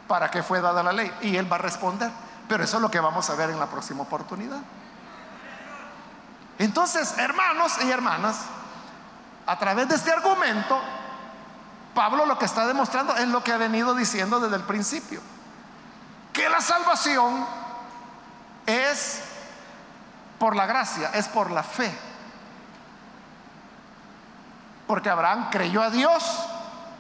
¿para 0.06 0.30
qué 0.30 0.44
fue 0.44 0.60
dada 0.60 0.84
la 0.84 0.92
ley? 0.92 1.10
Y 1.22 1.38
él 1.38 1.50
va 1.50 1.56
a 1.56 1.60
responder, 1.60 2.12
Pero 2.50 2.62
eso 2.62 2.76
es 2.76 2.82
lo 2.82 2.92
que 2.92 3.00
vamos 3.00 3.30
a 3.30 3.36
ver 3.36 3.50
en 3.50 3.58
la 3.58 3.68
próxima 3.68 4.04
oportunidad. 4.04 4.60
Entonces, 6.60 7.18
hermanos 7.18 7.82
y 7.82 7.90
hermanas, 7.90 8.42
a 9.48 9.58
través 9.58 9.88
de 9.88 9.96
este 9.96 10.12
argumento, 10.12 10.78
Pablo 11.96 12.26
lo 12.26 12.38
que 12.38 12.44
está 12.44 12.68
demostrando 12.68 13.16
es 13.16 13.30
lo 13.30 13.42
que 13.46 13.54
ha 13.54 13.58
venido 13.58 13.96
diciendo 13.96 14.42
desde 14.42 14.58
el 14.58 14.64
principio, 14.64 15.22
que 16.34 16.50
la 16.50 16.60
salvación 16.60 17.46
es 18.66 19.22
por 20.38 20.58
la 20.58 20.66
gracia, 20.66 21.12
es 21.14 21.30
por 21.30 21.50
la 21.50 21.64
fe. 21.64 21.98
Porque 24.86 25.10
Abraham 25.10 25.48
creyó 25.50 25.82
a 25.82 25.90
Dios 25.90 26.22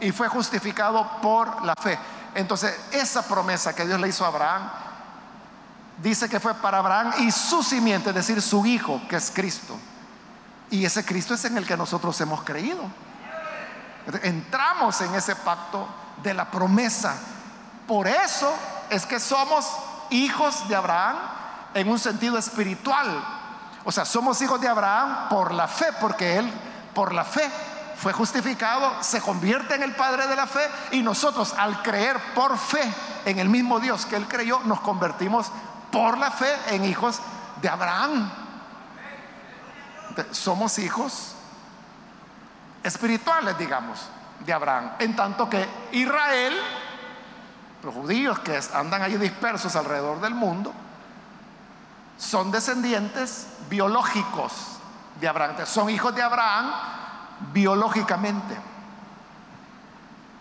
y 0.01 0.11
fue 0.11 0.27
justificado 0.27 1.07
por 1.21 1.63
la 1.63 1.75
fe. 1.75 1.97
Entonces, 2.33 2.75
esa 2.91 3.21
promesa 3.21 3.73
que 3.73 3.85
Dios 3.85 3.99
le 3.99 4.09
hizo 4.09 4.25
a 4.25 4.29
Abraham, 4.29 4.69
dice 6.01 6.27
que 6.27 6.39
fue 6.39 6.55
para 6.55 6.79
Abraham 6.79 7.13
y 7.19 7.31
su 7.31 7.61
simiente, 7.61 8.09
es 8.09 8.15
decir, 8.15 8.41
su 8.41 8.65
hijo, 8.65 8.99
que 9.07 9.15
es 9.15 9.31
Cristo. 9.31 9.77
Y 10.71 10.83
ese 10.85 11.05
Cristo 11.05 11.35
es 11.35 11.45
en 11.45 11.57
el 11.57 11.67
que 11.67 11.77
nosotros 11.77 12.19
hemos 12.19 12.41
creído. 12.43 12.81
Entramos 14.23 14.99
en 15.01 15.13
ese 15.13 15.35
pacto 15.35 15.87
de 16.23 16.33
la 16.33 16.49
promesa. 16.49 17.15
Por 17.87 18.07
eso 18.07 18.51
es 18.89 19.05
que 19.05 19.19
somos 19.19 19.67
hijos 20.09 20.67
de 20.67 20.75
Abraham 20.75 21.17
en 21.75 21.89
un 21.89 21.99
sentido 21.99 22.37
espiritual. 22.37 23.23
O 23.83 23.91
sea, 23.91 24.05
somos 24.05 24.41
hijos 24.41 24.59
de 24.59 24.67
Abraham 24.67 25.29
por 25.29 25.53
la 25.53 25.67
fe, 25.67 25.87
porque 25.99 26.37
él 26.37 26.51
por 26.93 27.13
la 27.13 27.23
fe 27.23 27.49
fue 28.01 28.13
justificado, 28.13 28.91
se 29.03 29.21
convierte 29.21 29.75
en 29.75 29.83
el 29.83 29.93
Padre 29.93 30.25
de 30.25 30.35
la 30.35 30.47
fe 30.47 30.67
y 30.91 31.03
nosotros 31.03 31.53
al 31.55 31.83
creer 31.83 32.33
por 32.33 32.57
fe 32.57 32.91
en 33.25 33.37
el 33.37 33.47
mismo 33.47 33.79
Dios 33.79 34.07
que 34.07 34.15
él 34.15 34.27
creyó, 34.27 34.59
nos 34.63 34.81
convertimos 34.81 35.51
por 35.91 36.17
la 36.17 36.31
fe 36.31 36.51
en 36.69 36.83
hijos 36.83 37.19
de 37.61 37.69
Abraham. 37.69 38.31
Somos 40.31 40.79
hijos 40.79 41.35
espirituales, 42.81 43.55
digamos, 43.59 43.99
de 44.39 44.51
Abraham. 44.51 44.93
En 44.97 45.15
tanto 45.15 45.47
que 45.47 45.69
Israel, 45.91 46.57
los 47.83 47.93
judíos 47.93 48.39
que 48.39 48.59
andan 48.73 49.03
allí 49.03 49.17
dispersos 49.17 49.75
alrededor 49.75 50.19
del 50.21 50.33
mundo, 50.33 50.73
son 52.17 52.49
descendientes 52.49 53.45
biológicos 53.69 54.53
de 55.19 55.27
Abraham. 55.27 55.57
Son 55.65 55.87
hijos 55.87 56.15
de 56.15 56.23
Abraham 56.23 57.00
biológicamente. 57.53 58.55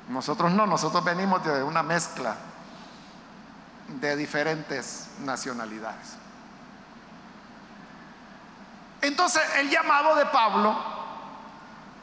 Nosotros 0.08 0.52
no, 0.52 0.66
nosotros 0.66 1.04
venimos 1.04 1.44
de 1.44 1.62
una 1.62 1.82
mezcla 1.82 2.36
de 4.00 4.16
diferentes 4.16 5.08
nacionalidades. 5.20 6.16
Entonces 9.02 9.42
el 9.56 9.70
llamado 9.70 10.14
de 10.14 10.26
Pablo 10.26 10.76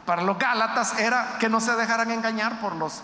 para 0.06 0.22
los 0.24 0.38
Gálatas 0.38 0.98
era 1.00 1.38
que 1.39 1.50
no 1.50 1.60
se 1.60 1.76
dejaran 1.76 2.12
engañar 2.12 2.60
por 2.60 2.76
los 2.76 3.02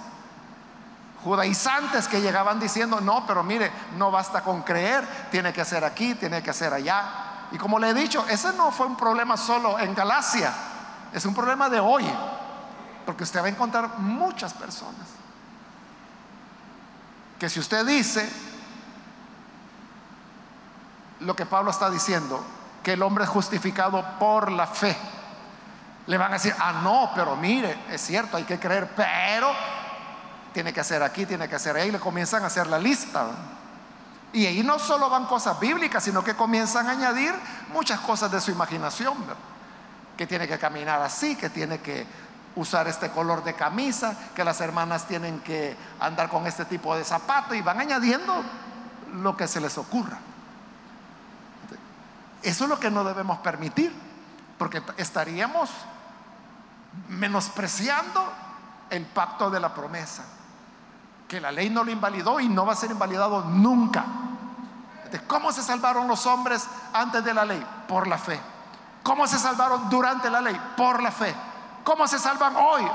judaizantes 1.23 2.07
que 2.07 2.21
llegaban 2.21 2.59
diciendo, 2.59 2.99
no, 2.99 3.25
pero 3.25 3.43
mire, 3.43 3.71
no 3.97 4.11
basta 4.11 4.41
con 4.41 4.61
creer, 4.63 5.05
tiene 5.31 5.53
que 5.53 5.63
ser 5.63 5.83
aquí, 5.83 6.15
tiene 6.15 6.41
que 6.41 6.53
ser 6.53 6.73
allá. 6.73 7.03
Y 7.51 7.57
como 7.57 7.79
le 7.79 7.89
he 7.89 7.93
dicho, 7.93 8.25
ese 8.29 8.51
no 8.53 8.71
fue 8.71 8.87
un 8.87 8.97
problema 8.97 9.37
solo 9.37 9.79
en 9.79 9.93
Galacia, 9.93 10.53
es 11.13 11.25
un 11.25 11.35
problema 11.35 11.69
de 11.69 11.79
hoy, 11.79 12.03
porque 13.05 13.23
usted 13.23 13.41
va 13.41 13.45
a 13.45 13.49
encontrar 13.49 13.99
muchas 13.99 14.53
personas 14.53 15.07
que 17.39 17.49
si 17.49 17.59
usted 17.59 17.85
dice 17.85 18.27
lo 21.19 21.35
que 21.35 21.45
Pablo 21.45 21.71
está 21.71 21.89
diciendo, 21.89 22.43
que 22.81 22.93
el 22.93 23.03
hombre 23.03 23.25
es 23.25 23.29
justificado 23.29 24.03
por 24.17 24.51
la 24.51 24.65
fe, 24.65 24.95
le 26.07 26.17
van 26.17 26.31
a 26.31 26.33
decir, 26.33 26.55
ah, 26.59 26.81
no, 26.83 27.11
pero 27.13 27.35
mire, 27.35 27.77
es 27.89 28.01
cierto, 28.01 28.37
hay 28.37 28.43
que 28.43 28.59
creer, 28.59 28.91
pero 28.95 29.51
tiene 30.53 30.73
que 30.73 30.79
hacer 30.79 31.01
aquí, 31.03 31.25
tiene 31.25 31.47
que 31.47 31.55
hacer 31.55 31.75
ahí, 31.75 31.91
le 31.91 31.99
comienzan 31.99 32.43
a 32.43 32.47
hacer 32.47 32.67
la 32.67 32.79
lista. 32.79 33.27
Y 34.33 34.45
ahí 34.45 34.63
no 34.63 34.79
solo 34.79 35.09
van 35.09 35.25
cosas 35.25 35.59
bíblicas, 35.59 36.03
sino 36.03 36.23
que 36.23 36.35
comienzan 36.35 36.87
a 36.87 36.91
añadir 36.91 37.33
muchas 37.71 37.99
cosas 37.99 38.31
de 38.31 38.41
su 38.41 38.51
imaginación 38.51 39.15
que 40.17 40.27
tiene 40.27 40.47
que 40.47 40.59
caminar 40.59 41.01
así, 41.01 41.35
que 41.35 41.49
tiene 41.49 41.79
que 41.79 42.05
usar 42.55 42.87
este 42.87 43.09
color 43.09 43.43
de 43.43 43.53
camisa, 43.55 44.15
que 44.35 44.43
las 44.43 44.61
hermanas 44.61 45.07
tienen 45.07 45.39
que 45.39 45.75
andar 45.99 46.29
con 46.29 46.45
este 46.45 46.65
tipo 46.65 46.95
de 46.95 47.03
zapato 47.03 47.55
y 47.55 47.61
van 47.61 47.79
añadiendo 47.79 48.43
lo 49.13 49.35
que 49.35 49.47
se 49.47 49.59
les 49.59 49.77
ocurra. 49.77 50.17
Eso 52.41 52.65
es 52.65 52.69
lo 52.69 52.79
que 52.79 52.91
no 52.91 53.03
debemos 53.03 53.39
permitir, 53.39 53.93
porque 54.57 54.83
estaríamos 54.97 55.69
menospreciando 57.09 58.31
el 58.89 59.05
pacto 59.05 59.49
de 59.49 59.59
la 59.59 59.73
promesa, 59.73 60.23
que 61.27 61.41
la 61.41 61.51
ley 61.51 61.69
no 61.69 61.83
lo 61.83 61.91
invalidó 61.91 62.39
y 62.39 62.49
no 62.49 62.65
va 62.65 62.73
a 62.73 62.75
ser 62.75 62.91
invalidado 62.91 63.45
nunca. 63.45 64.05
¿Cómo 65.27 65.51
se 65.51 65.63
salvaron 65.63 66.07
los 66.07 66.25
hombres 66.25 66.67
antes 66.91 67.23
de 67.23 67.33
la 67.33 67.45
ley? 67.45 67.65
Por 67.87 68.07
la 68.07 68.17
fe. 68.17 68.39
¿Cómo 69.03 69.27
se 69.27 69.37
salvaron 69.37 69.89
durante 69.89 70.29
la 70.29 70.39
ley? 70.39 70.59
Por 70.77 71.03
la 71.03 71.11
fe. 71.11 71.35
¿Cómo 71.83 72.07
se 72.07 72.17
salvan 72.17 72.55
hoy 72.55 72.89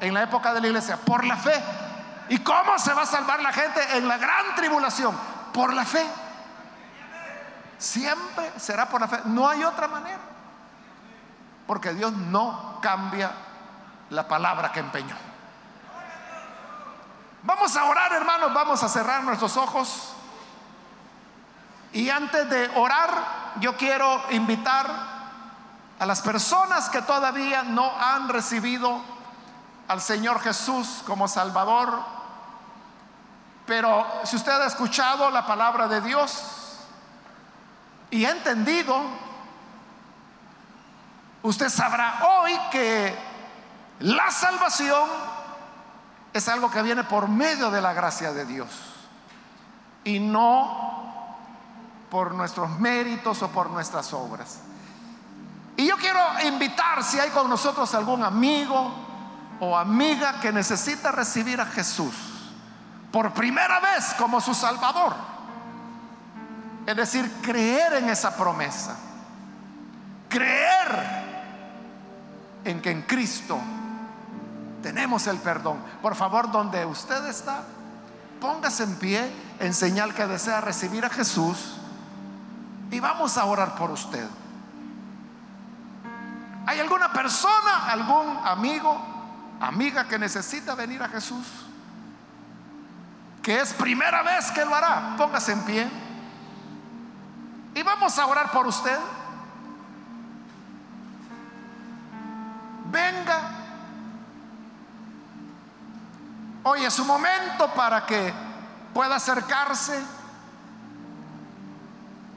en 0.00 0.12
la 0.12 0.22
época 0.22 0.52
de 0.52 0.60
la 0.60 0.66
iglesia? 0.66 0.98
Por 0.98 1.24
la 1.24 1.36
fe. 1.36 1.54
¿Y 2.28 2.38
cómo 2.40 2.78
se 2.78 2.92
va 2.92 3.02
a 3.02 3.06
salvar 3.06 3.40
la 3.40 3.52
gente 3.52 3.80
en 3.96 4.06
la 4.06 4.18
gran 4.18 4.54
tribulación? 4.54 5.18
Por 5.52 5.72
la 5.72 5.86
fe. 5.86 6.06
Siempre 7.78 8.52
será 8.58 8.86
por 8.86 9.00
la 9.00 9.08
fe. 9.08 9.20
No 9.24 9.48
hay 9.48 9.64
otra 9.64 9.88
manera. 9.88 10.20
Porque 11.66 11.94
Dios 11.94 12.12
no 12.12 12.78
cambia 12.82 13.32
la 14.10 14.28
palabra 14.28 14.70
que 14.70 14.80
empeñó. 14.80 15.16
Vamos 17.42 17.74
a 17.74 17.84
orar, 17.84 18.12
hermanos. 18.12 18.52
Vamos 18.52 18.82
a 18.82 18.88
cerrar 18.88 19.22
nuestros 19.22 19.56
ojos. 19.56 20.12
Y 21.92 22.10
antes 22.10 22.50
de 22.50 22.68
orar, 22.74 23.10
yo 23.60 23.74
quiero 23.78 24.22
invitar 24.30 25.17
a 25.98 26.06
las 26.06 26.22
personas 26.22 26.88
que 26.88 27.02
todavía 27.02 27.62
no 27.62 27.90
han 27.98 28.28
recibido 28.28 29.00
al 29.88 30.00
Señor 30.00 30.40
Jesús 30.40 31.02
como 31.06 31.26
Salvador. 31.26 32.02
Pero 33.66 34.06
si 34.24 34.36
usted 34.36 34.52
ha 34.52 34.66
escuchado 34.66 35.30
la 35.30 35.46
palabra 35.46 35.88
de 35.88 36.00
Dios 36.00 36.42
y 38.10 38.24
ha 38.24 38.30
entendido, 38.30 39.02
usted 41.42 41.68
sabrá 41.68 42.20
hoy 42.26 42.58
que 42.70 43.18
la 44.00 44.30
salvación 44.30 45.08
es 46.32 46.48
algo 46.48 46.70
que 46.70 46.82
viene 46.82 47.04
por 47.04 47.28
medio 47.28 47.70
de 47.70 47.80
la 47.80 47.92
gracia 47.92 48.32
de 48.32 48.46
Dios 48.46 48.70
y 50.04 50.20
no 50.20 51.36
por 52.10 52.34
nuestros 52.34 52.70
méritos 52.78 53.42
o 53.42 53.48
por 53.48 53.70
nuestras 53.70 54.12
obras. 54.12 54.60
Y 55.78 55.86
yo 55.86 55.96
quiero 55.96 56.20
invitar 56.44 57.04
si 57.04 57.20
hay 57.20 57.30
con 57.30 57.48
nosotros 57.48 57.94
algún 57.94 58.24
amigo 58.24 58.92
o 59.60 59.78
amiga 59.78 60.40
que 60.40 60.50
necesita 60.50 61.12
recibir 61.12 61.60
a 61.60 61.66
Jesús 61.66 62.14
por 63.12 63.32
primera 63.32 63.78
vez 63.78 64.12
como 64.18 64.40
su 64.40 64.54
Salvador. 64.54 65.14
Es 66.84 66.96
decir, 66.96 67.30
creer 67.42 67.92
en 67.92 68.08
esa 68.08 68.36
promesa. 68.36 68.96
Creer 70.28 71.24
en 72.64 72.82
que 72.82 72.90
en 72.90 73.02
Cristo 73.02 73.56
tenemos 74.82 75.28
el 75.28 75.36
perdón. 75.36 75.78
Por 76.02 76.16
favor, 76.16 76.50
donde 76.50 76.84
usted 76.86 77.24
está, 77.26 77.62
póngase 78.40 78.82
en 78.82 78.96
pie 78.96 79.32
en 79.60 79.72
señal 79.72 80.12
que 80.12 80.26
desea 80.26 80.60
recibir 80.60 81.04
a 81.04 81.08
Jesús 81.08 81.76
y 82.90 82.98
vamos 82.98 83.38
a 83.38 83.44
orar 83.44 83.76
por 83.76 83.92
usted. 83.92 84.28
¿Hay 86.68 86.80
alguna 86.80 87.10
persona, 87.10 87.86
algún 87.90 88.40
amigo, 88.44 89.00
amiga 89.58 90.06
que 90.06 90.18
necesita 90.18 90.74
venir 90.74 91.02
a 91.02 91.08
Jesús? 91.08 91.46
Que 93.42 93.58
es 93.58 93.72
primera 93.72 94.22
vez 94.22 94.50
que 94.50 94.66
lo 94.66 94.74
hará. 94.74 95.14
Póngase 95.16 95.52
en 95.52 95.62
pie. 95.62 95.88
Y 97.74 97.82
vamos 97.82 98.18
a 98.18 98.26
orar 98.26 98.50
por 98.50 98.66
usted. 98.66 98.98
Venga. 102.90 103.40
Hoy 106.64 106.84
es 106.84 106.92
su 106.92 107.06
momento 107.06 107.72
para 107.72 108.04
que 108.04 108.30
pueda 108.92 109.16
acercarse. 109.16 110.04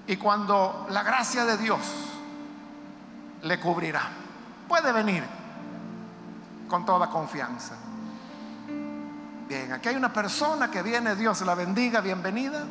Y 0.07 0.15
cuando 0.15 0.87
la 0.89 1.03
gracia 1.03 1.43
de 1.43 1.57
Dios 1.57 1.81
le 3.41 3.59
cubrirá 3.59 4.20
puede 4.71 4.93
venir 4.93 5.21
con 6.69 6.85
toda 6.85 7.09
confianza. 7.09 7.73
Bien, 9.49 9.73
aquí 9.73 9.89
hay 9.89 9.97
una 9.97 10.13
persona 10.13 10.71
que 10.71 10.81
viene, 10.81 11.13
Dios 11.17 11.41
la 11.41 11.55
bendiga, 11.55 11.99
bienvenida. 11.99 12.63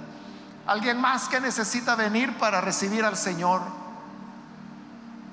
Alguien 0.67 0.99
más 0.99 1.29
que 1.29 1.39
necesita 1.43 1.97
venir 1.97 2.39
para 2.39 2.63
recibir 2.63 3.05
al 3.05 3.19
Señor. 3.19 3.61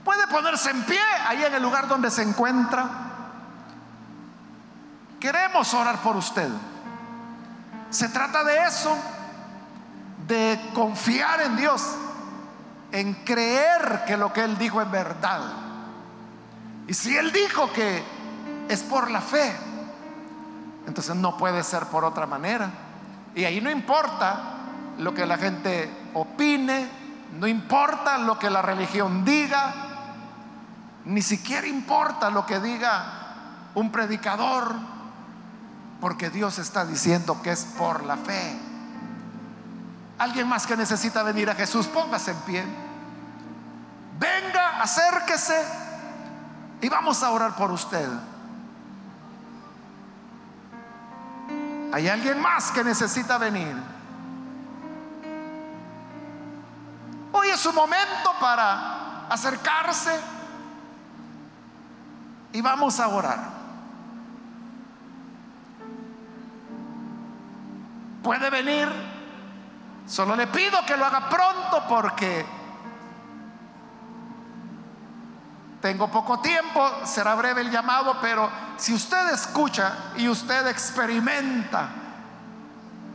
Puede 0.03 0.27
ponerse 0.27 0.71
en 0.71 0.83
pie 0.83 0.99
ahí 1.25 1.41
en 1.41 1.53
el 1.53 1.63
lugar 1.63 1.87
donde 1.87 2.11
se 2.11 2.23
encuentra. 2.23 2.89
Queremos 5.21 5.73
orar 5.73 5.99
por 5.99 6.17
usted. 6.17 6.49
Se 7.91 8.09
trata 8.09 8.43
de 8.43 8.65
eso, 8.65 8.93
de 10.27 10.59
confiar 10.73 11.39
en 11.43 11.55
Dios, 11.55 11.81
en 12.91 13.13
creer 13.23 14.03
que 14.05 14.17
lo 14.17 14.33
que 14.33 14.43
Él 14.43 14.57
dijo 14.57 14.81
es 14.81 14.91
verdad. 14.91 15.66
Y 16.87 16.93
si 16.93 17.15
Él 17.15 17.31
dijo 17.31 17.71
que 17.73 18.03
es 18.69 18.81
por 18.83 19.11
la 19.11 19.21
fe, 19.21 19.53
entonces 20.87 21.15
no 21.15 21.37
puede 21.37 21.63
ser 21.63 21.85
por 21.87 22.05
otra 22.05 22.25
manera. 22.25 22.69
Y 23.35 23.43
ahí 23.43 23.59
no 23.59 23.69
importa 23.69 24.41
lo 24.97 25.13
que 25.13 25.25
la 25.25 25.37
gente 25.37 26.09
opine, 26.13 26.87
no 27.37 27.45
importa 27.45 28.17
lo 28.17 28.39
que 28.39 28.49
la 28.49 28.61
religión 28.61 29.25
diga, 29.25 29.73
ni 31.05 31.21
siquiera 31.21 31.67
importa 31.67 32.29
lo 32.29 32.45
que 32.45 32.59
diga 32.59 33.03
un 33.75 33.91
predicador, 33.91 34.75
porque 35.99 36.29
Dios 36.29 36.57
está 36.57 36.85
diciendo 36.85 37.41
que 37.41 37.51
es 37.51 37.65
por 37.65 38.03
la 38.05 38.15
fe. 38.15 38.57
Alguien 40.19 40.47
más 40.47 40.65
que 40.65 40.75
necesita 40.75 41.21
venir 41.21 41.49
a 41.49 41.55
Jesús, 41.55 41.85
póngase 41.87 42.31
en 42.31 42.37
pie. 42.37 42.65
Venga, 44.19 44.81
acérquese 44.81 45.86
y 46.81 46.89
vamos 46.89 47.23
a 47.23 47.31
orar 47.31 47.55
por 47.55 47.71
usted. 47.71 48.07
Hay 51.93 52.07
alguien 52.07 52.39
más 52.41 52.71
que 52.71 52.83
necesita 52.83 53.37
venir. 53.37 53.75
Hoy 57.31 57.49
es 57.49 57.59
su 57.59 57.71
momento 57.73 58.31
para 58.39 59.27
acercarse 59.29 60.19
y 62.53 62.61
vamos 62.61 62.99
a 62.99 63.07
orar. 63.07 63.39
Puede 68.21 68.49
venir, 68.49 68.89
solo 70.05 70.35
le 70.35 70.47
pido 70.47 70.85
que 70.85 70.97
lo 70.97 71.05
haga 71.05 71.29
pronto 71.29 71.83
porque 71.87 72.56
tengo 75.81 76.09
poco 76.09 76.39
tiempo, 76.39 76.89
será 77.05 77.35
breve 77.35 77.61
el 77.61 77.71
llamado, 77.71 78.17
pero 78.19 78.49
si 78.77 78.93
usted 78.93 79.31
escucha 79.31 80.11
y 80.15 80.27
usted 80.27 80.67
experimenta 80.67 81.89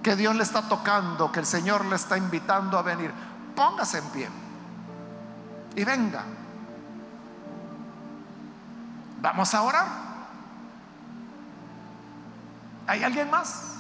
que 0.03 0.17
Dios 0.17 0.35
le 0.35 0.43
está 0.43 0.63
tocando, 0.63 1.31
que 1.33 1.41
el 1.41 1.47
Señor 1.47 1.85
le 1.87 1.97
está 1.97 2.17
invitando 2.17 2.79
a 2.79 2.83
venir, 2.83 3.13
póngase 3.55 3.99
en 3.99 4.05
pie 4.11 4.29
y 5.77 5.85
venga. 5.85 6.25
Vamos 9.21 9.55
a 9.55 9.63
orar. 9.63 9.87
¿Hay 12.87 13.05
alguien 13.05 13.31
más? 13.31 13.73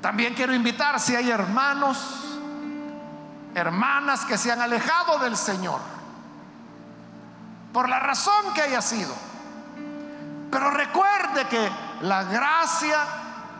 También 0.00 0.34
quiero 0.34 0.54
invitar 0.54 0.98
si 1.00 1.16
hay 1.16 1.30
hermanos, 1.30 2.33
hermanas 3.54 4.24
que 4.24 4.36
se 4.36 4.50
han 4.52 4.60
alejado 4.60 5.18
del 5.18 5.36
Señor, 5.36 5.80
por 7.72 7.88
la 7.88 7.98
razón 8.00 8.52
que 8.54 8.62
haya 8.62 8.82
sido. 8.82 9.14
Pero 10.50 10.70
recuerde 10.70 11.46
que 11.48 11.70
la 12.02 12.24
gracia 12.24 12.98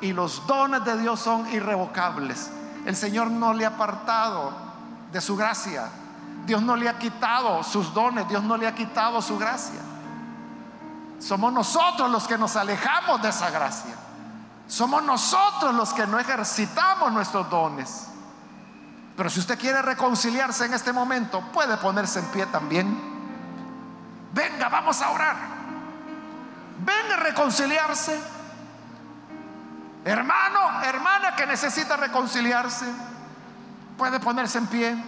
y 0.00 0.12
los 0.12 0.46
dones 0.46 0.84
de 0.84 0.96
Dios 0.98 1.20
son 1.20 1.52
irrevocables. 1.52 2.50
El 2.86 2.94
Señor 2.94 3.30
no 3.30 3.54
le 3.54 3.64
ha 3.64 3.68
apartado 3.68 4.52
de 5.10 5.20
su 5.20 5.36
gracia. 5.36 5.88
Dios 6.46 6.62
no 6.62 6.76
le 6.76 6.88
ha 6.88 6.98
quitado 6.98 7.62
sus 7.62 7.92
dones, 7.94 8.28
Dios 8.28 8.42
no 8.42 8.56
le 8.56 8.66
ha 8.66 8.74
quitado 8.74 9.22
su 9.22 9.38
gracia. 9.38 9.80
Somos 11.18 11.52
nosotros 11.52 12.10
los 12.10 12.26
que 12.28 12.36
nos 12.36 12.54
alejamos 12.54 13.22
de 13.22 13.30
esa 13.30 13.50
gracia. 13.50 13.94
Somos 14.68 15.02
nosotros 15.02 15.74
los 15.74 15.92
que 15.94 16.06
no 16.06 16.18
ejercitamos 16.18 17.12
nuestros 17.12 17.48
dones. 17.48 18.08
Pero 19.16 19.30
si 19.30 19.40
usted 19.40 19.58
quiere 19.58 19.80
reconciliarse 19.80 20.64
en 20.66 20.74
este 20.74 20.92
momento, 20.92 21.40
puede 21.52 21.76
ponerse 21.76 22.18
en 22.18 22.26
pie 22.26 22.46
también. 22.46 23.14
Venga, 24.32 24.68
vamos 24.68 25.00
a 25.00 25.10
orar. 25.10 25.36
Venga 26.78 27.14
a 27.14 27.20
reconciliarse. 27.20 28.20
Hermano, 30.04 30.82
hermana 30.82 31.34
que 31.36 31.46
necesita 31.46 31.96
reconciliarse, 31.96 32.86
puede 33.96 34.20
ponerse 34.20 34.58
en 34.58 34.66
pie. 34.66 35.04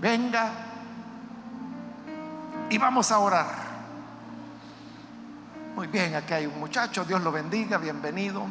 Venga 0.00 0.50
y 2.70 2.78
vamos 2.78 3.10
a 3.10 3.18
orar. 3.18 3.48
Muy 5.74 5.88
bien, 5.88 6.14
aquí 6.14 6.32
hay 6.32 6.46
un 6.46 6.58
muchacho, 6.58 7.04
Dios 7.04 7.20
lo 7.20 7.32
bendiga, 7.32 7.76
bienvenido. 7.78 8.46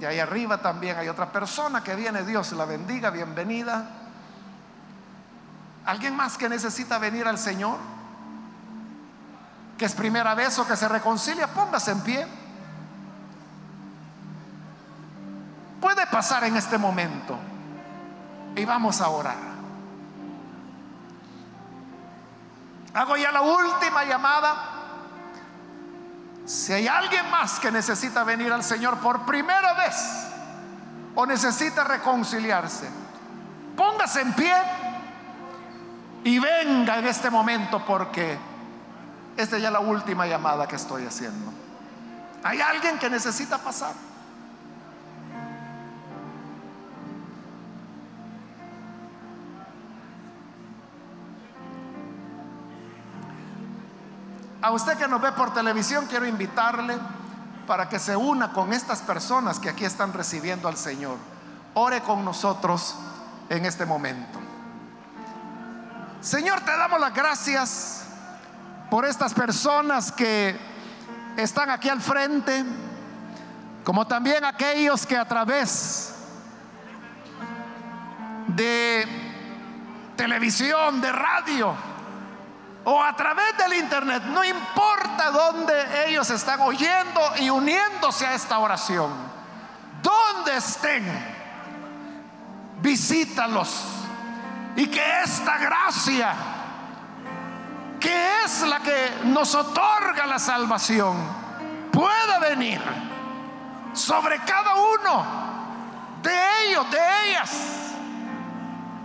Y 0.00 0.04
ahí 0.04 0.18
arriba 0.18 0.58
también 0.58 0.98
hay 0.98 1.08
otra 1.08 1.32
persona 1.32 1.82
que 1.82 1.94
viene, 1.94 2.22
Dios 2.22 2.52
la 2.52 2.64
bendiga, 2.64 3.10
bienvenida. 3.10 3.88
¿Alguien 5.86 6.14
más 6.14 6.36
que 6.36 6.48
necesita 6.48 6.98
venir 6.98 7.26
al 7.26 7.38
Señor? 7.38 7.78
Que 9.78 9.84
es 9.84 9.94
primera 9.94 10.34
vez 10.34 10.58
o 10.58 10.66
que 10.66 10.76
se 10.76 10.88
reconcilia, 10.88 11.46
póngase 11.48 11.92
en 11.92 12.00
pie. 12.00 12.26
puede 15.86 16.04
pasar 16.08 16.42
en 16.42 16.56
este 16.56 16.78
momento. 16.78 17.38
Y 18.56 18.64
vamos 18.64 19.00
a 19.00 19.08
orar. 19.08 19.36
Hago 22.92 23.16
ya 23.16 23.30
la 23.30 23.42
última 23.42 24.04
llamada. 24.04 24.75
Si 26.46 26.72
hay 26.72 26.86
alguien 26.86 27.28
más 27.30 27.58
que 27.58 27.72
necesita 27.72 28.22
venir 28.22 28.52
al 28.52 28.62
Señor 28.62 28.98
por 28.98 29.26
primera 29.26 29.74
vez 29.74 29.96
o 31.16 31.26
necesita 31.26 31.82
reconciliarse, 31.82 32.88
póngase 33.76 34.20
en 34.20 34.32
pie 34.32 34.54
y 36.22 36.38
venga 36.38 36.98
en 36.98 37.06
este 37.06 37.30
momento 37.30 37.84
porque 37.84 38.38
esta 39.36 39.56
es 39.56 39.62
ya 39.62 39.72
la 39.72 39.80
última 39.80 40.26
llamada 40.26 40.68
que 40.68 40.76
estoy 40.76 41.04
haciendo. 41.04 41.52
¿Hay 42.44 42.60
alguien 42.60 42.96
que 42.98 43.10
necesita 43.10 43.58
pasar? 43.58 43.92
A 54.66 54.72
usted 54.72 54.98
que 54.98 55.06
nos 55.06 55.22
ve 55.22 55.30
por 55.30 55.54
televisión, 55.54 56.06
quiero 56.06 56.26
invitarle 56.26 56.98
para 57.68 57.88
que 57.88 58.00
se 58.00 58.16
una 58.16 58.52
con 58.52 58.72
estas 58.72 59.00
personas 59.00 59.60
que 59.60 59.68
aquí 59.68 59.84
están 59.84 60.12
recibiendo 60.12 60.66
al 60.66 60.76
Señor. 60.76 61.18
Ore 61.74 62.00
con 62.00 62.24
nosotros 62.24 62.96
en 63.48 63.64
este 63.64 63.86
momento. 63.86 64.40
Señor, 66.20 66.62
te 66.62 66.76
damos 66.76 66.98
las 66.98 67.14
gracias 67.14 68.06
por 68.90 69.04
estas 69.04 69.34
personas 69.34 70.10
que 70.10 70.58
están 71.36 71.70
aquí 71.70 71.88
al 71.88 72.00
frente, 72.00 72.64
como 73.84 74.04
también 74.08 74.44
aquellos 74.44 75.06
que 75.06 75.16
a 75.16 75.28
través 75.28 76.12
de 78.48 79.06
televisión, 80.16 81.00
de 81.00 81.12
radio, 81.12 81.95
o 82.88 83.02
a 83.02 83.16
través 83.16 83.56
del 83.56 83.74
internet, 83.74 84.22
no 84.26 84.44
importa 84.44 85.32
dónde 85.32 86.06
ellos 86.06 86.30
están 86.30 86.60
oyendo 86.60 87.20
y 87.40 87.50
uniéndose 87.50 88.24
a 88.24 88.34
esta 88.34 88.60
oración, 88.60 89.10
donde 90.00 90.56
estén, 90.56 91.04
visítalos. 92.80 93.86
Y 94.76 94.86
que 94.86 95.02
esta 95.24 95.58
gracia, 95.58 96.32
que 97.98 98.44
es 98.44 98.60
la 98.62 98.78
que 98.78 99.18
nos 99.24 99.52
otorga 99.56 100.24
la 100.26 100.38
salvación, 100.38 101.16
pueda 101.90 102.38
venir 102.38 102.80
sobre 103.94 104.38
cada 104.42 104.74
uno 104.74 105.26
de 106.22 106.68
ellos, 106.68 106.88
de 106.88 106.98
ellas, 107.24 107.50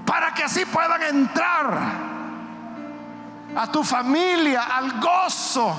para 0.05 0.31
que 0.35 0.43
así 0.43 0.65
puedan 0.65 1.01
entrar 1.01 2.10
a 3.55 3.71
tu 3.71 3.83
familia 3.83 4.63
al 4.63 4.99
gozo 4.99 5.75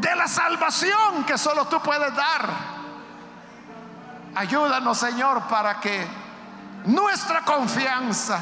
de 0.00 0.14
la 0.14 0.28
salvación 0.28 1.24
que 1.24 1.36
solo 1.36 1.66
tú 1.66 1.80
puedes 1.80 2.14
dar. 2.14 2.48
Ayúdanos, 4.34 4.98
Señor, 4.98 5.42
para 5.48 5.80
que 5.80 6.06
nuestra 6.84 7.42
confianza 7.44 8.38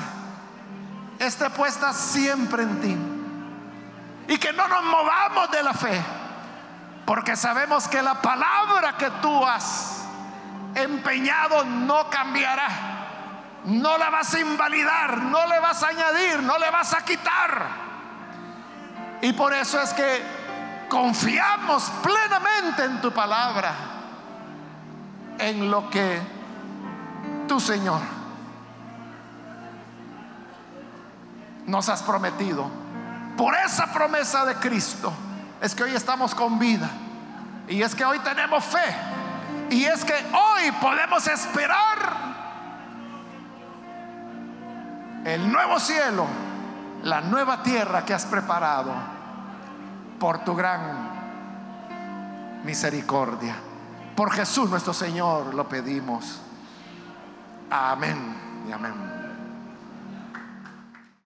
esté 1.19 1.51
puesta 1.51 1.93
siempre 1.93 2.62
en 2.62 2.81
ti. 2.81 4.33
Y 4.33 4.39
que 4.39 4.53
no 4.53 4.67
nos 4.69 4.85
movamos 4.85 5.51
de 5.51 5.62
la 5.62 5.73
fe. 5.73 6.03
Porque 7.07 7.37
sabemos 7.37 7.87
que 7.87 8.03
la 8.03 8.21
palabra 8.21 8.97
que 8.97 9.11
tú 9.23 9.47
has 9.47 10.05
empeñado 10.75 11.64
no 11.64 12.11
cambiará. 12.11 12.95
No 13.67 13.99
la 13.99 14.11
vas 14.11 14.33
a 14.35 14.41
invalidar, 14.41 15.19
no 15.23 15.47
le 15.47 15.59
vas 15.59 15.83
a 15.83 15.89
añadir, 15.89 16.43
no 16.43 16.57
le 16.59 16.71
vas 16.71 16.95
a 16.95 17.05
quitar. 17.05 17.67
Y 19.23 19.33
por 19.33 19.53
eso 19.53 19.81
es 19.81 19.93
que 19.93 20.23
confiamos 20.89 21.91
plenamente 22.03 22.85
en 22.85 23.01
tu 23.01 23.12
palabra, 23.12 23.75
en 25.39 25.69
lo 25.71 25.91
que 25.91 26.21
tu 27.49 27.59
Señor 27.59 28.01
nos 31.67 31.89
has 31.89 32.03
prometido. 32.03 32.71
Por 33.37 33.55
esa 33.55 33.93
promesa 33.93 34.45
de 34.45 34.55
Cristo 34.57 35.12
es 35.61 35.75
que 35.75 35.83
hoy 35.83 35.95
estamos 35.95 36.35
con 36.35 36.59
vida. 36.59 36.89
Y 37.69 37.83
es 37.83 37.95
que 37.95 38.05
hoy 38.05 38.19
tenemos 38.21 38.64
fe. 38.64 38.97
Y 39.71 39.85
es 39.85 40.05
que 40.05 40.14
hoy 40.14 40.71
podemos 40.81 41.27
esperar 41.27 42.36
el 45.27 45.51
nuevo 45.51 45.81
cielo, 45.81 46.24
la 47.03 47.20
nueva 47.20 47.61
tierra 47.61 48.05
que 48.05 48.14
has 48.14 48.24
preparado 48.27 48.93
por 50.20 50.45
tu 50.45 50.55
gran 50.55 51.11
misericordia. 52.64 53.57
Por 54.14 54.31
Jesús 54.31 54.70
nuestro 54.70 54.95
Señor 54.95 55.53
lo 55.53 55.68
pedimos. 55.68 56.41
Amén 57.68 58.64
y 58.68 58.72
amén. 58.72 59.16